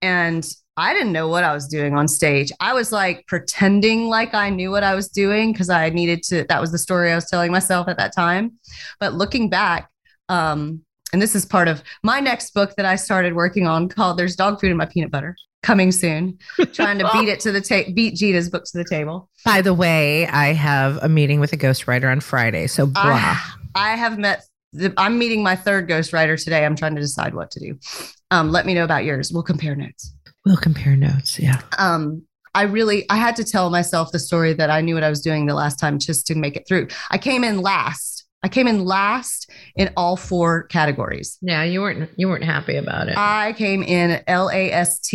And 0.00 0.50
I 0.76 0.94
didn't 0.94 1.12
know 1.12 1.28
what 1.28 1.44
I 1.44 1.52
was 1.52 1.68
doing 1.68 1.94
on 1.94 2.08
stage. 2.08 2.50
I 2.58 2.72
was 2.72 2.90
like 2.90 3.26
pretending 3.26 4.08
like 4.08 4.34
I 4.34 4.48
knew 4.48 4.70
what 4.70 4.82
I 4.82 4.94
was 4.94 5.08
doing 5.08 5.52
because 5.52 5.68
I 5.68 5.90
needed 5.90 6.22
to. 6.24 6.44
That 6.44 6.60
was 6.60 6.72
the 6.72 6.78
story 6.78 7.12
I 7.12 7.16
was 7.16 7.26
telling 7.26 7.52
myself 7.52 7.86
at 7.88 7.98
that 7.98 8.14
time. 8.14 8.52
But 8.98 9.12
looking 9.12 9.50
back, 9.50 9.90
um, 10.30 10.82
and 11.12 11.20
this 11.20 11.34
is 11.34 11.44
part 11.44 11.68
of 11.68 11.82
my 12.02 12.20
next 12.20 12.54
book 12.54 12.74
that 12.76 12.86
I 12.86 12.96
started 12.96 13.34
working 13.34 13.66
on 13.66 13.88
called 13.88 14.18
There's 14.18 14.36
Dog 14.36 14.60
Food 14.60 14.70
in 14.70 14.76
My 14.76 14.86
Peanut 14.86 15.10
Butter 15.10 15.36
coming 15.62 15.92
soon, 15.92 16.38
trying 16.72 16.98
to 16.98 17.10
beat 17.12 17.28
it 17.28 17.40
to 17.40 17.52
the 17.52 17.60
ta- 17.60 17.90
beat 17.94 18.14
Gina's 18.14 18.48
book 18.48 18.64
to 18.64 18.78
the 18.78 18.84
table. 18.84 19.28
By 19.44 19.62
the 19.62 19.74
way, 19.74 20.26
I 20.26 20.52
have 20.52 20.98
a 21.02 21.08
meeting 21.08 21.40
with 21.40 21.52
a 21.52 21.56
ghostwriter 21.56 22.10
on 22.10 22.20
Friday. 22.20 22.66
So 22.66 22.86
blah. 22.86 23.02
I, 23.04 23.54
I 23.74 23.96
have 23.96 24.18
met, 24.18 24.44
the, 24.72 24.92
I'm 24.96 25.18
meeting 25.18 25.42
my 25.42 25.56
third 25.56 25.88
ghostwriter 25.88 26.42
today. 26.42 26.64
I'm 26.64 26.76
trying 26.76 26.94
to 26.94 27.00
decide 27.00 27.34
what 27.34 27.50
to 27.52 27.60
do. 27.60 27.78
Um, 28.30 28.50
let 28.50 28.64
me 28.64 28.74
know 28.74 28.84
about 28.84 29.04
yours. 29.04 29.32
We'll 29.32 29.42
compare 29.42 29.74
notes. 29.74 30.14
we'll 30.46 30.56
compare 30.56 30.96
notes. 30.96 31.38
Yeah. 31.38 31.60
Um, 31.78 32.22
I 32.54 32.62
really, 32.62 33.08
I 33.10 33.16
had 33.16 33.36
to 33.36 33.44
tell 33.44 33.70
myself 33.70 34.10
the 34.10 34.18
story 34.18 34.52
that 34.54 34.70
I 34.70 34.80
knew 34.80 34.94
what 34.94 35.04
I 35.04 35.10
was 35.10 35.20
doing 35.20 35.46
the 35.46 35.54
last 35.54 35.78
time 35.78 35.98
just 35.98 36.26
to 36.28 36.34
make 36.34 36.56
it 36.56 36.66
through. 36.66 36.88
I 37.10 37.18
came 37.18 37.44
in 37.44 37.60
last. 37.60 38.09
I 38.42 38.48
came 38.48 38.66
in 38.66 38.84
last 38.84 39.50
in 39.76 39.90
all 39.96 40.16
four 40.16 40.62
categories. 40.64 41.36
Yeah. 41.42 41.62
You 41.62 41.80
weren't. 41.82 42.10
You 42.16 42.28
weren't 42.28 42.44
happy 42.44 42.76
about 42.76 43.08
it. 43.08 43.16
I 43.18 43.52
came 43.52 43.82
in 43.82 44.22
LAST 44.26 45.14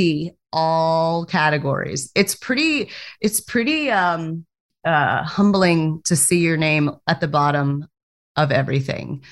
all 0.54 1.26
categories. 1.26 2.12
It's 2.16 2.36
pretty 2.36 2.90
it's 3.22 3.42
pretty 3.42 3.90
um 3.92 4.46
uh 4.86 5.24
humbling 5.24 6.02
to 6.06 6.16
see 6.16 6.40
your 6.40 6.56
name 6.58 6.92
at 7.08 7.20
the 7.20 7.28
bottom 7.28 7.88
of 8.36 8.52
everything. 8.52 9.24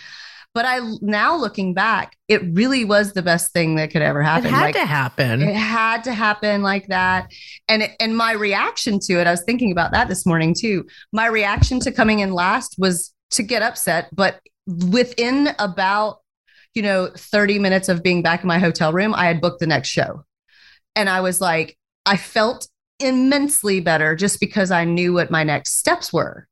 But 0.56 0.66
I 0.66 0.80
now 1.02 1.36
looking 1.36 1.74
back, 1.74 2.16
it 2.28 2.42
really 2.54 2.86
was 2.86 3.14
the 3.14 3.22
best 3.24 3.54
thing 3.54 3.76
that 3.78 3.90
could 3.92 4.02
ever 4.02 4.22
happen. 4.22 4.48
it 4.48 4.52
had 4.52 4.62
Like, 4.62 4.76
to 4.76 4.86
happen. 4.86 5.42
it 5.44 5.56
had 5.56 6.04
to 6.04 6.14
happen 6.14 6.62
like 6.62 6.88
that. 6.88 7.32
And 7.70 7.90
and 8.00 8.18
my 8.18 8.34
reaction 8.34 9.00
to 9.04 9.14
it, 9.22 9.28
I 9.28 9.32
was 9.32 9.44
thinking 9.44 9.72
about 9.72 9.92
that 9.94 10.10
this 10.10 10.26
morning 10.26 10.54
too. 10.60 10.86
My 11.12 11.28
reaction 11.28 11.80
to 11.82 11.92
coming 11.92 12.20
in 12.20 12.34
last 12.34 12.76
was 12.78 13.13
to 13.34 13.44
get 13.44 13.62
upset, 13.62 14.10
but 14.14 14.40
within 14.68 15.50
about 15.60 16.20
you 16.74 16.82
know 16.82 17.10
30 17.16 17.60
minutes 17.60 17.90
of 17.90 18.02
being 18.02 18.22
back 18.22 18.42
in 18.42 18.48
my 18.48 18.60
hotel 18.60 18.92
room, 18.94 19.14
I 19.14 19.26
had 19.26 19.42
booked 19.42 19.60
the 19.60 19.68
next 19.68 19.90
show. 19.90 20.24
And 20.96 21.10
I 21.10 21.22
was 21.22 21.42
like 21.42 21.78
I 22.06 22.18
felt 22.18 22.68
immensely 23.00 23.80
better 23.80 24.16
just 24.16 24.40
because 24.40 24.72
I 24.72 24.86
knew 24.86 25.14
what 25.14 25.32
my 25.32 25.44
next 25.44 25.78
steps 25.78 26.12
were. 26.12 26.48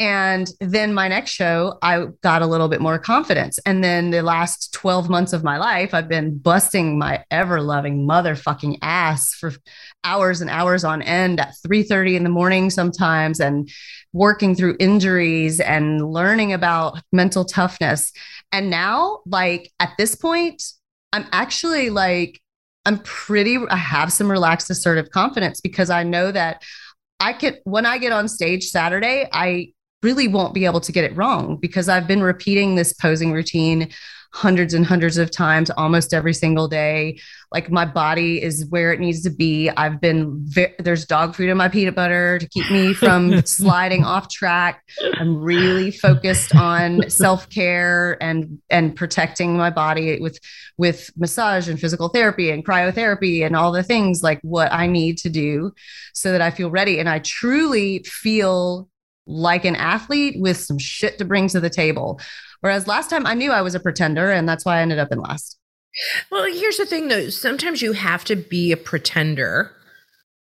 And 0.00 0.50
then 0.60 0.92
my 0.92 1.06
next 1.06 1.30
show, 1.30 1.78
I 1.80 2.06
got 2.22 2.42
a 2.42 2.46
little 2.46 2.68
bit 2.68 2.80
more 2.80 2.98
confidence. 2.98 3.60
And 3.64 3.84
then 3.84 4.10
the 4.10 4.22
last 4.22 4.72
12 4.72 5.08
months 5.08 5.32
of 5.32 5.44
my 5.44 5.56
life, 5.56 5.94
I've 5.94 6.08
been 6.08 6.36
busting 6.36 6.98
my 6.98 7.24
ever 7.30 7.60
loving 7.60 8.06
motherfucking 8.06 8.78
ass 8.82 9.32
for 9.34 9.52
hours 10.04 10.40
and 10.40 10.50
hours 10.50 10.84
on 10.84 11.02
end 11.02 11.40
at 11.40 11.54
3:30 11.66 12.16
in 12.16 12.24
the 12.24 12.30
morning 12.30 12.70
sometimes 12.70 13.40
and 13.40 13.68
working 14.12 14.54
through 14.54 14.76
injuries 14.78 15.60
and 15.60 16.12
learning 16.12 16.52
about 16.52 17.00
mental 17.12 17.44
toughness. 17.44 18.12
And 18.52 18.70
now, 18.70 19.20
like 19.26 19.72
at 19.80 19.92
this 19.98 20.14
point, 20.14 20.62
I'm 21.12 21.26
actually 21.32 21.90
like, 21.90 22.40
I'm 22.86 22.98
pretty, 23.00 23.58
I 23.68 23.76
have 23.76 24.12
some 24.12 24.30
relaxed 24.30 24.70
assertive 24.70 25.10
confidence 25.10 25.60
because 25.60 25.90
I 25.90 26.04
know 26.04 26.30
that 26.30 26.62
I 27.18 27.32
can, 27.32 27.56
when 27.64 27.86
I 27.86 27.98
get 27.98 28.12
on 28.12 28.28
stage 28.28 28.64
Saturday, 28.64 29.28
I 29.32 29.72
really 30.02 30.28
won't 30.28 30.54
be 30.54 30.66
able 30.66 30.80
to 30.80 30.92
get 30.92 31.04
it 31.04 31.16
wrong 31.16 31.56
because 31.56 31.88
I've 31.88 32.06
been 32.06 32.22
repeating 32.22 32.74
this 32.74 32.92
posing 32.92 33.32
routine 33.32 33.90
hundreds 34.34 34.74
and 34.74 34.84
hundreds 34.84 35.16
of 35.16 35.30
times 35.30 35.70
almost 35.70 36.12
every 36.12 36.34
single 36.34 36.66
day. 36.66 37.16
Like 37.52 37.70
my 37.70 37.84
body 37.84 38.42
is 38.42 38.66
where 38.66 38.92
it 38.92 38.98
needs 38.98 39.22
to 39.22 39.30
be. 39.30 39.70
I've 39.70 40.00
been 40.00 40.40
ve- 40.46 40.74
there's 40.80 41.06
dog 41.06 41.36
food 41.36 41.50
in 41.50 41.56
my 41.56 41.68
peanut 41.68 41.94
butter 41.94 42.38
to 42.40 42.48
keep 42.48 42.68
me 42.68 42.94
from 42.94 43.42
sliding 43.46 44.02
off 44.04 44.28
track. 44.28 44.82
I'm 45.14 45.40
really 45.40 45.92
focused 45.92 46.52
on 46.56 47.08
self-care 47.08 48.20
and 48.20 48.58
and 48.70 48.96
protecting 48.96 49.56
my 49.56 49.70
body 49.70 50.20
with 50.20 50.40
with 50.78 51.12
massage 51.16 51.68
and 51.68 51.78
physical 51.78 52.08
therapy 52.08 52.50
and 52.50 52.66
cryotherapy 52.66 53.46
and 53.46 53.54
all 53.54 53.70
the 53.70 53.84
things 53.84 54.24
like 54.24 54.40
what 54.42 54.72
I 54.72 54.88
need 54.88 55.16
to 55.18 55.30
do 55.30 55.72
so 56.12 56.32
that 56.32 56.40
I 56.40 56.50
feel 56.50 56.70
ready 56.70 56.98
and 56.98 57.08
I 57.08 57.20
truly 57.20 58.00
feel 58.00 58.88
like 59.26 59.64
an 59.64 59.76
athlete 59.76 60.36
with 60.38 60.56
some 60.56 60.78
shit 60.78 61.18
to 61.18 61.24
bring 61.24 61.48
to 61.48 61.60
the 61.60 61.70
table. 61.70 62.20
Whereas 62.64 62.86
last 62.88 63.10
time 63.10 63.26
I 63.26 63.34
knew 63.34 63.50
I 63.52 63.60
was 63.60 63.74
a 63.74 63.80
pretender 63.80 64.30
and 64.30 64.48
that's 64.48 64.64
why 64.64 64.78
I 64.78 64.80
ended 64.80 64.98
up 64.98 65.12
in 65.12 65.18
last. 65.20 65.58
Well, 66.30 66.50
here's 66.50 66.78
the 66.78 66.86
thing 66.86 67.08
though. 67.08 67.28
Sometimes 67.28 67.82
you 67.82 67.92
have 67.92 68.24
to 68.24 68.36
be 68.36 68.72
a 68.72 68.78
pretender 68.78 69.70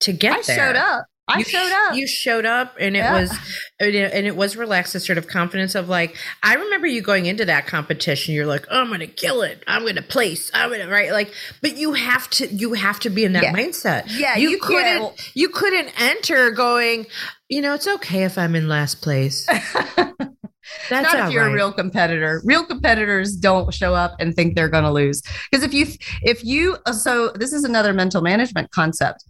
to 0.01 0.14
get 0.14 0.32
I 0.38 0.41
there. 0.43 0.55
showed 0.55 0.76
up. 0.76 1.05
I 1.28 1.39
you 1.39 1.43
showed 1.45 1.72
up. 1.72 1.95
You 1.95 2.05
showed 2.05 2.45
up, 2.45 2.76
and 2.80 2.95
it 2.95 2.99
Yeah. 2.99 3.14
was, 3.20 3.32
and 3.80 3.95
it 4.28 4.36
was 4.36 4.55
relaxed, 4.55 4.93
the 4.93 4.99
sort 4.99 5.18
of 5.18 5.26
confidence 5.28 5.74
of 5.74 5.89
like. 5.89 6.16
I 6.43 6.53
remember 6.55 6.86
you 6.86 7.01
going 7.01 7.26
into 7.26 7.45
that 7.45 7.66
competition. 7.66 8.36
You're 8.36 8.45
like, 8.45 8.68
oh, 8.70 8.82
I'm 8.82 8.89
gonna 8.91 9.07
kill 9.07 9.41
it. 9.41 9.64
I'm 9.66 9.86
gonna 9.86 10.01
place. 10.03 10.51
I'm 10.53 10.70
gonna 10.70 10.89
right. 10.89 11.11
Like, 11.14 11.34
but 11.61 11.78
you 11.78 11.93
have 11.93 12.30
to. 12.32 12.47
You 12.53 12.74
have 12.74 12.99
to 12.99 13.09
be 13.09 13.24
in 13.24 13.34
that 13.34 13.43
Yeah. 13.43 13.53
mindset. 13.53 14.03
Yeah, 14.09 14.36
you, 14.38 14.49
you 14.49 14.59
couldn't. 14.59 15.32
You 15.34 15.47
couldn't 15.49 15.89
enter 15.99 16.51
going. 16.51 17.07
You 17.49 17.61
know, 17.61 17.74
it's 17.74 17.88
okay 17.88 18.26
if 18.26 18.38
I'm 18.38 18.53
in 18.53 18.68
last 18.68 19.01
place. 19.01 19.47
That's 20.89 21.14
not 21.14 21.28
if 21.28 21.34
you're 21.34 21.43
right. 21.43 21.51
a 21.51 21.55
real 21.55 21.72
competitor. 21.74 22.41
Real 22.45 22.66
competitors 22.66 23.36
don't 23.36 23.74
show 23.74 23.93
up 23.93 24.16
and 24.20 24.34
think 24.34 24.55
they're 24.55 24.70
going 24.70 24.84
to 24.84 24.91
lose. 24.91 25.22
Because 25.51 25.64
if 25.64 25.74
you, 25.74 25.88
if 26.22 26.43
you, 26.43 26.78
uh, 26.86 26.93
so 26.93 27.30
this 27.30 27.53
is 27.53 27.64
another 27.64 27.93
mental 27.93 28.22
management 28.22 28.72
concept. 28.72 29.26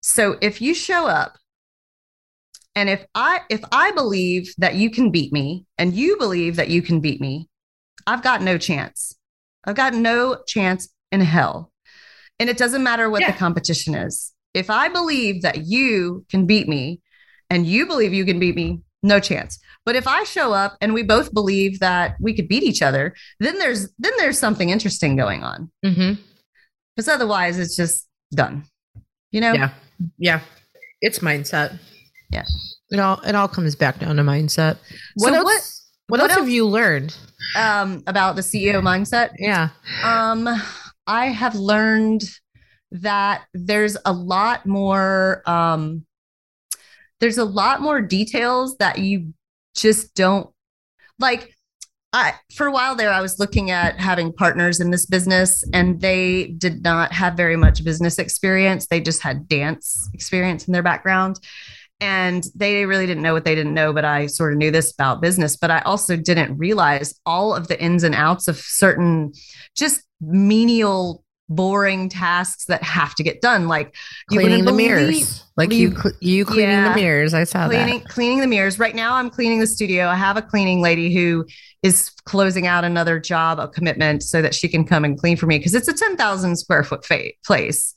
So 0.00 0.36
if 0.40 0.60
you 0.62 0.74
show 0.74 1.06
up, 1.06 1.36
and 2.74 2.88
if 2.88 3.04
I 3.14 3.40
if 3.50 3.60
I 3.72 3.90
believe 3.90 4.54
that 4.58 4.76
you 4.76 4.90
can 4.90 5.10
beat 5.10 5.32
me, 5.32 5.66
and 5.78 5.94
you 5.94 6.16
believe 6.16 6.56
that 6.56 6.68
you 6.68 6.80
can 6.80 7.00
beat 7.00 7.20
me, 7.20 7.48
I've 8.06 8.22
got 8.22 8.40
no 8.40 8.56
chance. 8.56 9.16
I've 9.64 9.74
got 9.76 9.94
no 9.94 10.42
chance 10.46 10.88
in 11.10 11.20
hell. 11.20 11.72
And 12.38 12.48
it 12.48 12.56
doesn't 12.56 12.84
matter 12.84 13.10
what 13.10 13.20
Yeah. 13.22 13.32
the 13.32 13.38
competition 13.38 13.94
is. 13.94 14.32
If 14.54 14.70
I 14.70 14.88
believe 14.88 15.42
that 15.42 15.66
you 15.66 16.24
can 16.30 16.46
beat 16.46 16.68
me, 16.68 17.00
and 17.50 17.66
you 17.66 17.86
believe 17.86 18.14
you 18.14 18.24
can 18.24 18.38
beat 18.38 18.54
me, 18.54 18.80
no 19.02 19.20
chance. 19.20 19.58
But 19.84 19.96
if 19.96 20.06
I 20.06 20.24
show 20.24 20.52
up 20.52 20.76
and 20.80 20.92
we 20.92 21.02
both 21.02 21.32
believe 21.32 21.80
that 21.80 22.16
we 22.20 22.34
could 22.34 22.48
beat 22.48 22.62
each 22.62 22.82
other, 22.82 23.14
then 23.40 23.58
there's 23.58 23.88
then 23.98 24.12
there's 24.18 24.38
something 24.38 24.70
interesting 24.70 25.16
going 25.16 25.42
on. 25.42 25.70
Because 26.96 27.08
otherwise, 27.08 27.58
it's 27.58 27.76
just 27.76 28.06
done. 28.32 28.64
You 29.30 29.40
know? 29.40 29.52
Yeah, 29.52 29.70
yeah. 30.18 30.40
It's 31.00 31.20
mindset. 31.20 31.78
Yeah. 32.30 32.44
It 32.90 32.98
all 32.98 33.20
it 33.20 33.34
all 33.34 33.48
comes 33.48 33.74
back 33.76 33.98
down 34.00 34.16
to 34.16 34.22
mindset. 34.22 34.78
What 35.14 35.30
so 35.30 35.34
else- 35.36 35.44
what 35.44 35.62
what, 36.08 36.20
what 36.20 36.30
else 36.30 36.40
have 36.40 36.48
you 36.48 36.66
learned? 36.66 37.16
Um, 37.56 38.02
about 38.06 38.34
the 38.34 38.42
CEO 38.42 38.82
mindset. 38.82 39.30
Yeah. 39.38 39.68
Um, 40.02 40.48
I 41.06 41.26
have 41.26 41.54
learned 41.54 42.22
that 42.90 43.42
there's 43.52 43.96
a 44.06 44.12
lot 44.12 44.64
more 44.66 45.42
um 45.46 46.04
there's 47.20 47.38
a 47.38 47.44
lot 47.44 47.80
more 47.80 48.00
details 48.00 48.76
that 48.78 48.98
you 48.98 49.32
just 49.74 50.14
don't 50.14 50.50
like 51.18 51.54
I 52.12 52.34
for 52.54 52.66
a 52.66 52.72
while 52.72 52.94
there 52.94 53.12
I 53.12 53.20
was 53.20 53.38
looking 53.38 53.70
at 53.70 54.00
having 54.00 54.32
partners 54.32 54.80
in 54.80 54.90
this 54.90 55.04
business 55.04 55.62
and 55.74 56.00
they 56.00 56.46
did 56.46 56.82
not 56.82 57.12
have 57.12 57.34
very 57.34 57.56
much 57.56 57.84
business 57.84 58.18
experience. 58.18 58.86
They 58.86 59.00
just 59.00 59.22
had 59.22 59.46
dance 59.46 60.08
experience 60.14 60.66
in 60.66 60.72
their 60.72 60.82
background. 60.82 61.38
And 62.00 62.46
they 62.54 62.86
really 62.86 63.06
didn't 63.06 63.24
know 63.24 63.34
what 63.34 63.44
they 63.44 63.56
didn't 63.56 63.74
know, 63.74 63.92
but 63.92 64.04
I 64.04 64.26
sort 64.26 64.52
of 64.52 64.58
knew 64.58 64.70
this 64.70 64.92
about 64.92 65.20
business. 65.20 65.56
But 65.56 65.72
I 65.72 65.80
also 65.80 66.16
didn't 66.16 66.56
realize 66.56 67.12
all 67.26 67.54
of 67.54 67.66
the 67.66 67.80
ins 67.80 68.04
and 68.04 68.14
outs 68.14 68.46
of 68.46 68.56
certain 68.56 69.32
just 69.76 70.02
menial, 70.20 71.24
boring 71.48 72.08
tasks 72.08 72.66
that 72.66 72.82
have 72.82 73.14
to 73.16 73.22
get 73.22 73.40
done. 73.40 73.68
Like 73.68 73.94
Cleaning 74.28 74.64
the 74.64 74.72
believe- 74.72 74.88
mirrors. 74.90 75.44
Like 75.56 75.72
you 75.72 75.96
you 76.20 76.44
cleaning 76.44 76.70
Yeah. 76.70 76.90
the 76.90 76.94
mirrors. 76.94 77.34
I 77.34 77.42
saw 77.44 77.66
cleaning 77.66 78.00
cleaning 78.02 78.38
the 78.40 78.46
mirrors. 78.46 78.78
Right 78.78 78.94
now, 78.94 79.14
I'm 79.14 79.28
cleaning 79.28 79.58
the 79.58 79.66
studio. 79.66 80.06
I 80.06 80.14
have 80.14 80.36
a 80.36 80.42
cleaning 80.42 80.80
lady 80.80 81.12
who 81.12 81.46
is 81.82 82.10
closing 82.24 82.66
out 82.68 82.84
another 82.84 83.18
job, 83.18 83.58
a 83.58 83.66
commitment, 83.66 84.22
so 84.22 84.40
that 84.40 84.54
she 84.54 84.68
can 84.68 84.84
come 84.84 85.04
and 85.04 85.18
clean 85.18 85.36
for 85.36 85.46
me 85.46 85.58
because 85.58 85.74
it's 85.74 85.88
a 85.88 85.92
ten 85.94 86.16
thousand 86.16 86.56
square 86.56 86.84
foot 86.84 87.04
fa- 87.04 87.30
place, 87.44 87.92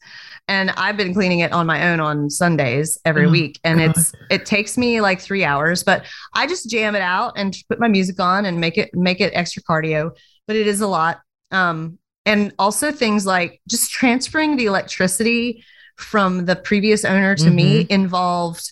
and 0.48 0.72
I've 0.72 0.98
been 0.98 1.14
cleaning 1.14 1.40
it 1.42 1.52
on 1.52 1.68
my 1.68 1.92
own 1.92 2.00
on 2.00 2.32
Sundays 2.32 2.98
every 3.06 3.28
Oh, 3.28 3.30
week, 3.30 3.60
and 3.64 3.80
God. 3.80 3.92
it's 3.92 4.12
it 4.32 4.46
takes 4.48 4.76
me 4.76 5.00
like 5.02 5.20
three 5.22 5.44
hours, 5.44 5.84
but 5.84 6.06
I 6.34 6.48
just 6.48 6.68
jam 6.68 6.96
it 6.96 7.02
out 7.04 7.34
and 7.36 7.56
put 7.70 7.80
my 7.80 7.88
music 7.88 8.20
on 8.20 8.46
and 8.46 8.60
make 8.60 8.80
it 8.80 8.90
make 8.96 9.22
it 9.22 9.34
extra 9.36 9.62
cardio. 9.62 10.12
But 10.48 10.56
it 10.56 10.66
is 10.66 10.82
a 10.82 10.88
lot, 10.88 11.20
um, 11.52 12.00
and 12.26 12.54
also 12.60 12.92
things 12.92 13.26
like 13.26 13.62
just 13.68 13.92
transferring 13.92 14.56
the 14.58 14.66
electricity 14.66 15.64
from 15.98 16.46
the 16.46 16.56
previous 16.56 17.04
owner 17.06 17.36
to 17.36 17.50
me 17.50 17.86
involved 17.90 18.72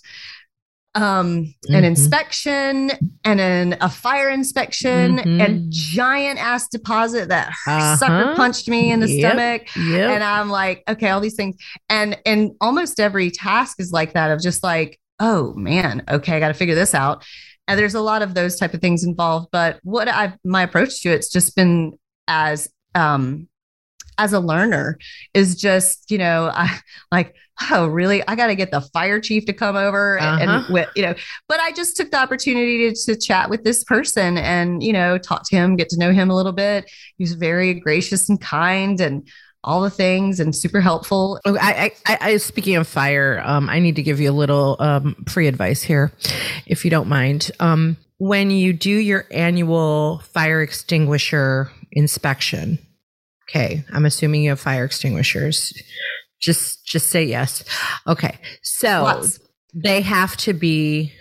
um 0.95 1.53
an 1.69 1.83
Mhm. 1.83 1.85
inspection 1.85 2.91
and 3.23 3.39
an 3.39 3.77
a 3.79 3.87
fire 3.89 4.29
inspection 4.29 5.17
Mhm. 5.19 5.39
and 5.41 5.71
giant 5.71 6.39
ass 6.43 6.67
deposit 6.67 7.29
that 7.29 7.49
Uh-huh. 7.67 7.95
sucker 7.97 8.33
punched 8.35 8.67
me 8.67 8.91
in 8.91 8.99
the 8.99 9.07
Yep. 9.07 9.19
stomach. 9.31 9.75
Yep. 9.75 10.09
and 10.09 10.23
i'm 10.23 10.49
like 10.49 10.83
okay 10.89 11.09
all 11.09 11.19
these 11.21 11.35
things 11.35 11.55
and 11.89 12.17
and 12.25 12.51
almost 12.59 12.99
every 12.99 13.29
task 13.29 13.79
is 13.79 13.91
like 13.91 14.13
that 14.13 14.31
of 14.31 14.41
just 14.41 14.63
like 14.63 14.99
oh 15.19 15.53
man 15.53 16.01
okay 16.09 16.35
i 16.35 16.39
got 16.39 16.47
to 16.47 16.55
figure 16.55 16.75
this 16.75 16.95
out 16.95 17.23
and 17.67 17.77
there's 17.79 17.93
a 17.95 18.01
lot 18.01 18.23
of 18.23 18.33
those 18.33 18.55
type 18.55 18.73
of 18.73 18.81
things 18.81 19.03
involved 19.03 19.49
but 19.51 19.79
what 19.83 20.07
i've 20.07 20.33
my 20.43 20.63
approach 20.63 21.01
to 21.03 21.09
it's 21.09 21.29
just 21.29 21.55
been 21.55 21.93
as 22.27 22.67
um 22.95 23.47
as 24.17 24.33
a 24.33 24.39
learner 24.39 24.97
is 25.33 25.55
just 25.55 26.09
you 26.11 26.17
know 26.17 26.49
i 26.53 26.77
like 27.11 27.35
oh 27.71 27.87
really 27.87 28.25
i 28.27 28.35
got 28.35 28.47
to 28.47 28.55
get 28.55 28.69
the 28.71 28.81
fire 28.93 29.19
chief 29.19 29.45
to 29.45 29.53
come 29.53 29.75
over 29.75 30.17
and, 30.17 30.41
Uh-huh. 30.49 30.63
and 30.65 30.73
with 30.73 30.89
you 30.95 31.01
know 31.03 31.13
but 31.47 31.59
i 31.61 31.71
just 31.71 31.95
took 31.95 32.11
the 32.11 32.17
opportunity 32.17 32.93
to, 32.93 33.05
to 33.05 33.15
chat 33.19 33.49
with 33.49 33.63
this 33.63 33.83
person 33.83 34.37
and 34.37 34.83
you 34.83 34.91
know 34.93 35.17
talk 35.17 35.43
to 35.49 35.55
him 35.55 35.75
get 35.75 35.89
to 35.89 35.97
know 35.99 36.11
him 36.11 36.29
a 36.29 36.35
little 36.35 36.51
bit 36.51 36.89
he 37.17 37.23
was 37.23 37.33
very 37.33 37.73
gracious 37.73 38.27
and 38.29 38.41
kind 38.41 38.99
and 38.99 39.27
all 39.63 39.81
the 39.81 39.89
things 39.89 40.39
and 40.39 40.55
super 40.55 40.79
helpful 40.79 41.37
Oh, 41.45 41.57
I, 41.59 41.91
I, 42.07 42.17
I, 42.21 42.37
speaking 42.37 42.77
of 42.77 42.87
fire, 42.87 43.41
um, 43.43 43.67
I 43.69 43.79
need 43.79 43.97
to 43.97 44.01
give 44.03 44.21
you 44.21 44.31
a 44.31 44.31
little 44.31 44.77
um, 44.79 45.17
free 45.27 45.47
advice 45.47 45.81
here, 45.83 46.13
if 46.65 46.85
you 46.85 46.91
don't 46.91 47.09
mind. 47.09 47.51
Um, 47.59 47.97
when 48.19 48.51
you 48.51 48.71
do 48.71 48.89
your 48.89 49.25
annual 49.31 50.19
fire 50.19 50.61
extinguisher 50.61 51.69
inspection, 51.91 52.79
okay, 53.49 53.83
I'm 53.91 54.05
assuming 54.05 54.43
you 54.43 54.49
have 54.51 54.59
fire 54.59 54.85
extinguishers. 54.85 55.73
Just, 56.39 56.85
just 56.85 57.09
say 57.09 57.23
yes. 57.25 57.63
Okay, 58.07 58.37
so 58.63 59.03
Lots. 59.03 59.39
they 59.73 60.01
have 60.01 60.37
to 60.37 60.53
be 60.53 61.11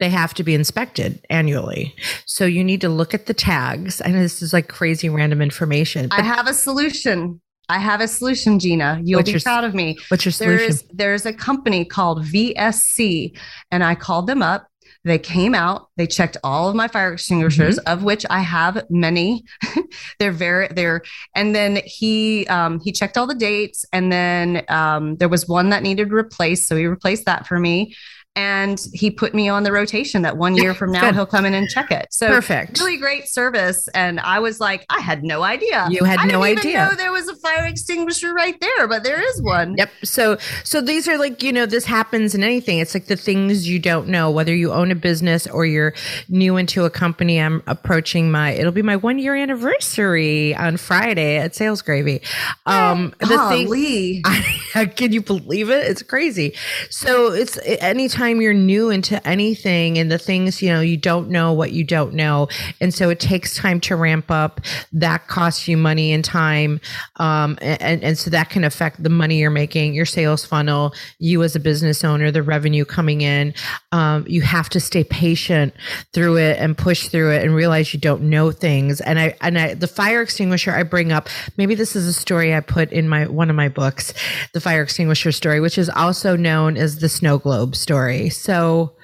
they 0.00 0.08
have 0.10 0.34
to 0.34 0.42
be 0.42 0.52
inspected 0.52 1.24
annually. 1.30 1.94
So 2.26 2.44
you 2.44 2.64
need 2.64 2.80
to 2.80 2.88
look 2.88 3.14
at 3.14 3.26
the 3.26 3.34
tags. 3.34 4.02
I 4.04 4.08
know 4.08 4.18
this 4.18 4.42
is 4.42 4.52
like 4.52 4.66
crazy 4.66 5.08
random 5.08 5.40
information. 5.40 6.08
i 6.10 6.22
have 6.22 6.48
a 6.48 6.54
solution 6.54 7.40
i 7.68 7.78
have 7.78 8.00
a 8.00 8.08
solution 8.08 8.58
gina 8.58 9.00
you'll 9.04 9.18
What's 9.18 9.28
be 9.28 9.32
your 9.32 9.40
proud 9.40 9.62
of 9.62 9.74
me 9.74 9.96
what's 10.08 10.24
your 10.24 10.32
solution? 10.32 10.58
there's 10.58 10.82
there's 10.92 11.26
a 11.26 11.32
company 11.32 11.84
called 11.84 12.24
VSC 12.24 13.36
and 13.70 13.84
I 13.84 13.94
called 13.94 14.26
them 14.26 14.42
up 14.42 14.66
they 15.04 15.18
came 15.18 15.54
out 15.54 15.88
they 15.96 16.06
checked 16.06 16.36
all 16.44 16.68
of 16.68 16.76
my 16.76 16.88
fire 16.88 17.12
extinguishers 17.12 17.78
of 17.78 18.02
which 18.02 18.24
I 18.30 18.40
have 18.40 18.84
many. 18.88 19.44
They're 20.18 20.32
very 20.32 20.68
they're 20.68 21.02
and 21.34 21.54
then 21.54 21.80
he 21.84 22.46
um 22.46 22.80
he 22.80 22.92
checked 22.92 23.16
all 23.16 23.26
the 23.26 23.34
dates 23.34 23.84
and 23.92 24.12
then 24.12 24.64
um 24.68 25.16
there 25.16 25.28
was 25.28 25.48
one 25.48 25.70
that 25.70 25.82
needed 25.82 26.12
replaced 26.12 26.68
so 26.68 26.76
he 26.76 26.86
replaced 26.86 27.26
that 27.26 27.46
for 27.46 27.58
me 27.58 27.94
and 28.36 28.86
he 28.92 29.10
put 29.10 29.34
me 29.34 29.48
on 29.48 29.62
the 29.62 29.72
rotation 29.72 30.22
that 30.22 30.36
one 30.36 30.56
year 30.56 30.74
from 30.74 30.90
now 30.98 31.02
good. 31.02 31.14
he'll 31.14 31.26
come 31.26 31.44
in 31.44 31.54
and 31.54 31.68
check 31.68 31.90
it 31.90 32.06
so 32.10 32.28
Perfect. 32.28 32.78
really 32.80 32.96
great 32.96 33.28
service 33.28 33.88
and 33.94 34.20
i 34.20 34.38
was 34.38 34.58
like 34.60 34.86
i 34.88 35.00
had 35.00 35.22
no 35.22 35.42
idea 35.42 35.86
You 35.90 36.04
had 36.04 36.20
I 36.20 36.26
no 36.26 36.44
even 36.46 36.58
idea. 36.58 36.86
know 36.88 36.94
there 36.96 37.12
was 37.12 37.28
a 37.28 37.36
fire 37.36 37.66
extinguisher 37.66 38.32
right 38.32 38.58
there 38.60 38.88
but 38.88 39.02
there 39.04 39.20
is 39.20 39.42
one 39.42 39.74
Yep. 39.76 39.90
So 40.04 40.38
so 40.64 40.80
these 40.80 41.08
are 41.08 41.18
like, 41.18 41.42
you 41.42 41.52
know, 41.52 41.66
this 41.66 41.84
happens 41.84 42.34
in 42.34 42.42
anything. 42.44 42.78
It's 42.78 42.94
like 42.94 43.06
the 43.06 43.16
things 43.16 43.68
you 43.68 43.78
don't 43.78 44.08
know, 44.08 44.30
whether 44.30 44.54
you 44.54 44.72
own 44.72 44.90
a 44.90 44.94
business 44.94 45.46
or 45.46 45.66
you're 45.66 45.92
new 46.28 46.56
into 46.56 46.84
a 46.84 46.90
company. 46.90 47.40
I'm 47.40 47.62
approaching 47.66 48.30
my 48.30 48.52
it'll 48.52 48.72
be 48.72 48.82
my 48.82 48.96
one 48.96 49.18
year 49.18 49.34
anniversary 49.34 50.54
on 50.54 50.76
Friday 50.76 51.36
at 51.36 51.54
Sales 51.54 51.82
Gravy. 51.82 52.20
Um 52.66 53.12
the 53.20 53.38
thing 53.48 54.22
I, 54.74 54.86
can 54.86 55.12
you 55.12 55.22
believe 55.22 55.70
it? 55.70 55.86
It's 55.90 56.02
crazy. 56.02 56.54
So 56.90 57.32
it's 57.32 57.58
anytime 57.80 58.21
anytime 58.22 58.40
you're 58.40 58.54
new 58.54 58.90
into 58.90 59.26
anything 59.26 59.98
and 59.98 60.10
the 60.10 60.18
things, 60.18 60.62
you 60.62 60.68
know, 60.68 60.80
you 60.80 60.96
don't 60.96 61.28
know 61.28 61.52
what 61.52 61.72
you 61.72 61.82
don't 61.82 62.14
know. 62.14 62.46
And 62.80 62.94
so 62.94 63.10
it 63.10 63.18
takes 63.18 63.56
time 63.56 63.80
to 63.80 63.96
ramp 63.96 64.30
up. 64.30 64.60
That 64.92 65.26
costs 65.26 65.66
you 65.66 65.76
money 65.76 66.12
and 66.12 66.24
time. 66.24 66.80
Um, 67.16 67.58
and, 67.60 68.04
and 68.04 68.16
so 68.16 68.30
that 68.30 68.48
can 68.48 68.62
affect 68.62 69.02
the 69.02 69.08
money 69.08 69.38
you're 69.38 69.50
making, 69.50 69.94
your 69.94 70.06
sales 70.06 70.44
funnel, 70.44 70.94
you 71.18 71.42
as 71.42 71.56
a 71.56 71.60
business 71.60 72.04
owner, 72.04 72.30
the 72.30 72.44
revenue 72.44 72.84
coming 72.84 73.22
in. 73.22 73.54
Um, 73.90 74.24
you 74.28 74.42
have 74.42 74.68
to 74.70 74.78
stay 74.78 75.02
patient 75.02 75.74
through 76.12 76.36
it 76.36 76.58
and 76.58 76.78
push 76.78 77.08
through 77.08 77.32
it 77.32 77.44
and 77.44 77.54
realize 77.54 77.92
you 77.92 77.98
don't 77.98 78.22
know 78.22 78.52
things. 78.52 79.00
And 79.00 79.18
I, 79.18 79.36
and 79.40 79.58
I, 79.58 79.74
the 79.74 79.88
fire 79.88 80.22
extinguisher 80.22 80.70
I 80.70 80.84
bring 80.84 81.10
up, 81.10 81.28
maybe 81.56 81.74
this 81.74 81.96
is 81.96 82.06
a 82.06 82.12
story 82.12 82.54
I 82.54 82.60
put 82.60 82.92
in 82.92 83.08
my, 83.08 83.26
one 83.26 83.50
of 83.50 83.56
my 83.56 83.68
books, 83.68 84.14
the 84.52 84.60
fire 84.60 84.82
extinguisher 84.82 85.32
story, 85.32 85.60
which 85.60 85.76
is 85.76 85.90
also 85.90 86.36
known 86.36 86.76
as 86.76 87.00
the 87.00 87.08
snow 87.08 87.38
globe 87.38 87.74
story. 87.74 88.11
So 88.28 88.96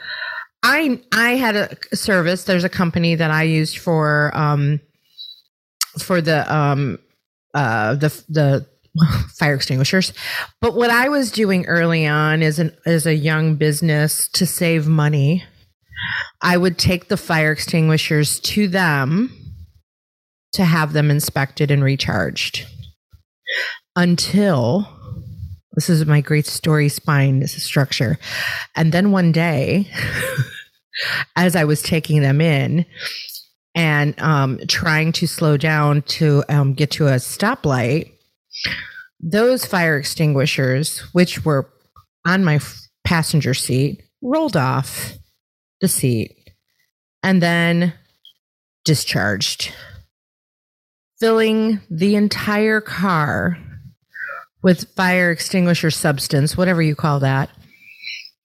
I 0.62 1.00
I 1.12 1.30
had 1.30 1.56
a 1.56 1.96
service. 1.96 2.44
There's 2.44 2.64
a 2.64 2.68
company 2.68 3.14
that 3.14 3.30
I 3.30 3.44
used 3.44 3.78
for 3.78 4.30
um 4.36 4.80
for 5.98 6.20
the 6.20 6.52
um 6.52 6.98
uh 7.54 7.94
the 7.94 8.24
the 8.28 8.66
fire 9.38 9.54
extinguishers. 9.54 10.12
But 10.61 10.74
what 10.74 10.90
I 10.90 11.09
was 11.09 11.30
doing 11.30 11.66
early 11.66 12.06
on 12.06 12.42
as 12.42 12.59
an 12.59 12.76
as 12.86 13.06
a 13.06 13.14
young 13.14 13.56
business 13.56 14.28
to 14.30 14.46
save 14.46 14.86
money, 14.86 15.44
I 16.42 16.56
would 16.56 16.78
take 16.78 17.09
the 17.09 17.16
fire 17.16 17.52
extinguishers 17.52 18.40
to 18.40 18.68
them 18.68 19.34
to 20.52 20.64
have 20.64 20.92
them 20.92 21.11
inspected 21.11 21.70
and 21.70 21.84
recharged 21.84 22.66
until 23.94 24.97
this 25.78 25.88
is 25.88 26.06
my 26.06 26.20
great 26.20 26.44
story 26.44 26.88
spine 26.88 27.46
structure. 27.46 28.18
And 28.74 28.90
then 28.90 29.12
one 29.12 29.30
day, 29.30 29.88
as 31.36 31.54
I 31.54 31.62
was 31.62 31.82
taking 31.82 32.20
them 32.20 32.40
in 32.40 32.84
and 33.76 34.20
um, 34.20 34.58
trying 34.66 35.12
to 35.12 35.28
slow 35.28 35.56
down 35.56 36.02
to 36.02 36.42
um, 36.48 36.74
get 36.74 36.90
to 36.92 37.06
a 37.06 37.12
stoplight, 37.12 38.10
those 39.20 39.64
fire 39.64 39.96
extinguishers, 39.96 40.98
which 41.12 41.44
were 41.44 41.70
on 42.26 42.42
my 42.42 42.58
passenger 43.04 43.54
seat, 43.54 44.02
rolled 44.20 44.56
off 44.56 45.12
the 45.80 45.86
seat 45.86 46.50
and 47.22 47.40
then 47.40 47.94
discharged, 48.84 49.72
filling 51.20 51.80
the 51.88 52.16
entire 52.16 52.80
car 52.80 53.56
with 54.68 54.86
fire 54.90 55.30
extinguisher 55.30 55.90
substance, 55.90 56.54
whatever 56.54 56.82
you 56.82 56.94
call 56.94 57.20
that. 57.20 57.48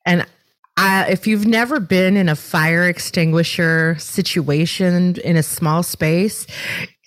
And 0.05 0.25
I, 0.77 1.07
if 1.09 1.27
you've 1.27 1.45
never 1.45 1.81
been 1.81 2.15
in 2.15 2.29
a 2.29 2.35
fire 2.37 2.87
extinguisher 2.87 3.97
situation 3.99 5.17
in 5.17 5.35
a 5.35 5.43
small 5.43 5.83
space, 5.83 6.47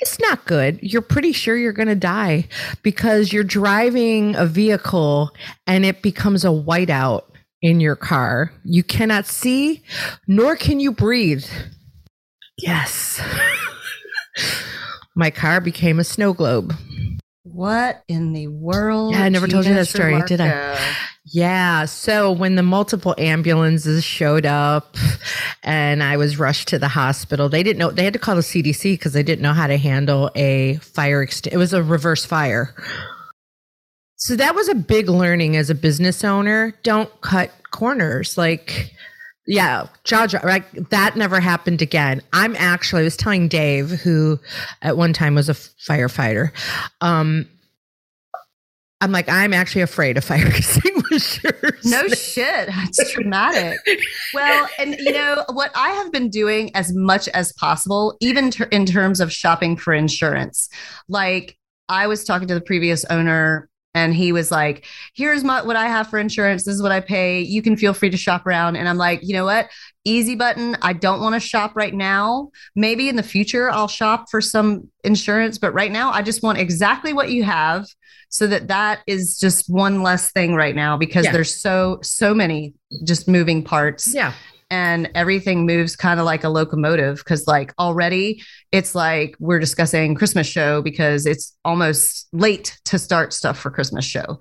it's 0.01 0.21
not 0.21 0.45
good. 0.45 0.79
You're 0.83 1.01
pretty 1.01 1.33
sure 1.33 1.57
you're 1.57 1.73
going 1.73 1.89
to 1.89 1.95
die 1.95 2.47
because 2.83 3.33
you're 3.33 3.43
driving 3.43 4.37
a 4.37 4.45
vehicle 4.45 5.31
and 5.67 5.87
it 5.87 6.03
becomes 6.03 6.45
a 6.45 6.49
whiteout 6.49 7.23
in 7.63 7.81
your 7.81 7.97
car. 7.97 8.53
You 8.65 8.83
cannot 8.83 9.25
see, 9.25 9.83
nor 10.29 10.57
can 10.57 10.79
you 10.79 10.93
breathe. 10.93 11.47
Yes. 12.59 13.19
My 15.17 15.31
car 15.31 15.63
became 15.63 15.99
a 15.99 16.05
snow 16.05 16.35
globe. 16.35 16.75
What 17.53 18.03
in 18.09 18.33
the 18.33 18.49
world? 18.49 19.13
Yeah, 19.13 19.23
I 19.23 19.29
never 19.29 19.47
told 19.47 19.67
you 19.67 19.75
that 19.75 19.87
story, 19.87 20.21
did 20.27 20.41
I? 20.41 20.79
Yeah. 21.25 21.85
So 21.85 22.33
when 22.33 22.57
the 22.57 22.63
multiple 22.63 23.15
ambulances 23.19 24.05
showed 24.05 24.45
up 24.47 24.97
and 25.63 26.03
I 26.03 26.17
was 26.17 26.39
rushed 26.39 26.69
to 26.69 26.79
the 26.79 26.89
hospital, 26.89 27.49
they 27.49 27.63
didn't 27.63 27.79
know 27.79 27.91
they 27.91 28.05
had 28.05 28.13
to 28.15 28.19
call 28.19 28.35
the 28.35 28.43
CDC 28.43 28.95
because 28.95 29.13
they 29.13 29.23
didn't 29.23 29.43
know 29.43 29.53
how 29.53 29.69
to 29.69 29.77
handle 29.77 30.31
a 30.35 30.77
fire. 30.77 31.25
Ext- 31.25 31.47
it 31.53 31.57
was 31.57 31.73
a 31.73 31.83
reverse 31.83 32.25
fire. 32.25 32.75
So 34.17 34.35
that 34.37 34.55
was 34.55 34.69
a 34.69 34.75
big 34.75 35.09
learning 35.09 35.57
as 35.57 35.71
a 35.71 35.75
business 35.75 36.25
owner. 36.25 36.75
Don't 36.83 37.11
cut 37.21 37.53
corners. 37.71 38.37
Like, 38.37 38.93
yeah, 39.47 39.87
jaw 40.05 40.27
drop. 40.27 40.45
Like 40.45 40.71
that 40.91 41.17
never 41.17 41.41
happened 41.41 41.83
again. 41.83 42.23
I'm 42.33 42.57
actually, 42.57 43.03
I 43.03 43.05
was 43.05 43.17
telling 43.17 43.49
Dave, 43.49 43.91
who 43.91 44.39
at 44.83 44.97
one 44.97 45.13
time 45.13 45.35
was 45.35 45.49
a 45.49 45.55
firefighter. 45.55 46.51
Um, 47.01 47.49
I'm 49.01 49.13
like, 49.13 49.29
I'm 49.29 49.53
actually 49.53 49.83
afraid 49.83 50.17
of 50.17 50.25
fire 50.25 50.47
extinguishers. 50.57 51.85
No 51.85 52.09
shit. 52.09 52.69
That's 52.69 53.13
traumatic. 53.13 53.79
well, 54.35 54.69
and 54.79 54.97
you 54.99 55.13
know 55.13 55.45
what 55.53 55.71
I 55.75 55.91
have 55.91 56.11
been 56.11 56.31
doing 56.31 56.75
as 56.75 56.93
much 56.95 57.29
as 57.29 57.53
possible, 57.53 58.17
even 58.21 58.51
ter- 58.51 58.65
in 58.65 58.87
terms 58.87 59.21
of 59.21 59.33
shopping 59.33 59.77
for 59.77 59.93
insurance. 59.93 60.69
Like 61.09 61.59
I 61.89 62.07
was 62.07 62.25
talking 62.25 62.49
to 62.49 62.55
the 62.55 62.61
previous 62.61 63.05
owner 63.07 63.69
and 63.97 64.15
he 64.15 64.31
was 64.33 64.51
like 64.51 64.87
here's 65.15 65.43
my, 65.43 65.63
what 65.63 65.77
i 65.77 65.87
have 65.87 66.09
for 66.09 66.19
insurance. 66.19 66.65
This 66.65 66.75
is 66.75 66.83
what 66.83 66.93
i 66.93 67.01
pay. 67.01 67.41
You 67.41 67.63
can 67.63 67.77
feel 67.77 67.95
free 67.95 68.11
to 68.11 68.17
shop 68.17 68.47
around. 68.47 68.77
And 68.77 68.89
i'm 68.89 68.99
like 68.99 69.21
you 69.23 69.35
know 69.35 69.45
what? 69.45 69.69
Easy 70.05 70.37
button. 70.37 70.77
I 70.83 70.93
don't 70.93 71.21
want 71.21 71.35
to 71.35 71.41
shop 71.41 71.75
right 71.75 71.93
now. 71.93 72.51
Maybe 72.77 73.09
in 73.09 73.17
the 73.17 73.23
future 73.23 73.71
i'll 73.71 73.89
shop 73.89 74.27
for 74.31 74.41
some 74.41 74.89
insurance 75.05 75.59
but 75.59 75.73
right 75.73 75.93
now 75.93 76.11
i 76.11 76.21
just 76.23 76.43
want 76.43 76.59
exactly 76.59 77.13
what 77.13 77.31
you 77.31 77.45
have 77.45 77.87
so 78.29 78.47
that 78.47 78.69
that 78.69 79.01
is 79.07 79.39
just 79.39 79.69
one 79.69 80.03
less 80.03 80.33
thing 80.33 80.55
right 80.55 80.75
now 80.75 80.97
because 80.97 81.25
yeah. 81.25 81.33
there's 81.33 81.55
so 81.55 81.99
so 82.03 82.35
many 82.35 82.75
just 83.05 83.29
moving 83.29 83.63
parts. 83.63 84.13
Yeah 84.13 84.33
and 84.71 85.11
everything 85.15 85.65
moves 85.67 85.95
kind 85.95 86.19
of 86.19 86.27
like 86.27 86.45
a 86.45 86.49
locomotive 86.49 87.19
because 87.19 87.47
like 87.47 87.73
already 87.79 88.43
it's 88.73 88.95
like 88.95 89.37
we're 89.39 89.61
discussing 89.61 90.15
christmas 90.15 90.47
show 90.47 90.83
because 90.83 91.25
it's 91.25 91.57
almost 91.65 92.29
late 92.33 92.79
to 92.85 92.99
start 92.99 93.33
stuff 93.33 93.59
for 93.59 93.71
christmas 93.71 94.05
show. 94.05 94.39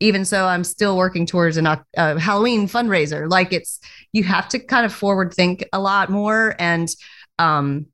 Even 0.00 0.24
so 0.24 0.46
i'm 0.46 0.64
still 0.64 0.96
working 0.96 1.26
towards 1.26 1.56
an 1.56 1.66
uh, 1.66 2.18
halloween 2.18 2.68
fundraiser. 2.68 3.30
Like 3.30 3.52
it's 3.52 3.80
you 4.12 4.24
have 4.24 4.48
to 4.50 4.58
kind 4.58 4.86
of 4.86 4.92
forward 4.92 5.34
think 5.34 5.64
a 5.72 5.80
lot 5.80 6.10
more 6.10 6.54
and 6.58 6.88
um 7.38 7.86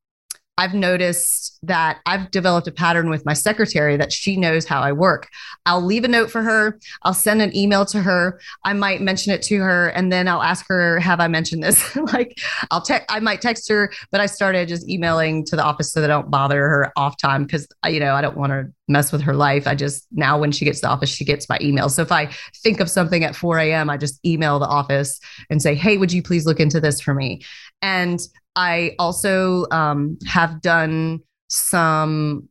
I've 0.56 0.74
noticed 0.74 1.58
that 1.64 2.00
I've 2.06 2.30
developed 2.30 2.68
a 2.68 2.72
pattern 2.72 3.10
with 3.10 3.24
my 3.26 3.32
secretary 3.32 3.96
that 3.96 4.12
she 4.12 4.36
knows 4.36 4.64
how 4.64 4.80
I 4.80 4.92
work. 4.92 5.28
I'll 5.66 5.84
leave 5.84 6.04
a 6.04 6.08
note 6.08 6.30
for 6.30 6.42
her. 6.42 6.78
I'll 7.02 7.14
send 7.14 7.42
an 7.42 7.56
email 7.56 7.84
to 7.86 8.00
her. 8.00 8.40
I 8.64 8.72
might 8.72 9.00
mention 9.00 9.32
it 9.32 9.42
to 9.42 9.58
her 9.58 9.88
and 9.88 10.12
then 10.12 10.28
I'll 10.28 10.42
ask 10.42 10.66
her, 10.68 11.00
have 11.00 11.18
I 11.18 11.26
mentioned 11.26 11.64
this? 11.64 11.96
like 12.12 12.38
I'll 12.70 12.82
text, 12.82 13.06
I 13.10 13.18
might 13.18 13.40
text 13.40 13.68
her, 13.68 13.92
but 14.12 14.20
I 14.20 14.26
started 14.26 14.68
just 14.68 14.88
emailing 14.88 15.44
to 15.46 15.56
the 15.56 15.64
office 15.64 15.92
so 15.92 16.00
that 16.00 16.10
I 16.10 16.14
don't 16.14 16.30
bother 16.30 16.68
her 16.68 16.92
off 16.96 17.16
time 17.16 17.44
because, 17.44 17.66
you 17.86 17.98
know, 17.98 18.14
I 18.14 18.20
don't 18.20 18.36
want 18.36 18.52
to 18.52 18.72
mess 18.86 19.10
with 19.10 19.22
her 19.22 19.34
life. 19.34 19.66
I 19.66 19.74
just, 19.74 20.06
now 20.12 20.38
when 20.38 20.52
she 20.52 20.64
gets 20.64 20.78
to 20.80 20.86
the 20.86 20.90
office, 20.90 21.10
she 21.10 21.24
gets 21.24 21.48
my 21.48 21.58
email. 21.60 21.88
So 21.88 22.02
if 22.02 22.12
I 22.12 22.30
think 22.62 22.78
of 22.78 22.88
something 22.88 23.24
at 23.24 23.34
4 23.34 23.58
a.m., 23.58 23.90
I 23.90 23.96
just 23.96 24.24
email 24.24 24.60
the 24.60 24.66
office 24.66 25.18
and 25.50 25.60
say, 25.60 25.74
hey, 25.74 25.96
would 25.96 26.12
you 26.12 26.22
please 26.22 26.46
look 26.46 26.60
into 26.60 26.80
this 26.80 27.00
for 27.00 27.14
me? 27.14 27.42
And 27.82 28.20
I 28.56 28.94
also 28.98 29.66
um, 29.70 30.18
have 30.26 30.60
done 30.60 31.20
some 31.48 32.48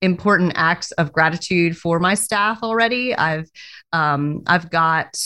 important 0.00 0.52
acts 0.56 0.90
of 0.92 1.12
gratitude 1.12 1.76
for 1.76 1.98
my 2.00 2.14
staff 2.14 2.62
already. 2.62 3.14
I've 3.14 3.48
um, 3.92 4.42
I've 4.46 4.70
got 4.70 5.16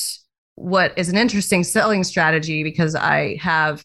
what 0.56 0.96
is 0.96 1.08
an 1.08 1.16
interesting 1.16 1.64
selling 1.64 2.04
strategy 2.04 2.62
because 2.62 2.94
I 2.94 3.38
have 3.40 3.84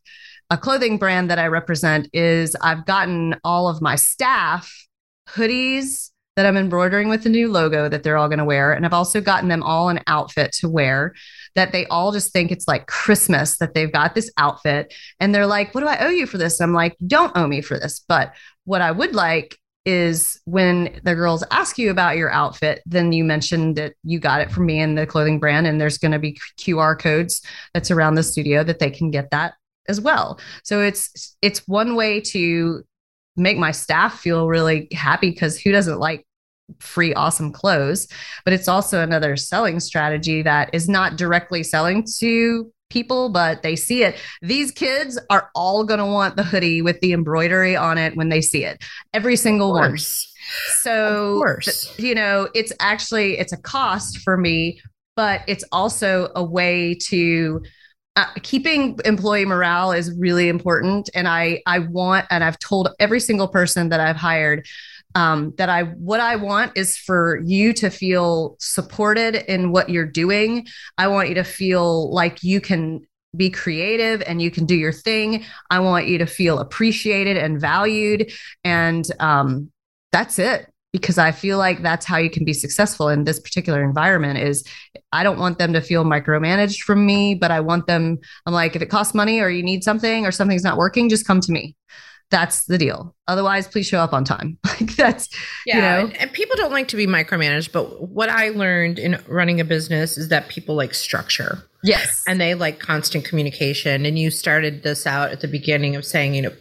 a 0.49 0.57
clothing 0.57 0.97
brand 0.97 1.29
that 1.29 1.39
I 1.39 1.47
represent 1.47 2.09
is 2.13 2.55
I've 2.61 2.85
gotten 2.85 3.35
all 3.43 3.67
of 3.67 3.81
my 3.81 3.95
staff 3.95 4.87
hoodies 5.29 6.11
that 6.35 6.45
I'm 6.45 6.57
embroidering 6.57 7.09
with 7.09 7.23
the 7.23 7.29
new 7.29 7.51
logo 7.51 7.87
that 7.89 8.03
they're 8.03 8.17
all 8.17 8.27
going 8.27 8.39
to 8.39 8.45
wear 8.45 8.73
and 8.73 8.85
I've 8.85 8.93
also 8.93 9.21
gotten 9.21 9.49
them 9.49 9.63
all 9.63 9.89
an 9.89 10.01
outfit 10.07 10.51
to 10.59 10.69
wear 10.69 11.13
that 11.55 11.71
they 11.71 11.85
all 11.87 12.11
just 12.11 12.31
think 12.33 12.51
it's 12.51 12.67
like 12.67 12.87
Christmas 12.87 13.57
that 13.57 13.73
they've 13.73 13.91
got 13.91 14.15
this 14.15 14.31
outfit 14.37 14.93
and 15.19 15.33
they're 15.33 15.47
like, 15.47 15.73
What 15.73 15.81
do 15.81 15.87
I 15.87 16.05
owe 16.05 16.09
you 16.09 16.25
for 16.25 16.37
this? 16.37 16.61
I'm 16.61 16.73
like, 16.73 16.95
Don't 17.05 17.35
owe 17.35 17.47
me 17.47 17.61
for 17.61 17.79
this. 17.79 18.03
But 18.07 18.33
what 18.65 18.81
I 18.81 18.91
would 18.91 19.15
like 19.15 19.57
is 19.85 20.39
when 20.45 20.99
the 21.03 21.15
girls 21.15 21.43
ask 21.49 21.77
you 21.77 21.89
about 21.89 22.17
your 22.17 22.31
outfit, 22.31 22.81
then 22.85 23.11
you 23.11 23.23
mentioned 23.23 23.75
that 23.77 23.93
you 24.03 24.19
got 24.19 24.41
it 24.41 24.51
from 24.51 24.67
me 24.67 24.79
and 24.79 24.97
the 24.97 25.07
clothing 25.07 25.39
brand, 25.39 25.65
and 25.65 25.81
there's 25.81 25.97
going 25.97 26.11
to 26.11 26.19
be 26.19 26.37
QR 26.59 26.97
codes 26.97 27.41
that's 27.73 27.91
around 27.91 28.15
the 28.15 28.23
studio 28.23 28.63
that 28.63 28.79
they 28.79 28.91
can 28.91 29.09
get 29.09 29.31
that 29.31 29.53
as 29.87 29.99
well. 29.99 30.39
So 30.63 30.81
it's 30.81 31.35
it's 31.41 31.67
one 31.67 31.95
way 31.95 32.21
to 32.21 32.83
make 33.35 33.57
my 33.57 33.71
staff 33.71 34.19
feel 34.19 34.47
really 34.47 34.87
happy 34.91 35.31
because 35.31 35.59
who 35.59 35.71
doesn't 35.71 35.99
like 35.99 36.25
free 36.79 37.13
awesome 37.15 37.51
clothes 37.51 38.07
but 38.45 38.53
it's 38.53 38.67
also 38.67 39.01
another 39.01 39.35
selling 39.35 39.79
strategy 39.79 40.41
that 40.41 40.69
is 40.73 40.87
not 40.87 41.17
directly 41.17 41.63
selling 41.63 42.05
to 42.19 42.71
people 42.91 43.29
but 43.29 43.63
they 43.63 43.75
see 43.75 44.03
it. 44.03 44.17
These 44.41 44.71
kids 44.71 45.19
are 45.29 45.49
all 45.55 45.83
going 45.83 45.99
to 45.99 46.05
want 46.05 46.35
the 46.35 46.43
hoodie 46.43 46.81
with 46.81 46.99
the 46.99 47.13
embroidery 47.13 47.75
on 47.75 47.97
it 47.97 48.15
when 48.15 48.29
they 48.29 48.41
see 48.41 48.63
it 48.63 48.83
every 49.13 49.35
single 49.35 49.71
one. 49.71 49.91
so 50.81 51.39
you 51.97 52.13
know 52.13 52.49
it's 52.53 52.73
actually 52.79 53.37
it's 53.37 53.53
a 53.53 53.57
cost 53.57 54.19
for 54.19 54.37
me 54.37 54.81
but 55.15 55.41
it's 55.47 55.63
also 55.71 56.29
a 56.35 56.43
way 56.43 56.95
to 56.95 57.61
uh, 58.17 58.25
keeping 58.41 58.99
employee 59.05 59.45
morale 59.45 59.91
is 59.93 60.13
really 60.17 60.49
important 60.49 61.09
and 61.13 61.27
i 61.27 61.61
i 61.65 61.79
want 61.79 62.25
and 62.29 62.43
i've 62.43 62.59
told 62.59 62.89
every 62.99 63.19
single 63.19 63.47
person 63.47 63.89
that 63.89 63.99
i've 63.99 64.17
hired 64.17 64.65
um, 65.15 65.53
that 65.57 65.69
i 65.69 65.83
what 65.83 66.19
i 66.19 66.35
want 66.35 66.71
is 66.75 66.97
for 66.97 67.39
you 67.43 67.73
to 67.73 67.89
feel 67.89 68.55
supported 68.59 69.35
in 69.51 69.71
what 69.71 69.89
you're 69.89 70.05
doing. 70.05 70.67
I 70.97 71.07
want 71.07 71.29
you 71.29 71.35
to 71.35 71.43
feel 71.43 72.13
like 72.13 72.43
you 72.43 72.61
can 72.61 73.01
be 73.35 73.49
creative 73.49 74.21
and 74.23 74.41
you 74.41 74.51
can 74.51 74.65
do 74.65 74.75
your 74.75 74.91
thing. 74.91 75.45
I 75.69 75.79
want 75.79 76.07
you 76.07 76.17
to 76.17 76.25
feel 76.25 76.59
appreciated 76.59 77.37
and 77.37 77.59
valued. 77.59 78.31
And 78.63 79.05
um, 79.19 79.71
that's 80.11 80.37
it 80.37 80.67
because 80.91 81.17
I 81.17 81.31
feel 81.31 81.57
like 81.57 81.81
that's 81.81 82.05
how 82.05 82.17
you 82.17 82.29
can 82.29 82.43
be 82.43 82.53
successful 82.53 83.07
in 83.07 83.23
this 83.23 83.39
particular 83.39 83.81
environment 83.83 84.39
is 84.39 84.65
I 85.13 85.23
don't 85.23 85.39
want 85.39 85.57
them 85.57 85.71
to 85.73 85.81
feel 85.81 86.03
micromanaged 86.03 86.81
from 86.81 87.05
me, 87.05 87.33
but 87.33 87.51
I 87.51 87.61
want 87.61 87.87
them 87.87 88.19
I'm 88.45 88.53
like 88.53 88.75
if 88.75 88.81
it 88.81 88.87
costs 88.87 89.13
money 89.13 89.39
or 89.39 89.49
you 89.49 89.63
need 89.63 89.85
something 89.85 90.25
or 90.25 90.31
something's 90.31 90.63
not 90.63 90.77
working, 90.77 91.07
just 91.07 91.25
come 91.25 91.39
to 91.41 91.51
me. 91.51 91.75
That's 92.31 92.65
the 92.65 92.77
deal. 92.77 93.13
Otherwise, 93.27 93.67
please 93.67 93.85
show 93.87 93.99
up 93.99 94.13
on 94.13 94.23
time. 94.23 94.57
Like 94.81 94.95
that's 94.95 95.29
yeah. 95.65 95.75
You 95.75 96.07
know, 96.07 96.13
and 96.17 96.33
people 96.33 96.55
don't 96.55 96.71
like 96.71 96.87
to 96.87 96.95
be 96.95 97.05
micromanaged, 97.05 97.71
but 97.71 98.09
what 98.09 98.29
I 98.29 98.49
learned 98.49 98.97
in 98.97 99.21
running 99.27 99.59
a 99.59 99.65
business 99.65 100.17
is 100.17 100.29
that 100.29 100.47
people 100.47 100.73
like 100.75 100.95
structure. 100.95 101.63
Yes. 101.83 102.23
And 102.27 102.39
they 102.39 102.55
like 102.55 102.79
constant 102.79 103.25
communication. 103.25 104.05
And 104.05 104.17
you 104.17 104.31
started 104.31 104.81
this 104.81 105.05
out 105.05 105.31
at 105.31 105.41
the 105.41 105.47
beginning 105.47 105.95
of 105.95 106.05
saying, 106.05 106.33
you 106.33 106.41
know, 106.41 106.51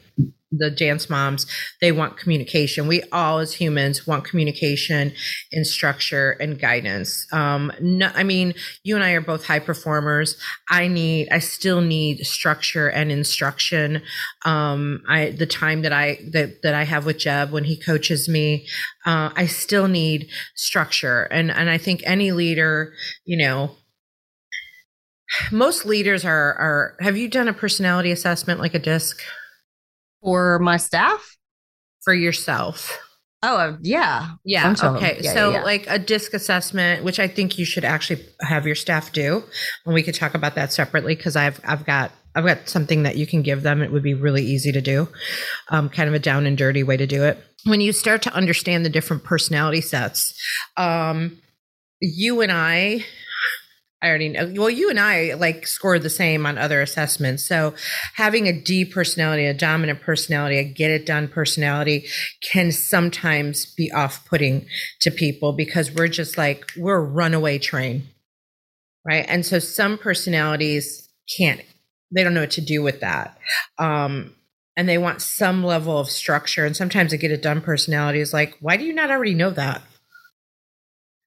the 0.53 0.71
dance 0.71 1.09
moms 1.09 1.47
they 1.81 1.93
want 1.93 2.17
communication. 2.17 2.87
We 2.87 3.03
all 3.13 3.39
as 3.39 3.55
humans 3.55 4.07
want 4.07 4.25
communication 4.25 5.13
and 5.53 5.67
structure 5.67 6.33
and 6.33 6.59
guidance. 6.59 7.27
Um 7.33 7.73
no, 7.81 8.11
i 8.15 8.23
mean 8.25 8.55
you 8.83 8.95
and 8.95 9.05
i 9.05 9.13
are 9.13 9.21
both 9.21 9.47
high 9.47 9.61
performers. 9.61 10.37
I 10.69 10.89
need 10.89 11.29
i 11.31 11.39
still 11.39 11.81
need 11.81 12.27
structure 12.27 12.89
and 12.89 13.13
instruction. 13.13 14.03
Um 14.45 15.03
i 15.09 15.31
the 15.31 15.47
time 15.47 15.83
that 15.83 15.93
i 15.93 16.19
that, 16.33 16.63
that 16.63 16.75
i 16.75 16.85
have 16.85 17.07
with 17.07 17.19
jeb 17.19 17.53
when 17.53 17.65
he 17.65 17.77
coaches 17.77 18.29
me 18.29 18.67
uh, 19.07 19.31
i 19.37 19.47
still 19.47 19.89
need 19.89 20.29
structure. 20.55 21.23
And 21.25 21.51
and 21.51 21.71
i 21.71 21.79
think 21.79 22.03
any 22.05 22.33
leader 22.33 22.93
you 23.25 23.37
know 23.37 23.77
most 25.53 25.87
leaders 25.87 26.25
are 26.25 26.55
are 26.55 26.97
have 27.01 27.17
you 27.17 27.29
done 27.29 27.49
a 27.49 27.53
personality 27.53 28.11
assessment 28.11 28.61
like 28.61 28.75
a 28.75 28.79
disc 28.79 29.23
for 30.23 30.59
my 30.59 30.77
staff? 30.77 31.37
For 32.03 32.15
yourself. 32.15 32.99
Oh, 33.43 33.57
uh, 33.57 33.77
yeah. 33.81 34.33
Yeah. 34.45 34.75
Okay. 34.83 35.19
Yeah, 35.21 35.33
so, 35.33 35.51
yeah, 35.51 35.59
yeah. 35.59 35.65
like 35.65 35.87
a 35.89 35.99
disc 35.99 36.35
assessment, 36.35 37.05
which 37.05 37.19
I 37.19 37.27
think 37.27 37.59
you 37.59 37.65
should 37.65 37.85
actually 37.85 38.25
have 38.43 38.67
your 38.67 38.75
staff 38.75 39.13
do, 39.13 39.43
and 39.87 39.95
we 39.95 40.03
could 40.03 40.15
talk 40.15 40.35
about 40.35 40.55
that 40.57 40.73
separately 40.73 41.15
because 41.15 41.37
I've 41.37 41.59
I've 41.65 41.87
got 41.87 42.13
I've 42.35 42.45
got 42.45 42.69
something 42.69 43.03
that 43.05 43.17
you 43.17 43.27
can 43.27 43.41
give 43.41 43.63
them. 43.63 43.81
It 43.81 43.93
would 43.93 44.03
be 44.03 44.13
really 44.13 44.45
easy 44.45 44.73
to 44.73 44.81
do, 44.83 45.09
um, 45.71 45.89
kind 45.89 46.09
of 46.09 46.15
a 46.15 46.19
down 46.19 46.47
and 46.47 46.57
dirty 46.57 46.83
way 46.83 46.99
to 46.99 47.07
do 47.07 47.25
it. 47.25 47.43
When 47.65 47.81
you 47.81 47.93
start 47.93 48.21
to 48.23 48.35
understand 48.35 48.85
the 48.85 48.91
different 48.91 49.25
personality 49.25 49.81
sets, 49.81 50.35
um, 50.77 51.39
you 52.01 52.43
and 52.43 52.53
I 52.53 53.05
I 54.03 54.09
already 54.09 54.31
know. 54.31 54.53
Well, 54.57 54.71
you 54.71 54.89
and 54.89 54.99
I 54.99 55.35
like 55.35 55.67
scored 55.67 56.03
the 56.03 56.11
same 56.11 56.47
on 56.47 56.57
other 56.57 56.81
assessments. 56.81 57.45
So 57.45 57.75
having 58.15 58.49
a 58.49 58.53
D 58.53 58.85
personality, 58.87 59.45
a 59.45 59.53
dominant 59.53 60.01
personality, 60.01 60.57
a 60.57 60.65
get 60.65 60.91
it 60.91 61.05
done 61.05 61.29
personality 61.29 62.07
can 62.43 62.73
sometimes 62.73 63.67
be 63.67 63.93
off 63.93 64.25
putting 64.27 64.67
to 65.03 65.11
people 65.11 65.53
because 65.53 65.93
we're 65.93 66.09
just 66.09 66.39
like, 66.39 66.73
we're 66.77 66.97
a 66.97 67.03
runaway 67.03 67.59
train. 67.59 68.09
Right. 69.05 69.25
And 69.29 69.45
so 69.45 69.59
some 69.59 69.99
personalities 69.99 71.09
can't, 71.37 71.61
they 72.11 72.23
don't 72.23 72.35
know 72.35 72.41
what 72.41 72.51
to 72.53 72.61
do 72.61 72.83
with 72.83 73.01
that. 73.01 73.39
Um, 73.79 74.35
and 74.77 74.89
they 74.89 74.99
want 74.99 75.21
some 75.21 75.63
level 75.63 75.99
of 75.99 76.09
structure. 76.09 76.65
And 76.65 76.77
sometimes 76.77 77.13
a 77.13 77.19
get 77.19 77.31
it 77.31 77.43
done 77.43 77.61
personality 77.61 78.21
is 78.21 78.33
like, 78.33 78.57
why 78.61 78.77
do 78.77 78.85
you 78.85 78.95
not 78.95 79.11
already 79.11 79.35
know 79.35 79.51
that? 79.51 79.83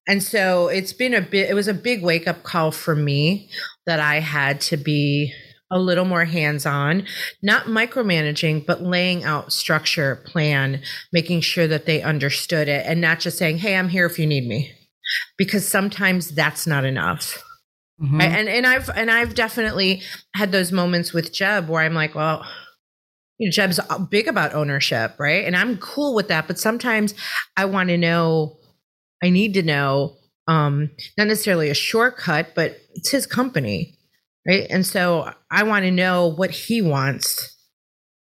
And 0.08 0.22
so 0.22 0.68
it's 0.68 0.94
been 0.94 1.14
a 1.14 1.22
bit, 1.22 1.50
it 1.50 1.54
was 1.54 1.68
a 1.68 1.74
big 1.74 2.04
wake 2.04 2.28
up 2.28 2.44
call 2.44 2.72
for 2.72 2.96
me 2.96 3.50
that 3.86 4.00
I 4.00 4.20
had 4.20 4.60
to 4.62 4.78
be 4.78 5.34
a 5.72 5.80
little 5.80 6.06
more 6.06 6.26
hands 6.26 6.66
on, 6.66 7.06
not 7.42 7.66
micromanaging, 7.66 8.66
but 8.66 8.84
laying 8.84 9.24
out 9.24 9.52
structure, 9.52 10.22
plan, 10.26 10.82
making 11.12 11.42
sure 11.42 11.68
that 11.68 11.86
they 11.86 12.02
understood 12.02 12.68
it 12.68 12.86
and 12.86 13.02
not 13.02 13.20
just 13.20 13.38
saying, 13.38 13.58
Hey, 13.58 13.76
I'm 13.76 13.90
here 13.90 14.06
if 14.06 14.20
you 14.20 14.28
need 14.28 14.48
me. 14.48 14.72
Because 15.38 15.68
sometimes 15.68 16.30
that's 16.30 16.68
not 16.68 16.86
enough. 16.86 17.44
Mm-hmm. 18.02 18.22
And 18.22 18.50
and 18.50 18.68
I've 18.68 18.90
and 18.90 19.12
I've 19.12 19.36
definitely 19.36 20.02
had 20.34 20.52
those 20.52 20.72
moments 20.72 21.14
with 21.14 21.34
Jeb 21.34 21.70
where 21.70 21.84
I'm 21.84 21.94
like, 21.94 22.16
well, 22.16 22.46
you 23.38 23.48
know, 23.48 23.52
Jeb's 23.52 23.80
big 24.10 24.28
about 24.28 24.54
ownership, 24.54 25.16
right? 25.20 25.46
And 25.46 25.56
I'm 25.56 25.78
cool 25.78 26.16
with 26.16 26.28
that, 26.30 26.48
but 26.48 26.58
sometimes 26.58 27.14
I 27.56 27.66
want 27.66 27.90
to 27.90 27.98
know 27.98 28.58
I 29.24 29.30
need 29.30 29.54
to 29.54 29.64
know, 29.64 30.18
um, 30.48 30.92
not 31.18 31.28
necessarily 31.28 31.70
a 31.70 31.74
shortcut, 31.74 32.50
but 32.54 32.78
it's 32.94 33.10
his 33.10 33.26
company, 33.26 33.98
right? 34.46 34.68
And 34.70 34.86
so 34.86 35.34
I 35.50 35.64
want 35.64 35.86
to 35.86 35.92
know 35.92 36.28
what 36.28 36.52
he 36.52 36.82
wants. 36.82 37.56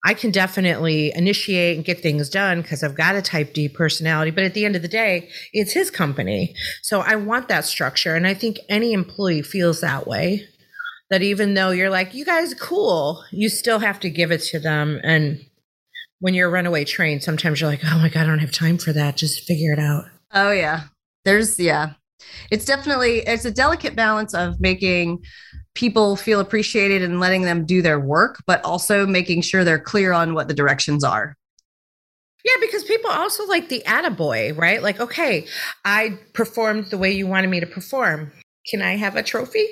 I 0.05 0.13
can 0.13 0.31
definitely 0.31 1.11
initiate 1.13 1.75
and 1.75 1.83
get 1.83 1.99
things 1.99 2.29
done 2.29 2.61
because 2.61 2.83
I've 2.83 2.95
got 2.95 3.15
a 3.15 3.21
type 3.21 3.53
D 3.53 3.67
personality. 3.67 4.31
But 4.31 4.45
at 4.45 4.53
the 4.53 4.63
end 4.63 4.77
of 4.77 4.83
the 4.83 4.87
day, 4.87 5.29
it's 5.51 5.73
his 5.73 5.91
company. 5.91 6.55
So 6.81 7.01
I 7.01 7.15
want 7.15 7.49
that 7.49 7.65
structure. 7.65 8.15
And 8.15 8.25
I 8.25 8.33
think 8.33 8.59
any 8.69 8.93
employee 8.93 9.41
feels 9.41 9.81
that 9.81 10.07
way. 10.07 10.47
That 11.09 11.21
even 11.21 11.53
though 11.55 11.71
you're 11.71 11.89
like, 11.89 12.13
you 12.13 12.23
guys 12.25 12.53
cool, 12.55 13.23
you 13.31 13.49
still 13.49 13.79
have 13.79 13.99
to 13.99 14.09
give 14.09 14.31
it 14.31 14.41
to 14.43 14.59
them. 14.59 14.99
And 15.03 15.39
when 16.19 16.33
you're 16.33 16.47
a 16.47 16.51
runaway 16.51 16.85
train, 16.85 17.19
sometimes 17.19 17.59
you're 17.59 17.69
like, 17.69 17.83
oh 17.83 17.99
my 17.99 18.09
God, 18.09 18.23
I 18.23 18.25
don't 18.27 18.39
have 18.39 18.51
time 18.51 18.77
for 18.77 18.93
that. 18.93 19.17
Just 19.17 19.43
figure 19.43 19.73
it 19.73 19.79
out. 19.79 20.05
Oh 20.33 20.51
yeah. 20.51 20.83
There's 21.23 21.59
yeah. 21.59 21.93
It's 22.51 22.65
definitely 22.65 23.19
it's 23.19 23.45
a 23.45 23.51
delicate 23.51 23.95
balance 23.95 24.33
of 24.33 24.59
making 24.59 25.23
people 25.73 26.15
feel 26.15 26.39
appreciated 26.39 27.03
and 27.03 27.19
letting 27.19 27.41
them 27.43 27.65
do 27.65 27.81
their 27.81 27.99
work, 27.99 28.41
but 28.47 28.63
also 28.63 29.05
making 29.05 29.41
sure 29.41 29.63
they're 29.63 29.79
clear 29.79 30.13
on 30.13 30.33
what 30.33 30.47
the 30.47 30.53
directions 30.53 31.03
are. 31.03 31.35
Yeah, 32.45 32.53
because 32.61 32.83
people 32.83 33.09
also 33.09 33.45
like 33.47 33.69
the 33.69 33.83
attaboy, 33.87 34.55
right? 34.55 34.81
Like, 34.81 34.99
okay, 34.99 35.47
I 35.83 36.19
performed 36.33 36.85
the 36.85 36.97
way 36.97 37.11
you 37.11 37.27
wanted 37.27 37.49
me 37.49 37.59
to 37.59 37.65
perform. 37.65 38.31
Can 38.69 38.81
I 38.83 38.97
have 38.97 39.15
a 39.15 39.23
trophy? 39.23 39.67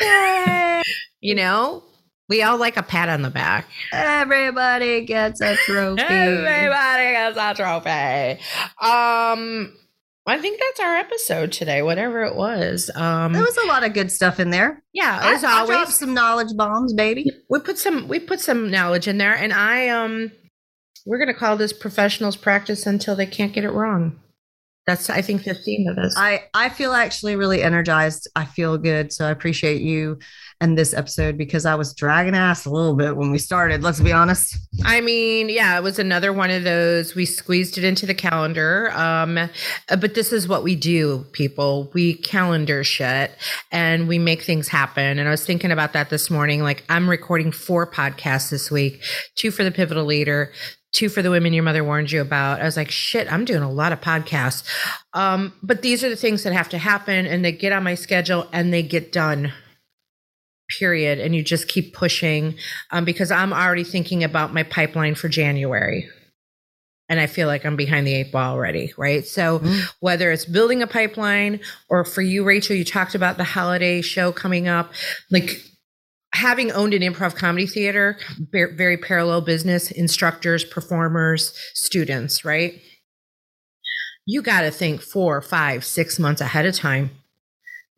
you 1.20 1.34
know, 1.36 1.84
we 2.30 2.42
all 2.42 2.56
like 2.56 2.76
a 2.76 2.82
pat 2.82 3.08
on 3.08 3.22
the 3.22 3.30
back. 3.30 3.66
Everybody 3.92 5.04
gets 5.04 5.40
a 5.40 5.56
trophy. 5.56 6.00
Everybody 6.00 7.10
gets 7.10 7.36
a 7.36 7.54
trophy. 7.54 8.40
Um, 8.80 9.76
I 10.26 10.38
think 10.38 10.60
that's 10.60 10.78
our 10.78 10.94
episode 10.94 11.50
today, 11.50 11.82
whatever 11.82 12.22
it 12.22 12.36
was. 12.36 12.88
Um, 12.94 13.32
there 13.32 13.42
was 13.42 13.56
a 13.56 13.66
lot 13.66 13.82
of 13.82 13.94
good 13.94 14.12
stuff 14.12 14.38
in 14.38 14.50
there. 14.50 14.80
Yeah, 14.92 15.18
as 15.24 15.42
I, 15.42 15.58
always, 15.58 15.76
I 15.76 15.84
some 15.86 16.14
knowledge 16.14 16.56
bombs, 16.56 16.94
baby. 16.94 17.26
We 17.50 17.58
put 17.58 17.78
some 17.78 18.06
we 18.06 18.20
put 18.20 18.38
some 18.38 18.70
knowledge 18.70 19.08
in 19.08 19.18
there, 19.18 19.34
and 19.34 19.52
I 19.52 19.88
um, 19.88 20.30
we're 21.04 21.18
gonna 21.18 21.34
call 21.34 21.56
this 21.56 21.72
professionals 21.72 22.36
practice 22.36 22.86
until 22.86 23.16
they 23.16 23.26
can't 23.26 23.52
get 23.52 23.64
it 23.64 23.72
wrong. 23.72 24.20
That's 24.86 25.10
I 25.10 25.20
think 25.20 25.42
the 25.44 25.54
theme 25.54 25.88
of 25.88 25.96
this. 25.96 26.14
I 26.16 26.44
I 26.54 26.68
feel 26.68 26.92
actually 26.92 27.34
really 27.34 27.60
energized. 27.60 28.28
I 28.36 28.44
feel 28.44 28.78
good, 28.78 29.12
so 29.12 29.26
I 29.26 29.30
appreciate 29.30 29.82
you 29.82 30.20
and 30.60 30.76
this 30.76 30.92
episode 30.92 31.38
because 31.38 31.64
I 31.64 31.74
was 31.74 31.94
dragging 31.94 32.34
ass 32.34 32.66
a 32.66 32.70
little 32.70 32.94
bit 32.94 33.16
when 33.16 33.30
we 33.30 33.38
started. 33.38 33.82
Let's 33.82 34.00
be 34.00 34.12
honest. 34.12 34.58
I 34.84 35.00
mean, 35.00 35.48
yeah, 35.48 35.76
it 35.78 35.82
was 35.82 35.98
another 35.98 36.32
one 36.32 36.50
of 36.50 36.64
those. 36.64 37.14
We 37.14 37.24
squeezed 37.24 37.78
it 37.78 37.84
into 37.84 38.04
the 38.04 38.14
calendar. 38.14 38.90
Um, 38.92 39.38
but 39.88 40.14
this 40.14 40.32
is 40.32 40.46
what 40.46 40.62
we 40.62 40.76
do, 40.76 41.24
people. 41.32 41.90
We 41.94 42.14
calendar 42.14 42.84
shit 42.84 43.32
and 43.72 44.06
we 44.06 44.18
make 44.18 44.42
things 44.42 44.68
happen. 44.68 45.18
And 45.18 45.26
I 45.26 45.30
was 45.30 45.46
thinking 45.46 45.72
about 45.72 45.94
that 45.94 46.10
this 46.10 46.30
morning. 46.30 46.62
Like, 46.62 46.84
I'm 46.90 47.08
recording 47.08 47.52
four 47.52 47.86
podcasts 47.86 48.50
this 48.50 48.70
week 48.70 49.02
two 49.36 49.50
for 49.50 49.64
the 49.64 49.70
pivotal 49.70 50.04
leader, 50.04 50.52
two 50.92 51.08
for 51.08 51.22
the 51.22 51.30
women 51.30 51.54
your 51.54 51.62
mother 51.62 51.84
warned 51.84 52.12
you 52.12 52.20
about. 52.20 52.60
I 52.60 52.64
was 52.64 52.76
like, 52.76 52.90
shit, 52.90 53.32
I'm 53.32 53.46
doing 53.46 53.62
a 53.62 53.70
lot 53.70 53.92
of 53.92 54.00
podcasts. 54.02 54.64
Um, 55.14 55.54
but 55.62 55.80
these 55.80 56.04
are 56.04 56.10
the 56.10 56.16
things 56.16 56.42
that 56.42 56.52
have 56.52 56.68
to 56.70 56.78
happen 56.78 57.24
and 57.26 57.42
they 57.42 57.52
get 57.52 57.72
on 57.72 57.82
my 57.82 57.94
schedule 57.94 58.46
and 58.52 58.74
they 58.74 58.82
get 58.82 59.10
done 59.10 59.52
period 60.78 61.18
and 61.18 61.34
you 61.34 61.42
just 61.42 61.68
keep 61.68 61.94
pushing 61.94 62.54
um, 62.90 63.04
because 63.04 63.30
i'm 63.30 63.52
already 63.52 63.84
thinking 63.84 64.24
about 64.24 64.54
my 64.54 64.62
pipeline 64.62 65.14
for 65.14 65.28
january. 65.28 66.08
And 67.08 67.18
i 67.18 67.26
feel 67.26 67.48
like 67.48 67.64
i'm 67.64 67.76
behind 67.76 68.06
the 68.06 68.14
eight 68.14 68.32
ball 68.32 68.54
already 68.54 68.92
right? 68.96 69.26
So 69.26 69.58
mm-hmm. 69.58 69.80
whether 70.00 70.30
it's 70.30 70.44
building 70.44 70.82
a 70.82 70.86
pipeline 70.86 71.60
or 71.88 72.04
for 72.04 72.22
you 72.22 72.44
rachel 72.44 72.76
you 72.76 72.84
talked 72.84 73.14
about 73.14 73.36
the 73.36 73.44
holiday 73.44 74.00
show 74.00 74.32
coming 74.32 74.68
up 74.68 74.92
like 75.30 75.60
having 76.32 76.70
owned 76.70 76.94
an 76.94 77.02
improv 77.02 77.34
comedy 77.34 77.66
theater 77.66 78.16
very 78.52 78.96
parallel 78.96 79.40
business 79.40 79.90
instructors 79.90 80.64
performers 80.64 81.52
students 81.74 82.44
right? 82.44 82.80
You 84.26 84.42
got 84.42 84.60
to 84.60 84.70
think 84.70 85.00
four 85.02 85.40
five 85.42 85.84
six 85.84 86.18
months 86.18 86.40
ahead 86.40 86.66
of 86.66 86.74
time 86.76 87.10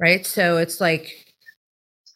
right? 0.03 0.27
So 0.27 0.57
it's 0.57 0.81
like 0.81 1.32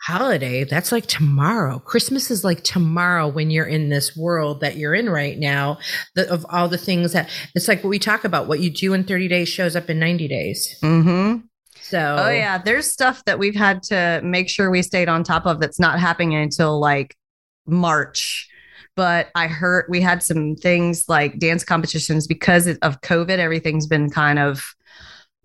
holiday. 0.07 0.62
That's 0.62 0.92
like 0.92 1.07
tomorrow. 1.07 1.80
Christmas 1.80 2.30
is 2.30 2.44
like 2.44 2.62
tomorrow 2.62 3.26
when 3.26 3.50
you're 3.50 3.66
in 3.66 3.88
this 3.88 4.16
world 4.16 4.61
that 4.61 4.76
you're 4.76 4.94
in 4.94 5.11
right 5.11 5.36
now. 5.36 5.78
The, 6.14 6.30
of 6.30 6.46
all 6.48 6.68
the 6.68 6.78
things 6.78 7.12
that 7.12 7.28
it's 7.57 7.66
like 7.66 7.82
what 7.82 7.90
we 7.90 7.98
talk 7.98 8.24
about. 8.24 8.46
What 8.46 8.61
you 8.61 8.70
do 8.70 8.94
in 8.94 9.02
30 9.02 9.26
days 9.26 9.48
shows 9.48 9.74
up 9.74 9.90
in 9.90 9.98
90 9.98 10.28
days. 10.28 10.78
Mm-hmm. 10.80 11.46
So 11.82 12.16
Oh 12.18 12.30
yeah, 12.30 12.59
there's 12.59 12.90
stuff 12.90 13.24
that 13.24 13.40
we've 13.40 13.57
had 13.57 13.82
to 13.84 14.20
make 14.22 14.48
sure 14.48 14.70
we 14.70 14.82
stayed 14.82 15.09
on 15.09 15.24
top 15.24 15.44
of 15.44 15.59
that's 15.59 15.80
not 15.80 15.98
happening 15.98 16.36
until 16.36 16.78
like 16.78 17.16
March. 17.66 18.48
But 18.94 19.30
I 19.34 19.48
heard 19.48 19.86
we 19.88 20.00
had 20.00 20.22
some 20.22 20.54
things 20.54 21.04
like 21.09 21.38
dance 21.40 21.64
competitions 21.64 22.28
because 22.28 22.66
of 22.68 23.00
COVID. 23.00 23.38
Everything's 23.38 23.88
been 23.88 24.09
kind 24.09 24.38
of 24.38 24.75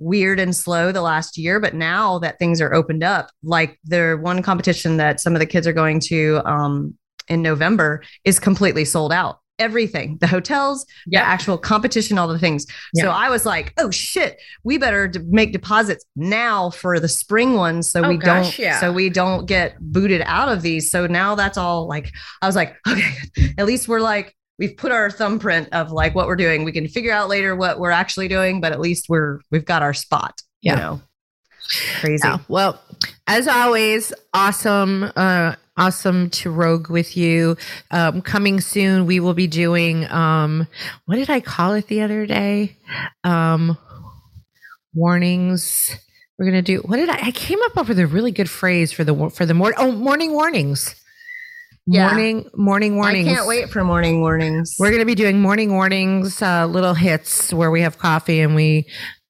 weird 0.02 0.39
and 0.39 0.56
slow 0.56 0.91
the 0.91 1.02
last 1.02 1.38
year. 1.38 1.60
But 1.60 1.74
now 1.76 2.20
that 2.20 2.39
things 2.39 2.60
are 2.60 2.74
opened 2.74 3.04
up, 3.04 3.30
like 3.43 3.80
the 3.86 4.18
one 4.22 4.41
competition 4.41 4.97
that 4.97 5.20
some 5.20 5.34
of 5.36 5.39
the 5.39 5.45
kids 5.45 5.68
are 5.68 5.74
going 5.74 5.99
to 6.02 6.41
um, 6.45 6.95
in 7.28 7.41
November 7.41 8.04
is 8.26 8.39
completely 8.39 8.84
sold 8.86 9.14
out. 9.14 9.38
Everything, 9.60 10.18
the 10.20 10.26
hotels, 10.26 10.88
Yeah. 11.06 11.22
the 11.22 11.28
actual 11.28 11.56
competition, 11.56 12.18
all 12.18 12.28
the 12.28 12.39
things. 12.39 12.66
So 12.95 13.12
I 13.12 13.30
was 13.30 13.45
like, 13.45 13.74
oh 13.78 13.91
shit, 13.91 14.41
we 14.64 14.80
better 14.80 15.08
d- 15.08 15.20
make 15.28 15.52
deposits 15.54 16.04
now 16.16 16.72
for 16.72 16.99
the 16.99 17.08
spring 17.08 17.54
ones 17.54 17.91
so 17.91 18.04
Oh, 18.04 18.10
we 18.10 18.18
gosh, 18.18 18.58
don't 18.58 18.60
yeah. 18.60 18.80
so 18.80 18.91
we 18.91 19.10
don't 19.12 19.45
get 19.45 19.80
booted 19.80 20.24
out 20.26 20.49
of 20.49 20.64
these. 20.64 20.89
So 20.89 21.06
now 21.06 21.36
that's 21.36 21.60
all 21.60 21.88
like 21.88 22.12
I 22.41 22.47
was 22.47 22.56
like, 22.56 22.76
okay, 22.88 23.14
at 23.60 23.68
least 23.68 23.88
we're 23.88 24.02
like 24.02 24.36
we've 24.62 24.78
put 24.78 24.91
our 24.91 25.09
thumbprint 25.09 25.68
of 25.74 25.91
like 25.91 26.14
what 26.14 26.28
we're 26.28 26.36
doing. 26.36 26.64
We 26.64 26.72
can 26.72 26.88
figure 26.88 27.12
out 27.12 27.28
later 27.28 27.55
what 27.55 27.80
we're 27.80 27.89
actually 27.89 28.28
doing, 28.28 28.62
but 28.62 28.72
at 28.72 28.80
least 28.80 29.09
we're 29.09 29.39
we've 29.49 29.66
got 29.66 29.82
our 29.82 29.93
spot. 29.93 30.39
Yeah. 30.62 30.74
You 30.74 30.78
know. 30.78 31.01
Crazy. 31.99 32.28
Yeah. 32.28 32.38
Well, 32.47 32.80
as 33.28 33.47
always, 33.47 34.14
awesome, 34.34 35.12
uh, 35.16 35.55
awesome 35.78 36.30
to 36.32 36.51
rogue 36.51 36.89
with 36.89 37.18
you. 37.18 37.57
Um, 37.89 38.22
coming 38.22 38.62
soon, 38.62 39.05
we 39.05 39.20
will 39.20 39.34
be 39.34 39.47
doing 39.47 40.09
um, 40.12 40.68
what 41.05 41.16
did 41.16 41.30
I 41.30 41.39
call 41.39 41.74
it 41.74 41.88
the 41.88 42.01
other 42.01 42.26
day? 42.28 42.76
Um, 43.24 43.78
warnings. 44.93 45.95
We're 46.38 46.45
gonna 46.45 46.62
do 46.62 46.80
what 46.80 46.97
did 46.97 47.09
I? 47.09 47.28
I 47.28 47.32
came 47.32 47.59
up 47.64 47.88
with 47.88 47.97
a 47.97 48.05
really 48.05 48.32
good 48.32 48.49
phrase 48.49 48.91
for 48.91 49.03
the 49.03 49.30
for 49.32 49.47
the 49.47 49.55
morning. 49.55 49.78
Oh, 49.80 49.91
morning 49.91 50.34
warnings. 50.34 50.95
Yeah. 51.88 52.07
Morning 52.07 52.49
morning 52.55 52.95
warnings. 52.95 53.27
I 53.27 53.36
can't 53.36 53.47
wait 53.47 53.69
for 53.69 53.84
morning 53.84 54.21
warnings. 54.21 54.75
We're 54.77 54.89
going 54.89 54.99
to 54.99 55.05
be 55.05 55.15
doing 55.15 55.41
morning 55.41 55.73
warnings, 55.73 56.41
uh, 56.41 56.67
little 56.67 56.93
hits 56.93 57.51
where 57.53 57.71
we 57.71 57.82
have 57.82 57.97
coffee 57.97 58.39
and 58.41 58.55
we 58.55 58.88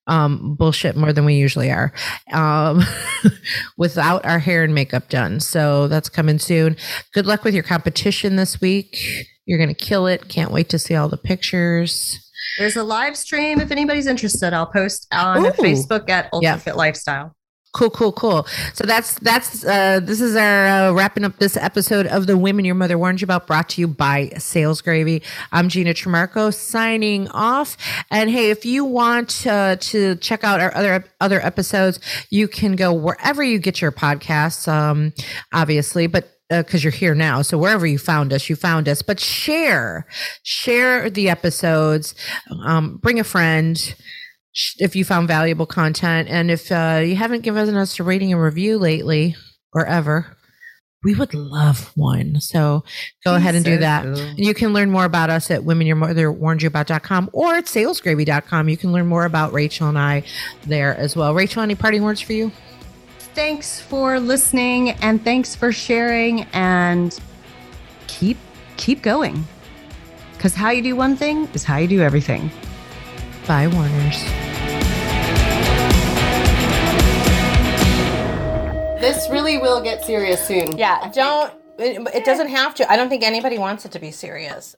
um, 0.07 0.55
bullshit 0.55 0.97
more 0.97 1.13
than 1.13 1.25
we 1.25 1.35
usually 1.35 1.71
are 1.71 1.93
um, 2.33 2.81
without 3.77 4.25
our 4.25 4.39
hair 4.39 4.63
and 4.63 4.75
makeup 4.75 5.09
done. 5.09 5.39
So 5.39 5.87
that's 5.87 6.09
coming 6.09 6.39
soon. 6.39 6.75
Good 7.13 7.25
luck 7.25 7.43
with 7.43 7.53
your 7.53 7.63
competition 7.63 8.35
this 8.35 8.59
week. 8.59 8.97
You're 9.45 9.57
going 9.57 9.73
to 9.73 9.85
kill 9.85 10.07
it. 10.07 10.27
Can't 10.27 10.51
wait 10.51 10.69
to 10.69 10.79
see 10.79 10.95
all 10.95 11.07
the 11.07 11.17
pictures. 11.17 12.19
There's 12.57 12.75
a 12.75 12.83
live 12.83 13.15
stream 13.15 13.61
if 13.61 13.71
anybody's 13.71 14.07
interested. 14.07 14.53
I'll 14.53 14.65
post 14.65 15.07
on 15.13 15.45
Ooh. 15.45 15.51
Facebook 15.51 16.09
at 16.09 16.29
Ultra 16.33 16.43
Yeah. 16.43 16.57
Fit 16.57 16.75
Lifestyle. 16.75 17.35
Cool, 17.73 17.89
cool, 17.89 18.11
cool. 18.11 18.45
So 18.73 18.85
that's 18.85 19.17
that's 19.19 19.63
uh 19.63 20.01
this 20.01 20.19
is 20.19 20.35
our 20.35 20.67
uh, 20.67 20.91
wrapping 20.91 21.23
up 21.23 21.37
this 21.37 21.55
episode 21.55 22.05
of 22.07 22.27
the 22.27 22.37
Women 22.37 22.65
Your 22.65 22.75
Mother 22.75 22.97
Warned 22.97 23.21
You 23.21 23.25
About, 23.25 23.47
brought 23.47 23.69
to 23.69 23.81
you 23.81 23.87
by 23.87 24.27
Sales 24.37 24.81
Gravy. 24.81 25.21
I'm 25.53 25.69
Gina 25.69 25.93
Trimarco 25.93 26.53
signing 26.53 27.29
off. 27.29 27.77
And 28.11 28.29
hey, 28.29 28.49
if 28.49 28.65
you 28.65 28.83
want 28.83 29.47
uh, 29.47 29.77
to 29.77 30.17
check 30.17 30.43
out 30.43 30.59
our 30.59 30.75
other 30.75 31.05
other 31.21 31.39
episodes, 31.39 32.01
you 32.29 32.49
can 32.49 32.75
go 32.75 32.91
wherever 32.91 33.41
you 33.41 33.57
get 33.57 33.79
your 33.79 33.93
podcasts. 33.93 34.67
Um, 34.67 35.13
obviously, 35.53 36.07
but 36.07 36.27
because 36.49 36.83
you're 36.83 36.91
here 36.91 37.15
now. 37.15 37.41
So 37.41 37.57
wherever 37.57 37.87
you 37.87 37.97
found 37.97 38.33
us, 38.33 38.49
you 38.49 38.57
found 38.57 38.89
us. 38.89 39.01
But 39.01 39.21
share, 39.21 40.05
share 40.43 41.09
the 41.09 41.29
episodes. 41.29 42.13
Um, 42.65 42.97
bring 42.97 43.21
a 43.21 43.23
friend 43.23 43.95
if 44.77 44.95
you 44.95 45.05
found 45.05 45.27
valuable 45.27 45.65
content, 45.65 46.27
and 46.29 46.51
if 46.51 46.71
uh, 46.71 47.01
you 47.03 47.15
haven't 47.15 47.41
given 47.41 47.75
us 47.75 47.99
a 47.99 48.03
rating 48.03 48.33
and 48.33 48.41
review 48.41 48.77
lately 48.77 49.35
or 49.73 49.85
ever, 49.85 50.37
we 51.03 51.15
would 51.15 51.33
love 51.33 51.91
one. 51.95 52.39
So 52.41 52.83
go 53.25 53.35
ahead 53.35 53.55
and 53.55 53.65
do 53.65 53.77
that. 53.79 54.05
You 54.37 54.53
can 54.53 54.71
learn 54.71 54.91
more 54.91 55.05
about 55.05 55.29
us 55.29 55.49
at 55.49 55.61
womenyourmotherwarnedyouabout.com 55.61 57.31
or 57.33 57.55
at 57.55 57.65
salesgravy.com. 57.65 58.69
You 58.69 58.77
can 58.77 58.91
learn 58.91 59.07
more 59.07 59.25
about 59.25 59.51
Rachel 59.51 59.89
and 59.89 59.97
I 59.97 60.23
there 60.67 60.95
as 60.95 61.15
well. 61.15 61.33
Rachel, 61.33 61.63
any 61.63 61.75
parting 61.75 62.03
words 62.03 62.21
for 62.21 62.33
you? 62.33 62.51
Thanks 63.33 63.79
for 63.79 64.19
listening 64.19 64.91
and 64.91 65.23
thanks 65.23 65.55
for 65.55 65.71
sharing 65.71 66.41
and 66.53 67.17
keep 68.07 68.37
keep 68.77 69.01
going. 69.01 69.45
Cuz 70.37 70.53
how 70.53 70.69
you 70.69 70.81
do 70.83 70.95
one 70.95 71.15
thing 71.15 71.47
is 71.53 71.63
how 71.63 71.77
you 71.77 71.87
do 71.87 72.01
everything. 72.01 72.51
Bye, 73.51 73.67
Warners. 73.67 74.23
This 79.01 79.29
really 79.29 79.57
will 79.57 79.81
get 79.81 80.05
serious 80.05 80.41
soon. 80.47 80.77
Yeah, 80.77 81.11
don't. 81.13 81.51
It, 81.77 82.15
it 82.15 82.23
doesn't 82.23 82.47
have 82.47 82.73
to. 82.75 82.89
I 82.89 82.95
don't 82.95 83.09
think 83.09 83.23
anybody 83.23 83.57
wants 83.57 83.83
it 83.83 83.91
to 83.91 83.99
be 83.99 84.09
serious. 84.11 84.77